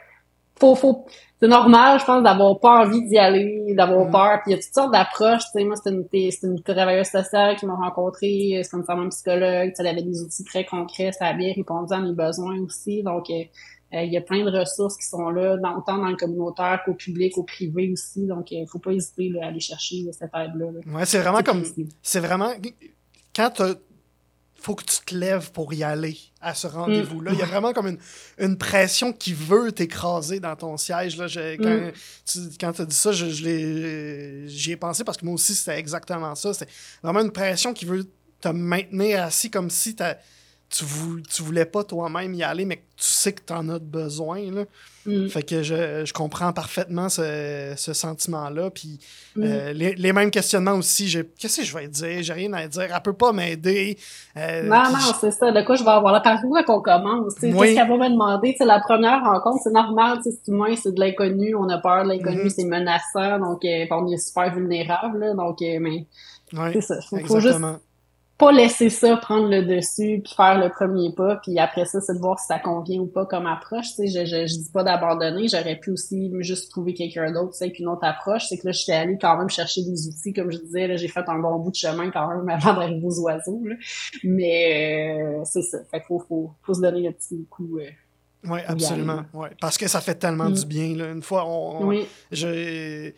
faut, 0.59 0.75
faut, 0.75 1.07
c'est 1.41 1.49
normal, 1.49 2.01
je 2.01 2.05
pense, 2.05 2.23
d'avoir 2.23 2.59
pas 2.59 2.85
envie 2.85 3.07
d'y 3.07 3.17
aller, 3.17 3.75
d'avoir 3.75 4.07
mm. 4.07 4.11
peur. 4.11 4.41
Puis 4.43 4.53
il 4.53 4.57
y 4.57 4.59
a 4.59 4.63
toutes 4.63 4.75
sortes 4.75 4.93
d'approches. 4.93 5.45
Tu 5.45 5.59
sais, 5.59 5.65
moi, 5.65 5.77
c'était 5.77 5.91
une, 5.91 6.31
c'était 6.31 6.47
une 6.47 6.63
travailleuse 6.63 7.07
sociale 7.07 7.57
qui 7.57 7.67
m'a 7.67 7.77
rencontré, 7.77 8.61
c'est 8.63 8.71
comme 8.71 8.85
ça, 8.85 8.97
même 8.97 9.11
psychologue. 9.11 9.73
elle 9.79 9.87
avait 9.87 10.03
des 10.03 10.21
outils 10.23 10.45
très 10.45 10.65
concrets, 10.65 11.13
ça 11.13 11.27
a 11.27 11.33
bien 11.35 11.53
répondu 11.55 11.93
à 11.93 12.01
mes 12.01 12.13
besoins 12.13 12.59
aussi. 12.61 13.03
Donc, 13.03 13.31
euh, 13.31 13.45
euh, 13.95 14.03
il 14.03 14.13
y 14.13 14.19
a 14.19 14.21
plein 14.21 14.45
de 14.45 14.51
ressources 14.51 14.97
qui 14.97 15.07
sont 15.07 15.31
là, 15.31 15.57
dans, 15.57 15.79
autant 15.79 15.97
dans 15.97 16.09
le 16.09 16.17
communautaire 16.17 16.83
qu'au 16.85 16.95
public, 16.95 17.39
au 17.39 17.45
privé 17.45 17.91
aussi. 17.91 18.27
Donc, 18.27 18.51
il 18.51 18.67
faut 18.67 18.81
pas 18.81 18.93
hésiter 18.93 19.31
à 19.41 19.47
aller 19.47 19.61
chercher 19.61 20.05
cette 20.13 20.31
aide-là. 20.35 20.67
Ouais, 20.93 21.07
c'est 21.07 21.21
vraiment 21.21 21.43
comme. 21.43 21.63
C'est 22.03 22.21
vraiment. 22.21 22.51
Quand 23.35 23.51
tu 23.51 23.63
faut 24.61 24.75
que 24.75 24.85
tu 24.85 24.99
te 25.07 25.15
lèves 25.15 25.53
pour 25.53 25.73
y 25.73 25.85
aller 25.85 26.19
à 26.41 26.55
ce 26.55 26.67
rendez-vous-là. 26.67 27.31
Il 27.33 27.39
y 27.39 27.43
a 27.43 27.47
mm. 27.47 27.49
vraiment 27.49 27.73
comme 27.73 27.87
une, 27.87 27.99
une 28.39 28.59
pression 28.59 29.13
qui 29.13 29.33
veut 29.33 29.73
t'écraser 29.73 30.41
dans 30.41 30.57
ton 30.57 30.77
siège. 30.77 31.17
Là. 31.17 31.27
quand 31.29 32.71
mm. 32.71 32.75
tu 32.75 32.83
as 32.83 32.85
dit 32.85 32.97
ça, 32.97 33.13
j'y 33.13 34.73
ai 34.73 34.77
pensé 34.77 35.05
parce 35.05 35.17
que 35.17 35.25
moi 35.25 35.35
aussi, 35.35 35.55
c'était 35.55 35.79
exactement 35.79 36.35
ça. 36.35 36.53
C'est 36.55 36.69
vraiment 37.03 37.21
une 37.21 37.33
pression 37.33 37.73
qui 37.73 37.85
veut 37.85 38.07
te 38.41 38.49
maintenir 38.49 39.23
assis 39.23 39.51
comme 39.51 39.71
si 39.71 39.95
tu, 39.95 40.05
tu 40.71 41.43
voulais 41.43 41.65
pas 41.65 41.83
toi-même 41.83 42.35
y 42.35 42.43
aller, 42.43 42.65
mais 42.65 42.77
que 42.77 42.83
tu 42.97 43.07
sais 43.07 43.33
que 43.33 43.41
tu 43.47 43.53
en 43.53 43.69
as 43.71 43.79
besoin. 43.79 44.41
Là. 44.51 44.65
Mm. 45.07 45.29
Fait 45.29 45.43
que 45.43 45.63
je, 45.63 46.05
je, 46.05 46.13
comprends 46.13 46.53
parfaitement 46.53 47.09
ce, 47.09 47.73
ce 47.77 47.93
sentiment-là. 47.95 48.71
Puis 48.71 48.99
mm. 49.37 49.43
euh, 49.43 49.73
les, 49.73 49.95
les, 49.95 50.13
mêmes 50.13 50.31
questionnements 50.31 50.75
aussi. 50.75 51.11
Qu'est-ce 51.39 51.61
que 51.61 51.67
je 51.67 51.77
vais 51.77 51.89
dire? 51.89 52.23
J'ai 52.23 52.33
rien 52.33 52.53
à 52.53 52.67
dire. 52.69 52.89
Elle 52.95 53.03
peut 53.03 53.15
pas 53.15 53.33
m'aider. 53.33 53.97
Euh, 54.37 54.65
non, 54.65 54.91
non, 54.91 55.15
c'est 55.19 55.31
ça. 55.31 55.51
De 55.51 55.63
quoi 55.63 55.77
je 55.77 55.85
vais 55.85 55.91
avoir 55.91 56.13
là? 56.13 56.21
Par 56.21 56.45
où 56.45 56.55
qu'on 56.67 56.83
commence? 56.83 57.35
Qu'est-ce 57.37 57.75
qu'elle 57.75 57.89
va 57.89 57.97
me 57.97 58.11
demander? 58.11 58.55
C'est 58.59 58.67
la 58.67 58.81
première 58.81 59.23
rencontre, 59.25 59.61
c'est 59.65 59.73
normal. 59.73 60.19
C'est 60.23 60.53
moins 60.53 60.77
c'est 60.77 60.93
de 60.93 61.01
l'inconnu. 61.01 61.55
On 61.55 61.69
a 61.71 61.79
peur 61.79 62.05
de 62.05 62.09
l'inconnu, 62.11 62.45
mm-hmm. 62.45 62.55
c'est 62.55 62.65
menaçant. 62.65 63.39
Donc, 63.39 63.65
euh, 63.65 63.87
on 63.91 64.13
est 64.13 64.19
super 64.19 64.55
vulnérable. 64.55 65.19
Là, 65.19 65.35
donc, 65.35 65.59
mais 65.61 66.07
c'est 66.73 66.81
ça. 66.83 67.01
Faut, 67.09 67.19
faut 67.25 67.41
juste 67.41 67.61
pas 68.39 68.53
laisser 68.53 68.89
ça 68.89 69.17
prendre 69.17 69.49
le 69.49 69.65
dessus 69.65 70.21
puis 70.25 70.33
faire 70.35 70.59
le 70.59 70.71
premier 70.71 71.13
pas 71.13 71.37
puis 71.43 71.59
après 71.59 71.85
ça 71.85 72.01
c'est 72.01 72.15
de 72.15 72.21
voir 72.21 72.39
si 72.39 72.47
ça 72.47 72.61
convient 72.61 73.01
ou 73.01 73.07
pas 73.07 73.27
comme 73.27 73.47
approche 73.47 73.89
tu 73.97 74.07
sais 74.07 74.07
je, 74.07 74.25
je, 74.25 74.47
je 74.47 74.59
dis 74.59 74.71
pas 74.73 74.85
d'abandonner 74.85 75.49
j'aurais 75.49 75.77
pu 75.77 75.91
aussi 75.91 76.31
juste 76.41 76.71
trouver 76.71 76.95
quelqu'un 76.95 77.33
d'autre 77.33 77.53
tu 77.53 77.59
sais 77.59 77.69
une 77.69 77.89
autre 77.89 78.05
approche 78.05 78.47
c'est 78.49 78.57
que 78.59 78.67
là 78.67 78.73
j'étais 78.73 78.93
allée 78.93 79.19
quand 79.21 79.37
même 79.37 79.51
chercher 79.51 79.83
des 79.83 80.07
outils 80.07 80.33
comme 80.33 80.53
je 80.53 80.59
disais 80.59 80.87
là 80.87 80.97
j'ai 80.97 81.09
fait 81.09 81.29
un 81.29 81.39
bon 81.41 81.59
bout 81.59 81.73
de 81.73 81.77
chemin 81.77 82.11
quand 82.11 82.29
même 82.29 82.49
avant 82.49 82.75
d'arriver 82.75 83.05
aux 83.05 83.21
oiseaux 83.21 83.63
là. 83.65 83.75
mais 84.23 85.21
euh, 85.21 85.45
c'est 85.45 85.63
ça 85.63 85.79
fait 85.91 85.99
qu'il 85.99 86.07
faut, 86.07 86.21
faut, 86.21 86.51
faut 86.63 86.75
se 86.75 86.81
donner 86.81 87.09
un 87.09 87.13
petit 87.13 87.45
coup 87.51 87.79
euh, 87.79 87.89
oui, 88.45 88.61
absolument. 88.69 89.25
Ouais. 89.35 89.51
Parce 89.61 89.77
que 89.77 89.89
ça 89.89 90.01
fait 90.01 90.15
tellement 90.15 90.49
du 90.49 90.65
mm. 90.65 90.69
bien. 90.69 90.95
Là. 90.95 91.11
Une 91.11 91.23
fois, 91.23 91.45
on, 91.45 91.89
oui. 91.89 92.07
je, 92.31 93.11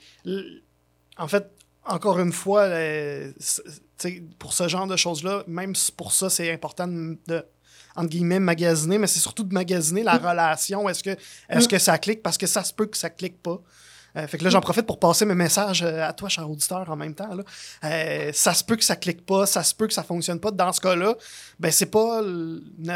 en 1.18 1.28
fait, 1.28 1.50
encore 1.84 2.18
une 2.18 2.32
fois, 2.32 2.70
pour 4.38 4.52
ce 4.52 4.68
genre 4.68 4.86
de 4.86 4.96
choses-là, 4.96 5.44
même 5.46 5.74
pour 5.96 6.12
ça, 6.12 6.30
c'est 6.30 6.52
important 6.52 6.86
de, 6.88 7.44
entre 7.96 8.08
guillemets, 8.08 8.40
magasiner, 8.40 8.98
mais 8.98 9.06
c'est 9.06 9.20
surtout 9.20 9.44
de 9.44 9.54
magasiner 9.54 10.02
la 10.02 10.18
mm. 10.18 10.26
relation. 10.26 10.88
Est-ce 10.88 11.02
que, 11.02 11.10
est-ce 11.48 11.66
mm. 11.66 11.68
que 11.68 11.78
ça 11.78 11.98
clique? 11.98 12.22
Parce 12.22 12.38
que 12.38 12.46
ça 12.46 12.64
se 12.64 12.72
peut 12.72 12.86
que 12.86 12.96
ça 12.96 13.10
clique 13.10 13.42
pas. 13.42 13.60
Euh, 14.16 14.26
fait 14.26 14.38
que 14.38 14.44
là, 14.44 14.50
j'en 14.50 14.58
mm. 14.58 14.62
profite 14.62 14.86
pour 14.86 14.98
passer 14.98 15.24
mes 15.24 15.34
messages 15.34 15.82
euh, 15.82 16.02
à 16.02 16.12
toi, 16.12 16.28
cher 16.28 16.48
auditeur, 16.48 16.88
en 16.88 16.96
même 16.96 17.14
temps. 17.14 17.32
Là. 17.34 18.32
ça 18.32 18.54
se 18.54 18.64
peut 18.64 18.76
que 18.76 18.84
ça 18.84 18.96
clique 18.96 19.24
pas, 19.24 19.46
ça 19.46 19.62
se 19.62 19.74
peut 19.74 19.86
que 19.86 19.94
ça 19.94 20.02
fonctionne 20.02 20.40
pas. 20.40 20.50
Dans 20.50 20.72
ce 20.72 20.80
cas-là, 20.80 21.14
ben 21.58 21.70
c'est 21.70 21.86
pas. 21.86 22.22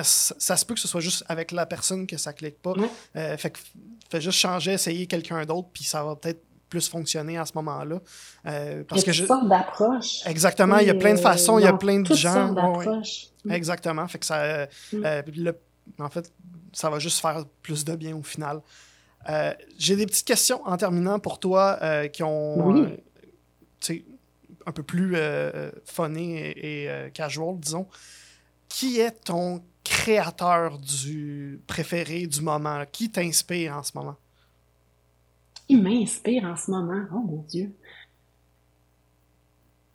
Ça 0.02 0.56
se 0.56 0.64
peut 0.64 0.74
que 0.74 0.80
ce 0.80 0.88
soit 0.88 1.00
juste 1.00 1.24
avec 1.28 1.52
la 1.52 1.66
personne 1.66 2.06
que 2.06 2.16
ça 2.16 2.32
clique 2.32 2.60
pas. 2.60 2.74
fait 3.14 3.50
que 3.50 3.58
fais 4.10 4.20
juste 4.20 4.38
changer, 4.38 4.72
essayer 4.72 5.06
quelqu'un 5.06 5.44
d'autre, 5.44 5.68
puis 5.72 5.84
ça 5.84 6.02
va 6.02 6.16
peut-être 6.16 6.42
plus 6.74 6.88
fonctionner 6.88 7.38
à 7.38 7.46
ce 7.46 7.52
moment-là. 7.54 8.00
Euh, 8.46 8.82
parce 8.88 9.02
il 9.02 9.06
y 9.06 9.10
a 9.10 9.14
toutes 9.14 9.26
sortes 9.28 9.48
d'approches. 9.48 10.26
Exactement, 10.26 10.78
il 10.78 10.88
y 10.88 10.90
a 10.90 10.94
plein 10.94 11.14
de 11.14 11.20
façons, 11.20 11.58
il 11.60 11.64
y 11.64 11.68
a 11.68 11.72
plein 11.72 12.00
de 12.00 12.14
gens. 12.14 12.52
d'approches. 12.52 13.28
Exactement, 13.48 14.08
fait 14.08 14.18
que 14.18 14.26
ça, 14.26 14.42
euh, 14.42 14.66
mm. 14.92 15.04
euh, 15.04 15.52
en 16.00 16.08
fait, 16.08 16.32
ça 16.72 16.90
va 16.90 16.98
juste 16.98 17.20
faire 17.20 17.44
plus 17.62 17.84
de 17.84 17.94
bien 17.94 18.16
au 18.16 18.22
final. 18.22 18.60
J'ai 19.78 19.94
des 19.94 20.06
petites 20.06 20.26
questions 20.26 20.60
en 20.66 20.76
terminant 20.76 21.18
pour 21.20 21.38
toi 21.38 21.78
qui 22.08 22.22
ont, 22.24 22.90
un 24.66 24.72
peu 24.72 24.82
plus 24.82 25.16
funny 25.84 26.36
et, 26.36 26.88
casual, 27.14 27.56
disons. 27.58 27.86
Qui 28.68 28.98
est 28.98 29.24
ton 29.24 29.62
créateur 29.84 30.78
du 30.78 31.60
préféré 31.66 32.26
du 32.26 32.40
moment? 32.40 32.82
Qui 32.90 33.10
t'inspire 33.10 33.76
en 33.76 33.82
ce 33.84 33.92
moment? 33.94 34.16
Qui 35.66 35.76
m'inspire 35.76 36.44
en 36.44 36.56
ce 36.56 36.70
moment? 36.70 37.02
Oh 37.12 37.18
mon 37.18 37.44
Dieu! 37.48 37.72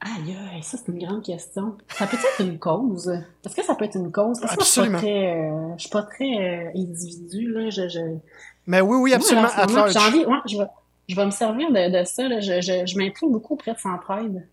Aïe, 0.01 0.33
aïe, 0.53 0.63
ça 0.63 0.77
c'est 0.77 0.91
une 0.91 0.99
grande 0.99 1.23
question. 1.23 1.77
Ça 1.89 2.07
peut 2.07 2.15
être 2.15 2.41
une 2.41 2.57
cause? 2.57 3.09
Est-ce 3.45 3.53
que 3.53 3.63
ça 3.63 3.75
peut 3.75 3.83
être 3.83 3.97
une 3.97 4.11
cause? 4.11 4.39
Parce 4.39 4.55
que 4.55 4.61
absolument. 4.61 4.97
je 4.97 5.01
suis 5.01 5.09
pas 5.09 5.23
très, 5.23 5.41
euh, 5.41 5.75
je 5.75 5.81
suis 5.81 5.89
pas 5.89 6.03
très 6.03 6.69
euh, 6.69 6.79
individu, 6.79 7.51
là. 7.51 7.69
Je, 7.69 7.89
je... 7.89 7.99
Mais 8.65 8.79
oui, 8.79 8.97
oui, 8.97 9.13
absolument. 9.13 9.49
j'ai 9.89 9.99
envie, 9.99 10.25
ouais, 10.25 10.37
je, 10.47 10.57
vais, 10.57 10.67
je 11.09 11.15
vais 11.15 11.25
me 11.25 11.31
servir 11.31 11.69
de, 11.71 11.99
de 11.99 12.05
ça. 12.05 12.29
Là. 12.29 12.39
Je, 12.39 12.61
je, 12.61 12.85
je 12.85 12.97
m'implique 12.97 13.29
beaucoup 13.29 13.55
auprès 13.55 13.73
de 13.73 13.79
Centraide. 13.79 14.47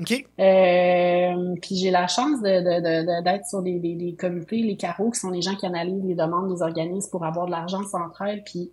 OK. 0.00 0.24
Euh, 0.38 1.54
puis 1.60 1.76
j'ai 1.76 1.90
la 1.90 2.06
chance 2.06 2.40
d'être 2.40 2.64
de, 2.64 3.38
de, 3.38 3.44
sur 3.48 3.62
des, 3.62 3.80
des, 3.80 3.94
des, 3.94 4.14
comités, 4.14 4.58
les 4.58 4.76
carreaux, 4.76 5.10
qui 5.10 5.18
sont 5.18 5.30
les 5.30 5.42
gens 5.42 5.56
qui 5.56 5.66
analysent 5.66 6.04
les 6.04 6.14
demandes 6.14 6.54
des 6.54 6.62
organismes 6.62 7.10
pour 7.10 7.24
avoir 7.24 7.46
de 7.46 7.50
l'argent 7.50 7.82
Centraide. 7.84 8.42
Puis 8.44 8.70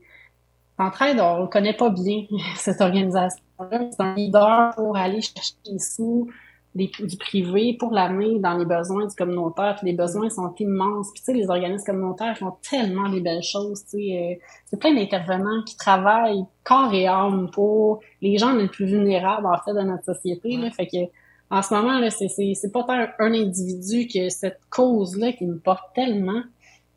Entraide, 0.79 1.19
on 1.19 1.43
ne 1.43 1.47
connaît 1.47 1.75
pas 1.75 1.89
bien 1.89 2.23
cette 2.55 2.81
organisation-là. 2.81 3.89
C'est 3.91 4.01
un 4.01 4.15
leader 4.15 4.73
pour 4.75 4.97
aller 4.97 5.21
chercher 5.21 5.53
des 5.65 5.79
sous 5.79 6.29
du 6.75 7.17
privé 7.17 7.75
pour 7.77 7.91
l'amener 7.91 8.39
dans 8.39 8.55
les 8.55 8.65
besoins 8.65 9.07
du 9.07 9.15
communautaire. 9.15 9.75
Puis 9.77 9.87
les 9.87 9.97
besoins 9.97 10.29
sont 10.29 10.53
immenses. 10.59 11.09
Puis 11.13 11.21
tu 11.21 11.25
sais, 11.25 11.33
les 11.33 11.49
organismes 11.49 11.85
communautaires 11.85 12.37
font 12.37 12.53
tellement 12.69 13.09
des 13.09 13.21
belles 13.21 13.43
choses. 13.43 13.83
Tu 13.85 13.97
sais, 13.97 14.37
euh, 14.37 14.45
c'est 14.65 14.79
plein 14.79 14.93
d'intervenants 14.93 15.63
qui 15.65 15.75
travaillent 15.75 16.45
corps 16.63 16.93
et 16.93 17.07
âme 17.07 17.49
pour 17.51 17.99
les 18.21 18.37
gens 18.37 18.53
les 18.53 18.67
plus 18.67 18.85
vulnérables 18.85 19.47
en 19.47 19.57
fait 19.63 19.73
de 19.73 19.81
notre 19.81 20.05
société. 20.05 20.57
Là. 20.57 20.69
Fait 20.71 20.87
que 20.87 21.11
en 21.51 21.63
ce 21.63 21.73
moment, 21.73 21.97
là, 21.97 22.11
c'est, 22.11 22.71
pas 22.71 22.83
tant 22.83 23.07
un 23.17 23.33
individu 23.33 24.07
que 24.07 24.29
cette 24.29 24.59
cause-là 24.69 25.33
qui 25.33 25.47
me 25.47 25.57
porte 25.57 25.95
tellement. 25.95 26.43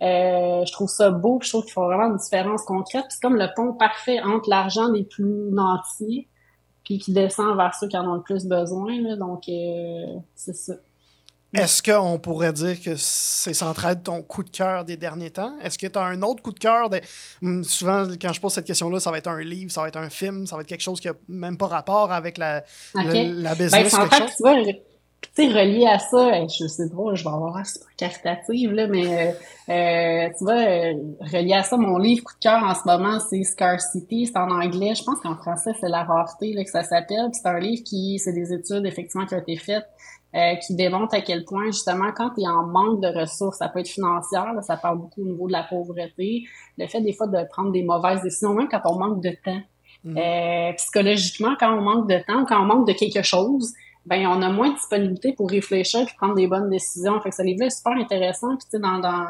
Euh, 0.02 0.64
je 0.64 0.72
trouve 0.72 0.88
ça 0.88 1.10
beau, 1.10 1.38
je 1.42 1.48
trouve 1.48 1.62
qu'il 1.62 1.72
faut 1.72 1.84
vraiment 1.84 2.10
une 2.10 2.16
différence 2.16 2.62
concrète. 2.64 3.04
c'est 3.08 3.22
comme 3.22 3.36
le 3.36 3.46
pont 3.54 3.72
parfait 3.72 4.20
entre 4.20 4.48
l'argent 4.50 4.88
des 4.88 5.04
plus 5.04 5.50
nantis 5.52 6.26
puis 6.84 6.98
qui 6.98 7.12
descend 7.12 7.56
vers 7.56 7.72
ceux 7.74 7.86
qui 7.86 7.96
en 7.96 8.10
ont 8.10 8.14
le 8.14 8.22
plus 8.22 8.46
besoin. 8.46 9.00
Là, 9.00 9.14
donc, 9.14 9.48
euh, 9.48 10.18
c'est 10.34 10.56
ça. 10.56 10.74
Est-ce 11.54 11.82
qu'on 11.82 12.18
pourrait 12.18 12.52
dire 12.54 12.80
que 12.80 12.96
c'est 12.96 13.52
central 13.52 14.02
ton 14.02 14.22
coup 14.22 14.42
de 14.42 14.48
cœur 14.48 14.86
des 14.86 14.96
derniers 14.96 15.30
temps? 15.30 15.52
Est-ce 15.62 15.78
que 15.78 15.86
tu 15.86 15.98
as 15.98 16.02
un 16.02 16.22
autre 16.22 16.42
coup 16.42 16.52
de 16.52 16.58
cœur? 16.58 16.88
Hmm, 17.42 17.62
souvent, 17.62 18.06
quand 18.20 18.32
je 18.32 18.40
pose 18.40 18.54
cette 18.54 18.64
question-là, 18.64 19.00
ça 19.00 19.10
va 19.10 19.18
être 19.18 19.28
un 19.28 19.40
livre, 19.40 19.70
ça 19.70 19.82
va 19.82 19.88
être 19.88 19.98
un 19.98 20.08
film, 20.08 20.46
ça 20.46 20.56
va 20.56 20.62
être 20.62 20.68
quelque 20.68 20.82
chose 20.82 20.98
qui 20.98 21.08
n'a 21.08 21.14
même 21.28 21.58
pas 21.58 21.66
rapport 21.66 22.10
avec 22.10 22.38
la, 22.38 22.64
la, 22.94 23.04
ben, 23.04 23.54
business. 23.54 23.92
Ben, 23.94 24.08
quelque 24.08 24.16
chose? 24.16 24.66
tu 24.66 24.76
sais, 25.34 25.48
relié 25.48 25.86
à 25.86 25.98
ça, 25.98 26.46
je 26.46 26.66
sais 26.66 26.90
pas, 26.90 27.14
je 27.14 27.24
vais 27.24 27.30
avoir 27.30 27.56
un 27.56 27.64
super 27.64 27.88
caritative, 27.96 28.72
là, 28.72 28.86
mais 28.86 29.06
euh, 29.06 29.32
euh, 29.70 30.28
tu 30.36 30.44
vois, 30.44 30.58
euh, 30.58 30.94
relié 31.20 31.54
à 31.54 31.62
ça, 31.62 31.76
mon 31.76 31.96
livre 31.96 32.22
coup 32.22 32.34
de 32.34 32.38
cœur 32.40 32.62
en 32.62 32.74
ce 32.74 32.82
moment, 32.84 33.18
c'est 33.18 33.42
Scarcity, 33.42 34.26
c'est 34.26 34.36
en 34.36 34.50
anglais, 34.50 34.94
je 34.94 35.02
pense 35.02 35.20
qu'en 35.20 35.36
français, 35.36 35.72
c'est 35.80 35.88
La 35.88 36.04
rareté 36.04 36.52
là, 36.52 36.64
que 36.64 36.70
ça 36.70 36.82
s'appelle. 36.82 37.30
C'est 37.32 37.46
un 37.46 37.58
livre 37.58 37.82
qui, 37.84 38.18
c'est 38.18 38.32
des 38.32 38.52
études 38.52 38.84
effectivement 38.84 39.26
qui 39.26 39.34
ont 39.34 39.38
été 39.38 39.56
faites, 39.56 39.86
qui 40.66 40.74
démontrent 40.74 41.14
à 41.14 41.20
quel 41.20 41.44
point, 41.44 41.66
justement, 41.66 42.10
quand 42.14 42.30
tu 42.30 42.42
es 42.42 42.48
en 42.48 42.66
manque 42.66 43.00
de 43.00 43.08
ressources, 43.08 43.58
ça 43.58 43.68
peut 43.68 43.80
être 43.80 43.88
financière, 43.88 44.52
ça 44.62 44.76
parle 44.76 44.98
beaucoup 44.98 45.22
au 45.22 45.26
niveau 45.26 45.46
de 45.46 45.52
la 45.52 45.62
pauvreté, 45.62 46.44
le 46.78 46.86
fait 46.86 47.00
des 47.00 47.12
fois 47.12 47.26
de 47.26 47.38
prendre 47.50 47.70
des 47.70 47.82
mauvaises 47.82 48.22
décisions, 48.22 48.54
même 48.54 48.68
quand 48.68 48.80
on 48.84 48.98
manque 48.98 49.22
de 49.22 49.30
temps. 49.44 49.60
Mm. 50.04 50.74
psychologiquement, 50.78 51.54
quand 51.60 51.72
on 51.78 51.80
manque 51.80 52.08
de 52.08 52.18
temps, 52.26 52.44
quand 52.44 52.60
on 52.60 52.64
manque 52.64 52.88
de 52.88 52.92
quelque 52.92 53.22
chose, 53.22 53.72
ben 54.06 54.26
on 54.26 54.42
a 54.42 54.48
moins 54.50 54.70
de 54.70 54.74
disponibilité 54.74 55.32
pour 55.32 55.50
réfléchir 55.50 56.00
et 56.00 56.16
prendre 56.16 56.34
des 56.34 56.46
bonnes 56.46 56.70
décisions. 56.70 57.20
Fait 57.20 57.30
que 57.30 57.36
ce 57.36 57.42
livre 57.42 57.62
est 57.62 57.70
super 57.70 57.92
intéressant. 57.92 58.56
Puis 58.56 58.66
tu 58.70 58.70
sais, 58.72 58.78
dans, 58.78 58.98
dans 58.98 59.26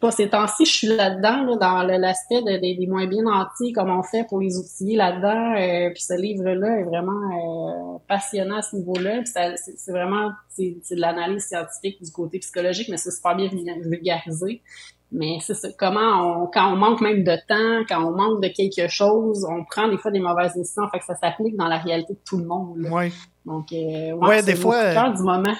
pas 0.00 0.10
ces 0.10 0.28
temps-ci, 0.28 0.64
je 0.64 0.70
suis 0.70 0.86
là-dedans, 0.86 1.44
là, 1.44 1.56
dans 1.56 1.82
l'aspect 1.82 2.42
des 2.42 2.86
moins 2.86 3.06
bien 3.06 3.22
nantis, 3.22 3.72
comment 3.72 3.98
on 3.98 4.02
fait 4.02 4.24
pour 4.28 4.40
les 4.40 4.56
outiller 4.56 4.96
là-dedans. 4.96 5.54
Euh, 5.56 5.90
puis 5.90 6.02
ce 6.02 6.14
livre-là 6.14 6.80
est 6.80 6.84
vraiment 6.84 7.12
euh, 7.12 7.98
passionnant 8.08 8.58
à 8.58 8.62
ce 8.62 8.76
niveau-là. 8.76 9.22
c'est 9.24 9.92
vraiment 9.92 10.30
c'est 10.48 10.76
de 10.90 11.00
l'analyse 11.00 11.46
scientifique 11.46 12.02
du 12.02 12.10
côté 12.10 12.38
psychologique, 12.38 12.88
mais 12.88 12.96
c'est 12.96 13.10
super 13.10 13.36
bien 13.36 13.48
vulgarisé. 13.48 14.62
Mais 15.10 15.38
c'est 15.40 15.54
ça, 15.54 15.68
comment 15.78 16.42
on, 16.42 16.46
quand 16.46 16.70
on 16.70 16.76
manque 16.76 17.00
même 17.00 17.24
de 17.24 17.34
temps, 17.48 17.84
quand 17.88 18.04
on 18.04 18.14
manque 18.14 18.42
de 18.42 18.48
quelque 18.48 18.88
chose, 18.88 19.46
on 19.48 19.64
prend 19.64 19.88
des 19.88 19.96
fois 19.96 20.10
des 20.10 20.20
mauvaises 20.20 20.52
décisions. 20.54 20.86
Fait 20.90 20.98
que 20.98 21.06
ça 21.06 21.14
s'applique 21.14 21.56
dans 21.56 21.66
la 21.66 21.78
réalité 21.78 22.12
de 22.12 22.18
tout 22.26 22.36
le 22.36 22.44
monde. 22.44 22.86
Oui. 22.90 23.10
Donc, 23.46 23.72
euh, 23.72 24.12
ouais, 24.12 24.42
des 24.42 24.54
fois. 24.54 24.76
Euh, 24.76 25.12
du 25.14 25.22
moment. 25.22 25.56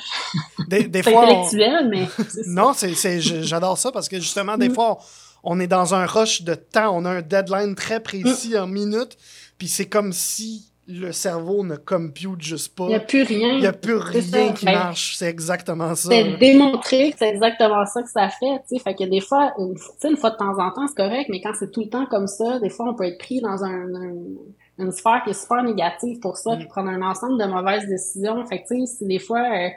Des, 0.69 0.85
des 0.85 1.03
fois. 1.05 1.25
intellectuel, 1.25 1.89
mais. 1.89 2.07
non, 2.47 2.73
c'est, 2.75 3.21
j'adore 3.21 3.79
ça 3.79 3.91
parce 3.91 4.09
que 4.09 4.17
justement, 4.17 4.59
des 4.59 4.69
mm. 4.69 4.75
fois, 4.75 4.99
on, 5.43 5.59
est 5.61 5.67
dans 5.67 5.95
un 5.95 6.05
rush 6.05 6.43
de 6.43 6.55
temps. 6.55 6.95
On 6.95 7.07
a 7.07 7.11
un 7.11 7.23
deadline 7.23 7.75
très 7.75 8.01
précis 8.01 8.53
mm. 8.55 8.59
en 8.59 8.67
minutes. 8.67 9.17
Puis 9.57 9.69
c'est 9.69 9.87
comme 9.87 10.13
si 10.13 10.71
le 10.89 11.13
cerveau 11.13 11.65
ne 11.65 11.77
compute 11.77 12.41
juste 12.41 12.75
pas. 12.75 12.85
Il 12.85 12.89
n'y 12.89 12.95
a 12.95 13.01
plus 13.01 13.23
rien. 13.23 13.53
Il 13.53 13.61
n'y 13.61 13.67
a 13.67 13.75
plus 13.75 13.97
rien 13.97 14.53
qui 14.53 14.65
ben, 14.65 14.73
marche. 14.73 15.17
C'est 15.17 15.29
exactement 15.29 15.95
ça. 15.95 16.09
C'est 16.09 16.39
démontré 16.39 17.11
que 17.13 17.19
c'est 17.19 17.29
exactement 17.29 17.85
ça 17.85 18.03
que 18.03 18.11
ça 18.11 18.31
fait. 18.31 18.63
sais 18.67 18.79
Fait 18.79 18.95
que 18.95 19.05
des 19.05 19.21
fois, 19.21 19.53
une, 19.59 19.75
une 20.05 20.17
fois 20.17 20.31
de 20.31 20.37
temps 20.37 20.59
en 20.59 20.71
temps, 20.71 20.87
c'est 20.89 20.97
correct, 20.97 21.27
mais 21.29 21.43
quand 21.43 21.53
c'est 21.59 21.71
tout 21.71 21.83
le 21.83 21.91
temps 21.91 22.07
comme 22.07 22.27
ça, 22.27 22.59
des 22.61 22.71
fois, 22.71 22.87
on 22.89 22.95
peut 22.95 23.05
être 23.05 23.19
pris 23.19 23.41
dans 23.43 23.63
un, 23.63 23.87
une 24.79 24.93
sphère 24.93 25.23
qui 25.25 25.31
est 25.31 25.41
super 25.41 25.63
négative 25.63 26.21
pour 26.21 26.39
ça, 26.39 26.55
mm. 26.55 26.59
puis 26.59 26.69
prendre 26.69 26.89
un 26.89 27.03
ensemble 27.03 27.39
de 27.39 27.47
mauvaises 27.47 27.87
décisions. 27.87 28.45
Fait 28.47 28.63
que, 28.63 28.69
tu 28.69 28.87
sais, 28.87 29.05
des 29.05 29.19
fois, 29.19 29.41
euh, 29.41 29.69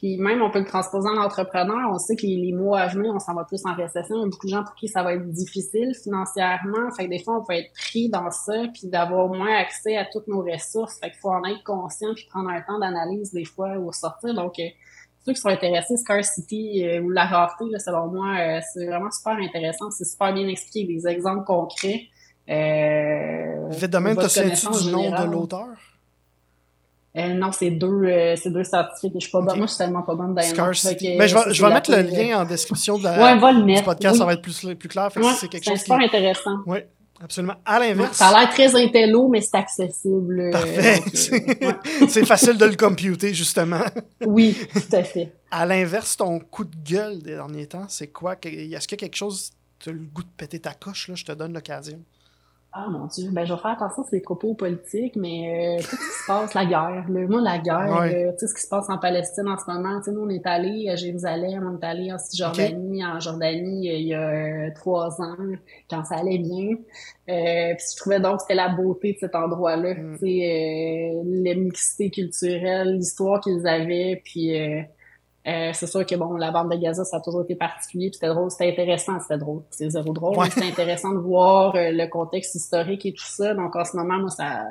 puis 0.00 0.16
même, 0.16 0.40
on 0.40 0.50
peut 0.50 0.60
le 0.60 0.64
transposer 0.64 1.10
en 1.10 1.18
entrepreneur. 1.18 1.90
On 1.92 1.98
sait 1.98 2.16
que 2.16 2.22
les, 2.22 2.54
mois 2.54 2.80
à 2.80 2.86
venir, 2.86 3.12
on 3.14 3.18
s'en 3.18 3.34
va 3.34 3.44
plus 3.44 3.60
en 3.66 3.74
récession. 3.74 4.16
Il 4.16 4.20
y 4.20 4.22
a 4.22 4.28
beaucoup 4.28 4.46
de 4.46 4.50
gens 4.50 4.64
pour 4.64 4.74
qui 4.74 4.88
ça 4.88 5.02
va 5.02 5.12
être 5.12 5.28
difficile 5.28 5.94
financièrement. 6.02 6.90
Fait 6.96 7.04
que 7.04 7.10
des 7.10 7.22
fois, 7.22 7.38
on 7.38 7.44
peut 7.44 7.52
être 7.52 7.70
pris 7.74 8.08
dans 8.08 8.30
ça, 8.30 8.54
puis 8.72 8.88
d'avoir 8.88 9.28
moins 9.28 9.54
accès 9.54 9.98
à 9.98 10.06
toutes 10.06 10.26
nos 10.26 10.40
ressources. 10.40 10.98
Fait 11.00 11.10
qu'il 11.10 11.20
faut 11.20 11.28
en 11.28 11.44
être 11.44 11.62
conscient, 11.64 12.14
puis 12.14 12.26
prendre 12.30 12.48
un 12.48 12.62
temps 12.62 12.78
d'analyse 12.78 13.30
des 13.34 13.44
fois 13.44 13.76
au 13.76 13.92
sortir. 13.92 14.32
Donc, 14.32 14.58
euh, 14.58 14.68
ceux 15.26 15.34
qui 15.34 15.40
sont 15.42 15.50
intéressés, 15.50 15.98
Scarcity 15.98 16.82
euh, 16.86 17.02
ou 17.02 17.10
la 17.10 17.26
rareté, 17.26 17.66
là, 17.70 17.78
selon 17.78 18.06
moi, 18.06 18.38
euh, 18.38 18.60
c'est 18.72 18.86
vraiment 18.86 19.10
super 19.10 19.34
intéressant. 19.34 19.90
C'est 19.90 20.06
super 20.06 20.32
bien 20.32 20.48
expliqué, 20.48 20.90
des 20.90 21.06
exemples 21.06 21.44
concrets. 21.44 22.04
Euh, 22.48 23.68
Vite 23.68 23.90
de 23.90 23.98
même, 23.98 24.16
tu 24.16 24.84
du 24.84 24.92
nom 24.92 25.10
de 25.10 25.30
l'auteur? 25.30 25.68
Euh, 27.16 27.34
non, 27.34 27.50
c'est 27.50 27.72
deux, 27.72 27.88
euh, 27.88 28.36
c'est 28.36 28.50
deux 28.50 28.62
scientifiques. 28.62 29.14
Je 29.14 29.20
suis 29.20 29.32
pas 29.32 29.40
bonne. 29.40 29.56
Moi, 29.56 29.66
je 29.66 29.72
suis 29.72 29.78
tellement 29.78 30.02
pas 30.02 30.14
bonne 30.14 30.32
dans 30.32 30.42
les 30.42 31.16
Mais 31.18 31.26
je 31.28 31.34
vais, 31.34 31.54
je 31.54 31.66
vais 31.66 31.72
mettre 31.72 31.90
le 31.90 32.02
lien 32.02 32.40
en 32.40 32.44
description 32.44 32.98
de 32.98 33.04
la, 33.04 33.20
ouais, 33.20 33.38
va 33.38 33.52
le 33.52 33.64
mettre. 33.64 33.80
du 33.80 33.84
podcast. 33.84 34.18
Ça 34.18 34.24
va 34.24 34.34
être 34.34 34.42
plus, 34.42 34.66
plus 34.78 34.88
clair. 34.88 35.12
Fait 35.12 35.20
c'est 35.36 35.48
quelque 35.48 35.64
chose 35.64 35.80
super 35.80 35.98
intéressant. 35.98 36.58
Oui, 36.66 36.78
absolument. 37.20 37.54
À 37.64 37.80
l'inverse. 37.80 38.16
Ça 38.16 38.28
a 38.28 38.40
l'air 38.40 38.50
très 38.50 38.76
intello, 38.76 39.26
mais 39.28 39.40
c'est 39.40 39.56
accessible. 39.56 40.40
Euh, 40.40 40.50
Parfait. 40.52 41.02
c'est 42.08 42.24
facile 42.24 42.56
de 42.56 42.66
le 42.66 42.76
computer, 42.76 43.34
justement. 43.34 43.84
oui, 44.24 44.56
tout 44.72 44.96
à 44.96 45.02
fait. 45.02 45.32
À 45.50 45.66
l'inverse, 45.66 46.16
ton 46.16 46.38
coup 46.38 46.64
de 46.64 46.76
gueule 46.84 47.20
des 47.22 47.32
derniers 47.32 47.66
temps, 47.66 47.86
c'est 47.88 48.06
quoi? 48.06 48.34
Est-ce 48.34 48.46
qu'il 48.46 48.70
y 48.70 48.76
a 48.76 48.80
quelque 48.80 49.16
chose, 49.16 49.50
tu 49.80 49.88
as 49.88 49.92
le 49.92 49.98
goût 49.98 50.22
de 50.22 50.28
péter 50.36 50.60
ta 50.60 50.74
coche, 50.74 51.08
là? 51.08 51.16
Je 51.16 51.24
te 51.24 51.32
donne 51.32 51.54
l'occasion. 51.54 51.98
Ah 52.72 52.86
mon 52.88 53.06
Dieu, 53.06 53.30
ben 53.32 53.44
je 53.44 53.52
vais 53.52 53.58
faire 53.58 53.72
attention 53.72 54.04
à 54.04 54.06
ces 54.06 54.20
propos 54.20 54.54
politiques, 54.54 55.16
mais 55.16 55.78
euh, 55.78 55.82
tout 55.82 55.96
ce 55.96 55.96
qui 55.96 56.22
se 56.22 56.26
passe, 56.28 56.54
la 56.54 56.64
guerre, 56.64 57.04
le 57.08 57.26
mot 57.26 57.40
la 57.40 57.58
guerre, 57.58 58.02
euh, 58.02 58.30
tout 58.38 58.46
ce 58.46 58.54
qui 58.54 58.62
se 58.62 58.68
passe 58.68 58.88
en 58.88 58.96
Palestine 58.96 59.48
en 59.48 59.58
ce 59.58 59.68
moment, 59.68 59.98
tu 59.98 60.04
sais, 60.04 60.12
nous 60.12 60.20
on 60.20 60.28
est 60.28 60.46
allé 60.46 60.88
à 60.88 60.94
Jérusalem, 60.94 61.68
on 61.68 61.80
est 61.80 61.84
allé 61.84 62.12
en 62.12 62.18
Cisjordanie, 62.18 63.04
en 63.04 63.18
Jordanie 63.18 63.88
il 63.88 64.06
y 64.06 64.14
a 64.14 64.70
trois 64.70 65.20
ans, 65.20 65.36
quand 65.90 66.04
ça 66.04 66.18
allait 66.18 66.38
bien. 66.38 66.76
Euh, 67.28 67.74
puis 67.74 67.86
je 67.92 67.96
trouvais 67.96 68.20
donc 68.20 68.36
que 68.36 68.42
c'était 68.42 68.54
la 68.54 68.68
beauté 68.68 69.14
de 69.14 69.18
cet 69.18 69.34
endroit-là, 69.34 69.94
mm. 69.94 70.18
tu 70.18 70.26
sais, 70.26 71.12
la 71.24 71.54
mixité 71.56 72.10
culturelle, 72.10 72.98
l'histoire 72.98 73.40
qu'ils 73.40 73.66
avaient, 73.66 74.22
puis 74.24 74.54
euh, 75.46 75.70
c'est 75.72 75.86
sûr 75.86 76.04
que 76.04 76.14
bon, 76.16 76.34
la 76.34 76.50
bande 76.50 76.70
de 76.70 76.76
Gaza, 76.76 77.04
ça 77.04 77.16
a 77.16 77.20
toujours 77.20 77.42
été 77.42 77.54
particulier, 77.54 78.10
c'était 78.12 78.28
drôle, 78.28 78.50
c'était 78.50 78.70
intéressant, 78.70 79.18
c'était 79.20 79.38
drôle, 79.38 79.62
c'est 79.70 79.88
zéro 79.88 80.12
drôle, 80.12 80.36
mais 80.38 80.50
c'était 80.50 80.66
intéressant 80.66 81.12
de 81.12 81.18
voir 81.18 81.74
euh, 81.76 81.90
le 81.92 82.06
contexte 82.08 82.54
historique 82.54 83.06
et 83.06 83.14
tout 83.14 83.24
ça. 83.24 83.54
Donc 83.54 83.74
en 83.74 83.84
ce 83.84 83.96
moment, 83.96 84.18
moi, 84.18 84.28
ça, 84.28 84.64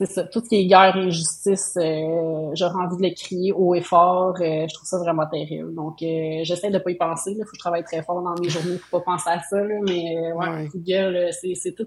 c'est 0.00 0.06
ça, 0.06 0.24
tout 0.24 0.40
ce 0.42 0.48
qui 0.48 0.56
est 0.56 0.66
guerre 0.66 0.96
et 0.96 1.06
injustice, 1.06 1.74
euh, 1.76 2.50
j'aurais 2.54 2.84
envie 2.84 2.96
de 2.96 3.02
le 3.02 3.14
crier 3.14 3.52
haut 3.52 3.76
et 3.76 3.80
fort. 3.80 4.34
je 4.38 4.74
trouve 4.74 4.88
ça 4.88 4.98
vraiment 4.98 5.26
terrible. 5.26 5.72
Donc 5.72 5.98
j'essaie 6.00 6.70
de 6.70 6.78
pas 6.78 6.90
y 6.90 6.96
penser. 6.96 7.30
Il 7.30 7.44
faut 7.44 7.50
que 7.50 7.56
je 7.56 7.60
travaille 7.60 7.84
très 7.84 8.02
fort 8.02 8.20
dans 8.20 8.34
mes 8.40 8.48
journées 8.48 8.78
pour 8.90 9.04
pas 9.04 9.12
penser 9.12 9.30
à 9.30 9.40
ça. 9.42 9.62
Là, 9.62 9.76
mais 9.86 10.32
ouais, 10.32 10.48
ouais. 10.48 10.68
coup 10.68 10.78
de 10.78 10.84
gueule, 10.84 11.28
c'est, 11.32 11.54
c'est 11.54 11.72
tout 11.72 11.86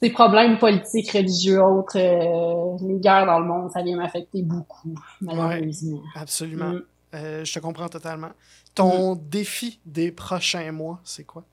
des 0.00 0.10
problèmes 0.10 0.58
politiques, 0.58 1.10
religieux, 1.12 1.62
autres, 1.62 1.98
euh, 1.98 2.76
les 2.86 2.98
guerres 2.98 3.26
dans 3.26 3.40
le 3.40 3.46
monde, 3.46 3.70
ça 3.70 3.82
vient 3.82 3.96
m'affecter 3.96 4.42
beaucoup, 4.42 4.94
malheureusement. 5.20 6.02
absolument. 6.14 6.72
Mm. 6.72 6.82
Euh, 7.14 7.44
je 7.44 7.52
te 7.52 7.58
comprends 7.58 7.88
totalement. 7.88 8.30
Ton 8.74 9.14
mm. 9.14 9.28
défi 9.28 9.80
des 9.86 10.12
prochains 10.12 10.70
mois, 10.72 11.00
c'est 11.04 11.24
quoi? 11.24 11.44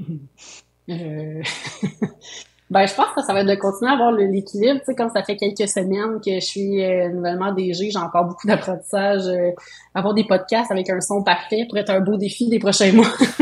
euh... 0.88 1.42
Ben, 2.68 2.84
je 2.84 2.94
pense 2.94 3.06
que 3.14 3.22
ça 3.22 3.32
va 3.32 3.42
être 3.42 3.46
de 3.48 3.54
continuer 3.54 3.92
à 3.92 3.94
avoir 3.94 4.10
l'équilibre. 4.10 4.80
Tu 4.80 4.86
sais, 4.86 4.94
comme 4.96 5.10
ça 5.10 5.22
fait 5.22 5.36
quelques 5.36 5.68
semaines 5.68 6.20
que 6.20 6.34
je 6.34 6.44
suis 6.44 6.84
euh, 6.84 7.10
nouvellement 7.10 7.52
DG, 7.52 7.90
j'ai 7.92 7.98
encore 7.98 8.24
beaucoup 8.24 8.48
d'apprentissage. 8.48 9.28
Euh, 9.28 9.52
avoir 9.94 10.14
des 10.14 10.24
podcasts 10.24 10.72
avec 10.72 10.90
un 10.90 11.00
son 11.00 11.22
parfait 11.22 11.64
pourrait 11.68 11.82
être 11.82 11.90
un 11.90 12.00
beau 12.00 12.16
défi 12.16 12.48
des 12.48 12.58
prochains 12.58 12.92
mois. 12.92 13.06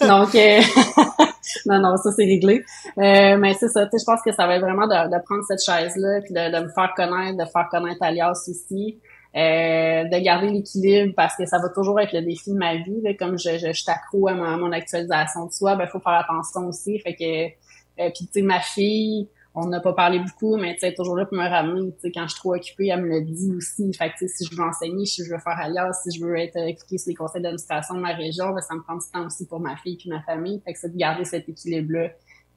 Donc, 0.00 0.34
euh, 0.34 0.60
non, 1.66 1.78
non, 1.78 1.96
ça 1.98 2.10
c'est 2.10 2.24
réglé. 2.24 2.64
mais 2.96 3.54
c'est 3.54 3.68
ça. 3.68 3.86
Tu 3.86 3.92
sais, 3.92 3.98
je 4.00 4.04
pense 4.04 4.22
que 4.22 4.32
ça 4.32 4.48
va 4.48 4.56
être 4.56 4.62
vraiment 4.62 4.88
de, 4.88 5.22
prendre 5.24 5.44
cette 5.46 5.62
chaise-là, 5.62 6.20
puis 6.22 6.34
de, 6.34 6.64
me 6.64 6.68
faire 6.70 6.92
connaître, 6.96 7.38
de 7.38 7.48
faire 7.48 7.68
connaître 7.70 8.02
Alias 8.02 8.42
aussi. 8.48 8.98
de 9.34 10.24
garder 10.24 10.48
l'équilibre 10.48 11.12
parce 11.16 11.36
que 11.36 11.46
ça 11.46 11.58
va 11.58 11.68
toujours 11.68 12.00
être 12.00 12.12
le 12.12 12.22
défi 12.22 12.52
de 12.52 12.58
ma 12.58 12.74
vie. 12.74 13.16
Comme 13.20 13.38
je, 13.38 13.56
je, 13.56 13.72
je 13.72 13.84
à, 13.88 14.52
à, 14.52 14.56
mon 14.56 14.72
actualisation 14.72 15.46
de 15.46 15.52
soi, 15.52 15.76
ben 15.76 15.86
faut 15.86 16.00
faire 16.00 16.24
attention 16.28 16.66
aussi. 16.66 16.98
Fait 16.98 17.14
que 17.14 17.67
euh, 18.00 18.10
puis, 18.14 18.26
tu 18.26 18.32
sais, 18.34 18.42
ma 18.42 18.60
fille, 18.60 19.28
on 19.54 19.66
n'a 19.66 19.80
pas 19.80 19.92
parlé 19.92 20.20
beaucoup, 20.20 20.56
mais 20.56 20.74
tu 20.74 20.80
sais, 20.80 20.94
toujours 20.94 21.16
là 21.16 21.26
pour 21.26 21.36
me 21.36 21.48
ramener. 21.48 21.92
Tu 21.92 22.00
sais, 22.00 22.12
quand 22.12 22.22
je 22.22 22.32
suis 22.32 22.38
trop 22.38 22.54
occupée, 22.54 22.88
elle 22.88 23.02
me 23.02 23.08
le 23.08 23.22
dit 23.22 23.50
aussi. 23.56 23.92
Fait 23.92 24.10
que, 24.10 24.18
tu 24.18 24.28
sais, 24.28 24.34
si 24.36 24.44
je 24.44 24.56
veux 24.56 24.62
enseigner, 24.62 25.04
si 25.04 25.24
je 25.24 25.30
veux 25.30 25.38
faire 25.38 25.58
ailleurs, 25.58 25.92
si 25.94 26.16
je 26.16 26.24
veux 26.24 26.36
être 26.36 26.56
impliquée 26.56 26.98
sur 26.98 27.08
les 27.08 27.14
conseils 27.14 27.42
d'administration 27.42 27.94
de 27.94 28.00
ma 28.00 28.14
région, 28.14 28.50
ben, 28.50 28.60
ça 28.60 28.74
me 28.74 28.82
prend 28.82 28.96
du 28.96 29.06
temps 29.12 29.26
aussi 29.26 29.46
pour 29.46 29.60
ma 29.60 29.76
fille 29.76 29.96
puis 29.96 30.10
ma 30.10 30.22
famille. 30.22 30.60
Fait 30.64 30.72
que 30.72 30.78
c'est 30.78 30.92
de 30.92 30.96
garder 30.96 31.24
cet 31.24 31.48
équilibre-là 31.48 32.10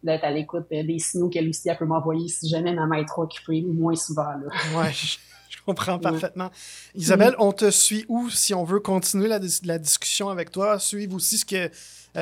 d'être 0.03 0.23
à 0.23 0.31
l'écoute 0.31 0.65
des 0.69 0.97
signaux 0.97 1.29
qu'elle 1.29 1.47
aussi 1.47 1.69
elle 1.69 1.77
peut 1.77 1.85
m'envoyer 1.85 2.27
si 2.27 2.49
jamais 2.49 2.73
ma 2.73 2.87
main 2.87 2.97
est 2.97 3.05
trop 3.05 3.23
occupée, 3.23 3.61
moins 3.61 3.95
souvent. 3.95 4.23
Là. 4.23 4.47
Ouais, 4.75 4.91
je, 4.91 5.17
comprends 5.63 5.99
parfaitement. 5.99 6.49
Isabelle, 6.95 7.35
on 7.37 7.51
te 7.51 7.69
suit 7.69 8.05
où 8.07 8.29
si 8.29 8.53
on 8.55 8.63
veut 8.63 8.79
continuer 8.79 9.27
la, 9.27 9.39
la 9.63 9.77
discussion 9.77 10.29
avec 10.29 10.49
toi? 10.49 10.79
Suivre 10.79 11.15
aussi 11.15 11.37
ce 11.37 11.45
que 11.45 11.67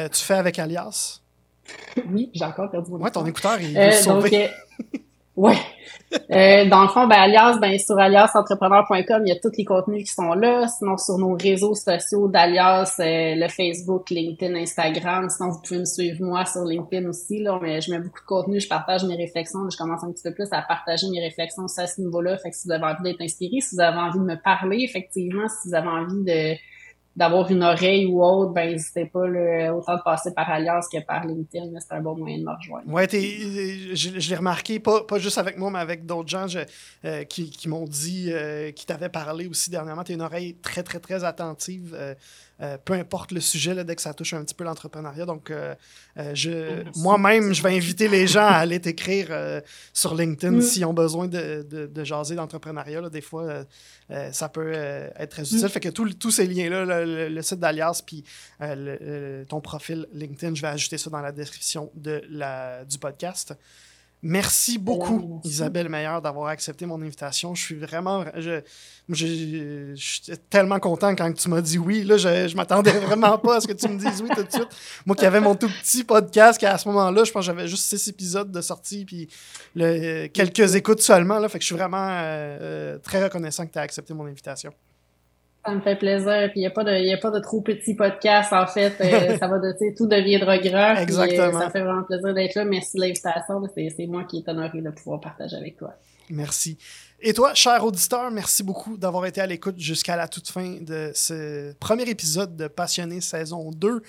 tu 0.07 0.21
fais 0.21 0.33
avec 0.33 0.59
Alias? 0.59 1.21
Oui, 2.11 2.29
j'ai 2.33 2.45
encore 2.45 2.69
perdu 2.69 2.91
mon 2.91 2.97
Ouais, 2.97 3.11
ton 3.11 3.25
écouteur, 3.25 3.59
il 3.61 3.77
veut 3.77 3.91
sauver. 3.91 4.49
Ouais. 5.39 5.55
Euh, 6.31 6.67
dans 6.67 6.81
le 6.81 6.89
fond, 6.89 7.07
ben, 7.07 7.15
Alias, 7.15 7.59
ben, 7.61 7.79
sur 7.79 7.97
aliasentrepreneur.com, 7.97 9.21
il 9.25 9.29
y 9.29 9.31
a 9.31 9.39
tous 9.39 9.53
les 9.57 9.63
contenus 9.63 10.03
qui 10.03 10.13
sont 10.13 10.33
là. 10.33 10.67
Sinon, 10.67 10.97
sur 10.97 11.17
nos 11.17 11.33
réseaux 11.33 11.75
sociaux 11.75 12.27
d'Alias, 12.27 12.95
euh, 12.99 13.35
le 13.35 13.47
Facebook, 13.47 14.09
LinkedIn, 14.09 14.53
Instagram. 14.55 15.29
Sinon, 15.29 15.51
vous 15.51 15.61
pouvez 15.61 15.79
me 15.79 15.85
suivre 15.85 16.21
moi 16.25 16.43
sur 16.43 16.65
LinkedIn 16.65 17.07
aussi. 17.07 17.41
Là, 17.41 17.57
mais 17.61 17.79
je 17.79 17.89
mets 17.89 17.99
beaucoup 17.99 18.19
de 18.19 18.25
contenu, 18.25 18.59
je 18.59 18.67
partage 18.67 19.05
mes 19.05 19.15
réflexions. 19.15 19.59
Je 19.69 19.77
commence 19.77 20.03
un 20.03 20.11
petit 20.11 20.23
peu 20.23 20.33
plus 20.33 20.49
à 20.51 20.61
partager 20.61 21.07
mes 21.09 21.21
réflexions 21.21 21.67
à 21.77 21.87
ce 21.87 22.01
niveau-là. 22.01 22.37
Fait 22.37 22.49
que 22.49 22.57
si 22.57 22.67
vous 22.67 22.73
avez 22.73 22.83
envie 22.83 23.03
d'être 23.03 23.21
inspiré, 23.21 23.61
si 23.61 23.75
vous 23.75 23.81
avez 23.81 23.97
envie 23.97 24.19
de 24.19 24.25
me 24.25 24.35
parler, 24.35 24.83
effectivement, 24.83 25.47
si 25.47 25.69
vous 25.69 25.73
avez 25.73 25.87
envie 25.87 26.25
de 26.25 26.59
d'avoir 27.19 27.51
une 27.51 27.63
oreille 27.63 28.05
ou 28.05 28.23
autre, 28.23 28.53
ben 28.53 28.71
n'hésitez 28.71 29.05
pas 29.05 29.27
autant 29.73 29.97
de 29.97 30.01
passer 30.01 30.33
par 30.33 30.49
Alliance 30.49 30.87
que 30.87 30.99
par 31.03 31.27
LinkedIn, 31.27 31.77
c'est 31.81 31.93
un 31.93 31.99
bon 31.99 32.15
moyen 32.15 32.37
de 32.37 32.43
me 32.43 32.55
rejoindre. 32.55 32.85
Oui, 32.87 33.03
je, 33.93 34.29
l'ai 34.29 34.35
remarqué, 34.37 34.79
pas, 34.79 35.03
pas, 35.03 35.19
juste 35.19 35.37
avec 35.37 35.57
moi, 35.57 35.69
mais 35.69 35.79
avec 35.79 36.05
d'autres 36.05 36.29
gens 36.29 36.47
euh, 37.03 37.23
qui, 37.25 37.49
qui 37.49 37.67
m'ont 37.67 37.83
dit, 37.83 38.29
euh, 38.31 38.71
qui 38.71 38.85
t'avaient 38.85 39.09
parlé 39.09 39.47
aussi 39.47 39.69
dernièrement, 39.69 40.05
tu 40.05 40.13
as 40.13 40.15
une 40.15 40.21
oreille 40.21 40.55
très, 40.61 40.81
très, 40.81 40.99
très 40.99 41.25
attentive. 41.25 41.93
Euh, 41.93 42.15
euh, 42.61 42.77
peu 42.83 42.93
importe 42.93 43.31
le 43.31 43.39
sujet, 43.39 43.73
là, 43.73 43.85
dès 43.85 43.95
que 43.95 44.01
ça 44.01 44.13
touche 44.13 44.33
un 44.33 44.43
petit 44.43 44.53
peu 44.53 44.65
l'entrepreneuriat. 44.65 45.25
Donc, 45.25 45.49
euh, 45.49 45.75
euh, 46.17 46.31
je, 46.35 46.83
moi-même, 46.99 47.53
je 47.53 47.63
vais 47.63 47.75
inviter 47.75 48.09
les 48.09 48.27
gens 48.27 48.45
à 48.45 48.55
aller 48.55 48.81
t'écrire 48.81 49.29
sur 49.93 50.13
LinkedIn 50.13 50.57
mm. 50.57 50.61
s'ils 50.61 50.85
ont 50.85 50.93
besoin 50.93 51.27
de, 51.27 51.61
de, 51.63 52.03
jaser 52.03 52.35
d'entrepreneuriat. 52.35 53.09
Des 53.09 53.21
fois, 53.21 53.65
ça 54.31 54.49
peut 54.49 54.73
être 54.73 55.29
très 55.29 55.43
utile. 55.43 55.65
Mm. 55.65 55.69
Fait 55.69 55.79
que 55.79 55.89
tous 55.89 56.31
ces 56.31 56.47
liens-là, 56.47 57.05
le, 57.05 57.41
site 57.41 57.59
d'Alias, 57.59 58.01
puis 58.05 58.23
ton 59.47 59.61
profil 59.61 60.07
LinkedIn, 60.13 60.55
je 60.55 60.61
vais 60.61 60.67
ajouter 60.67 60.97
ça 60.97 61.09
dans 61.09 61.21
la 61.21 61.31
description 61.31 61.91
de 61.95 62.21
la, 62.29 62.83
du 62.83 62.97
podcast. 62.97 63.53
Merci 64.21 64.77
beaucoup, 64.77 65.39
Isabelle 65.45 65.87
Meilleur, 65.87 66.21
d'avoir 66.21 66.49
accepté 66.49 66.85
mon 66.85 67.01
invitation. 67.01 67.55
Je 67.55 67.61
suis 67.61 67.75
vraiment. 67.75 68.25
Je, 68.35 68.59
je, 69.07 69.93
suis 69.95 70.37
tellement 70.49 70.79
content 70.79 71.15
quand 71.15 71.31
tu 71.31 71.47
m'as 71.47 71.61
dit 71.61 71.77
oui. 71.77 72.03
Là, 72.03 72.17
je, 72.17 72.49
je 72.49 72.55
m'attendais 72.57 72.91
vraiment 72.99 73.37
pas 73.37 73.57
à 73.57 73.61
ce 73.61 73.67
que 73.67 73.73
tu 73.73 73.87
me 73.87 73.97
dises 73.97 74.21
oui 74.21 74.29
tout 74.35 74.43
de 74.43 74.51
suite. 74.51 74.67
Moi 75.05 75.15
qui 75.15 75.25
avais 75.25 75.39
mon 75.39 75.55
tout 75.55 75.69
petit 75.69 76.03
podcast, 76.03 76.61
à 76.65 76.77
ce 76.77 76.89
moment-là, 76.89 77.23
je 77.23 77.31
pense 77.31 77.43
que 77.43 77.45
j'avais 77.45 77.67
juste 77.69 77.85
six 77.85 78.09
épisodes 78.09 78.51
de 78.51 78.59
sortie, 78.59 79.05
puis 79.05 79.29
le, 79.73 80.27
quelques 80.27 80.75
écoutes 80.75 81.01
seulement. 81.01 81.39
Là, 81.39 81.47
fait 81.47 81.59
que 81.59 81.63
je 81.63 81.67
suis 81.67 81.77
vraiment 81.77 82.09
euh, 82.09 82.57
euh, 82.61 82.97
très 82.97 83.23
reconnaissant 83.23 83.65
que 83.65 83.71
tu 83.71 83.79
aies 83.79 83.83
accepté 83.83 84.13
mon 84.13 84.25
invitation. 84.25 84.73
Ça 85.65 85.75
me 85.75 85.81
fait 85.81 85.95
plaisir. 85.95 86.49
Puis 86.51 86.59
il 86.59 86.61
n'y 86.61 86.67
a, 86.67 86.71
pas 86.71 86.83
de, 86.83 86.91
y 86.91 87.13
a 87.13 87.17
pas 87.17 87.31
de 87.31 87.39
trop 87.39 87.61
petit 87.61 87.95
podcast, 87.95 88.53
en 88.53 88.65
fait. 88.65 88.93
Euh, 89.01 89.37
ça 89.39 89.47
va 89.47 89.59
de, 89.59 89.73
tout 89.95 90.07
deviendra 90.07 90.57
grand. 90.57 90.95
Euh, 90.95 91.01
Exactement. 91.01 91.59
ça 91.59 91.69
fait 91.69 91.81
vraiment 91.81 92.03
plaisir 92.03 92.33
d'être 92.33 92.55
là. 92.55 92.65
Merci 92.65 92.97
de 92.97 93.01
l'invitation. 93.01 93.61
C'est 93.75 94.07
moi 94.07 94.23
qui 94.23 94.37
est 94.37 94.49
honoré 94.49 94.81
de 94.81 94.89
pouvoir 94.91 95.19
partager 95.19 95.55
avec 95.55 95.77
toi. 95.77 95.93
Merci. 96.29 96.77
Et 97.21 97.33
toi, 97.33 97.53
cher 97.53 97.83
auditeur, 97.83 98.31
merci 98.31 98.63
beaucoup 98.63 98.97
d'avoir 98.97 99.25
été 99.25 99.41
à 99.41 99.45
l'écoute 99.45 99.77
jusqu'à 99.77 100.15
la 100.15 100.29
toute 100.29 100.47
fin 100.47 100.77
de 100.79 101.11
ce 101.13 101.73
premier 101.73 102.09
épisode 102.09 102.55
de 102.55 102.69
Passionné 102.69 103.19
saison 103.19 103.71
2. 103.71 104.01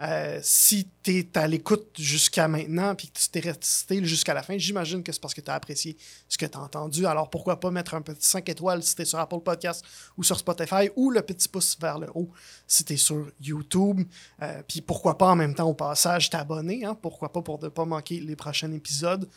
Euh, 0.00 0.40
si 0.42 0.88
tu 1.02 1.18
es 1.18 1.38
à 1.38 1.46
l'écoute 1.46 1.88
jusqu'à 1.98 2.48
maintenant 2.48 2.94
puis 2.94 3.08
que 3.08 3.18
tu 3.18 3.28
t'es 3.28 3.40
resté 3.40 4.02
jusqu'à 4.02 4.32
la 4.32 4.42
fin, 4.42 4.56
j'imagine 4.56 5.02
que 5.02 5.12
c'est 5.12 5.20
parce 5.20 5.34
que 5.34 5.42
tu 5.42 5.50
as 5.50 5.54
apprécié 5.54 5.98
ce 6.26 6.38
que 6.38 6.46
tu 6.46 6.56
as 6.56 6.60
entendu. 6.62 7.04
Alors 7.04 7.28
pourquoi 7.28 7.60
pas 7.60 7.70
mettre 7.70 7.94
un 7.94 8.00
petit 8.00 8.26
5 8.26 8.48
étoiles 8.48 8.82
si 8.82 8.96
tu 8.96 9.02
es 9.02 9.04
sur 9.04 9.18
Apple 9.18 9.40
Podcast 9.40 9.84
ou 10.16 10.24
sur 10.24 10.38
Spotify 10.38 10.88
ou 10.96 11.10
le 11.10 11.20
petit 11.20 11.48
pouce 11.48 11.76
vers 11.78 11.98
le 11.98 12.08
haut 12.14 12.30
si 12.66 12.82
tu 12.82 12.94
es 12.94 12.96
sur 12.96 13.30
YouTube. 13.42 14.00
Euh, 14.42 14.62
puis 14.66 14.80
pourquoi 14.80 15.18
pas 15.18 15.28
en 15.28 15.36
même 15.36 15.54
temps 15.54 15.68
au 15.68 15.74
passage 15.74 16.30
t'abonner, 16.30 16.84
hein? 16.86 16.96
pourquoi 17.00 17.30
pas 17.30 17.42
pour 17.42 17.62
ne 17.62 17.68
pas 17.68 17.84
manquer 17.84 18.20
les 18.20 18.36
prochains 18.36 18.72
épisodes. 18.72 19.28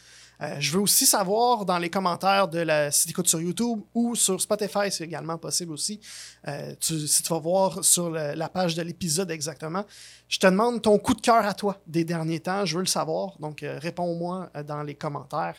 Euh, 0.42 0.56
je 0.60 0.72
veux 0.72 0.82
aussi 0.82 1.06
savoir 1.06 1.66
dans 1.66 1.80
les 1.80 1.90
commentaires 1.90 2.48
de 2.48 2.60
la 2.60 2.92
si 2.92 3.08
tu 3.08 3.14
sur 3.26 3.42
YouTube 3.42 3.82
ou 3.94 4.16
sur 4.16 4.40
Spotify, 4.40 4.92
c'est 4.92 5.04
également 5.04 5.38
possible 5.38 5.72
aussi. 5.72 6.00
Euh, 6.48 6.76
si 6.80 7.24
tu 7.24 7.30
vas 7.30 7.40
voir 7.40 7.84
sur 7.84 8.10
la 8.12 8.50
page 8.50 8.76
de 8.76 8.82
l'épisode 8.82 9.32
exactement, 9.32 9.84
je 10.28 10.40
te 10.40 10.48
demande 10.48 10.82
ton 10.82 10.98
coup 11.00 11.14
de 11.14 11.22
cœur 11.22 11.46
à 11.46 11.54
toi 11.54 11.82
des 11.88 12.04
derniers 12.04 12.40
temps. 12.40 12.66
Je 12.66 12.76
veux 12.76 12.84
le 12.84 12.88
savoir. 12.88 13.38
Donc, 13.40 13.64
euh, 13.64 13.80
réponds-moi 13.80 14.50
dans 14.68 14.84
les 14.84 14.96
commentaires. 14.96 15.58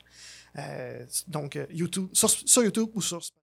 donc, 1.26 1.58
YouTube, 1.70 2.08
sur, 2.12 2.62
YouTube 2.62 2.90
ou 2.94 3.00
sur 3.00 3.22
Spotify. 3.22 3.44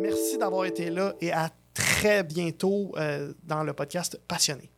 Merci 0.00 0.38
d'avoir 0.38 0.64
été 0.64 0.90
là 0.90 1.14
et 1.20 1.32
à 1.32 1.50
très 1.74 2.22
bientôt 2.22 2.94
dans 3.44 3.62
le 3.62 3.72
podcast 3.72 4.18
Passionné. 4.26 4.70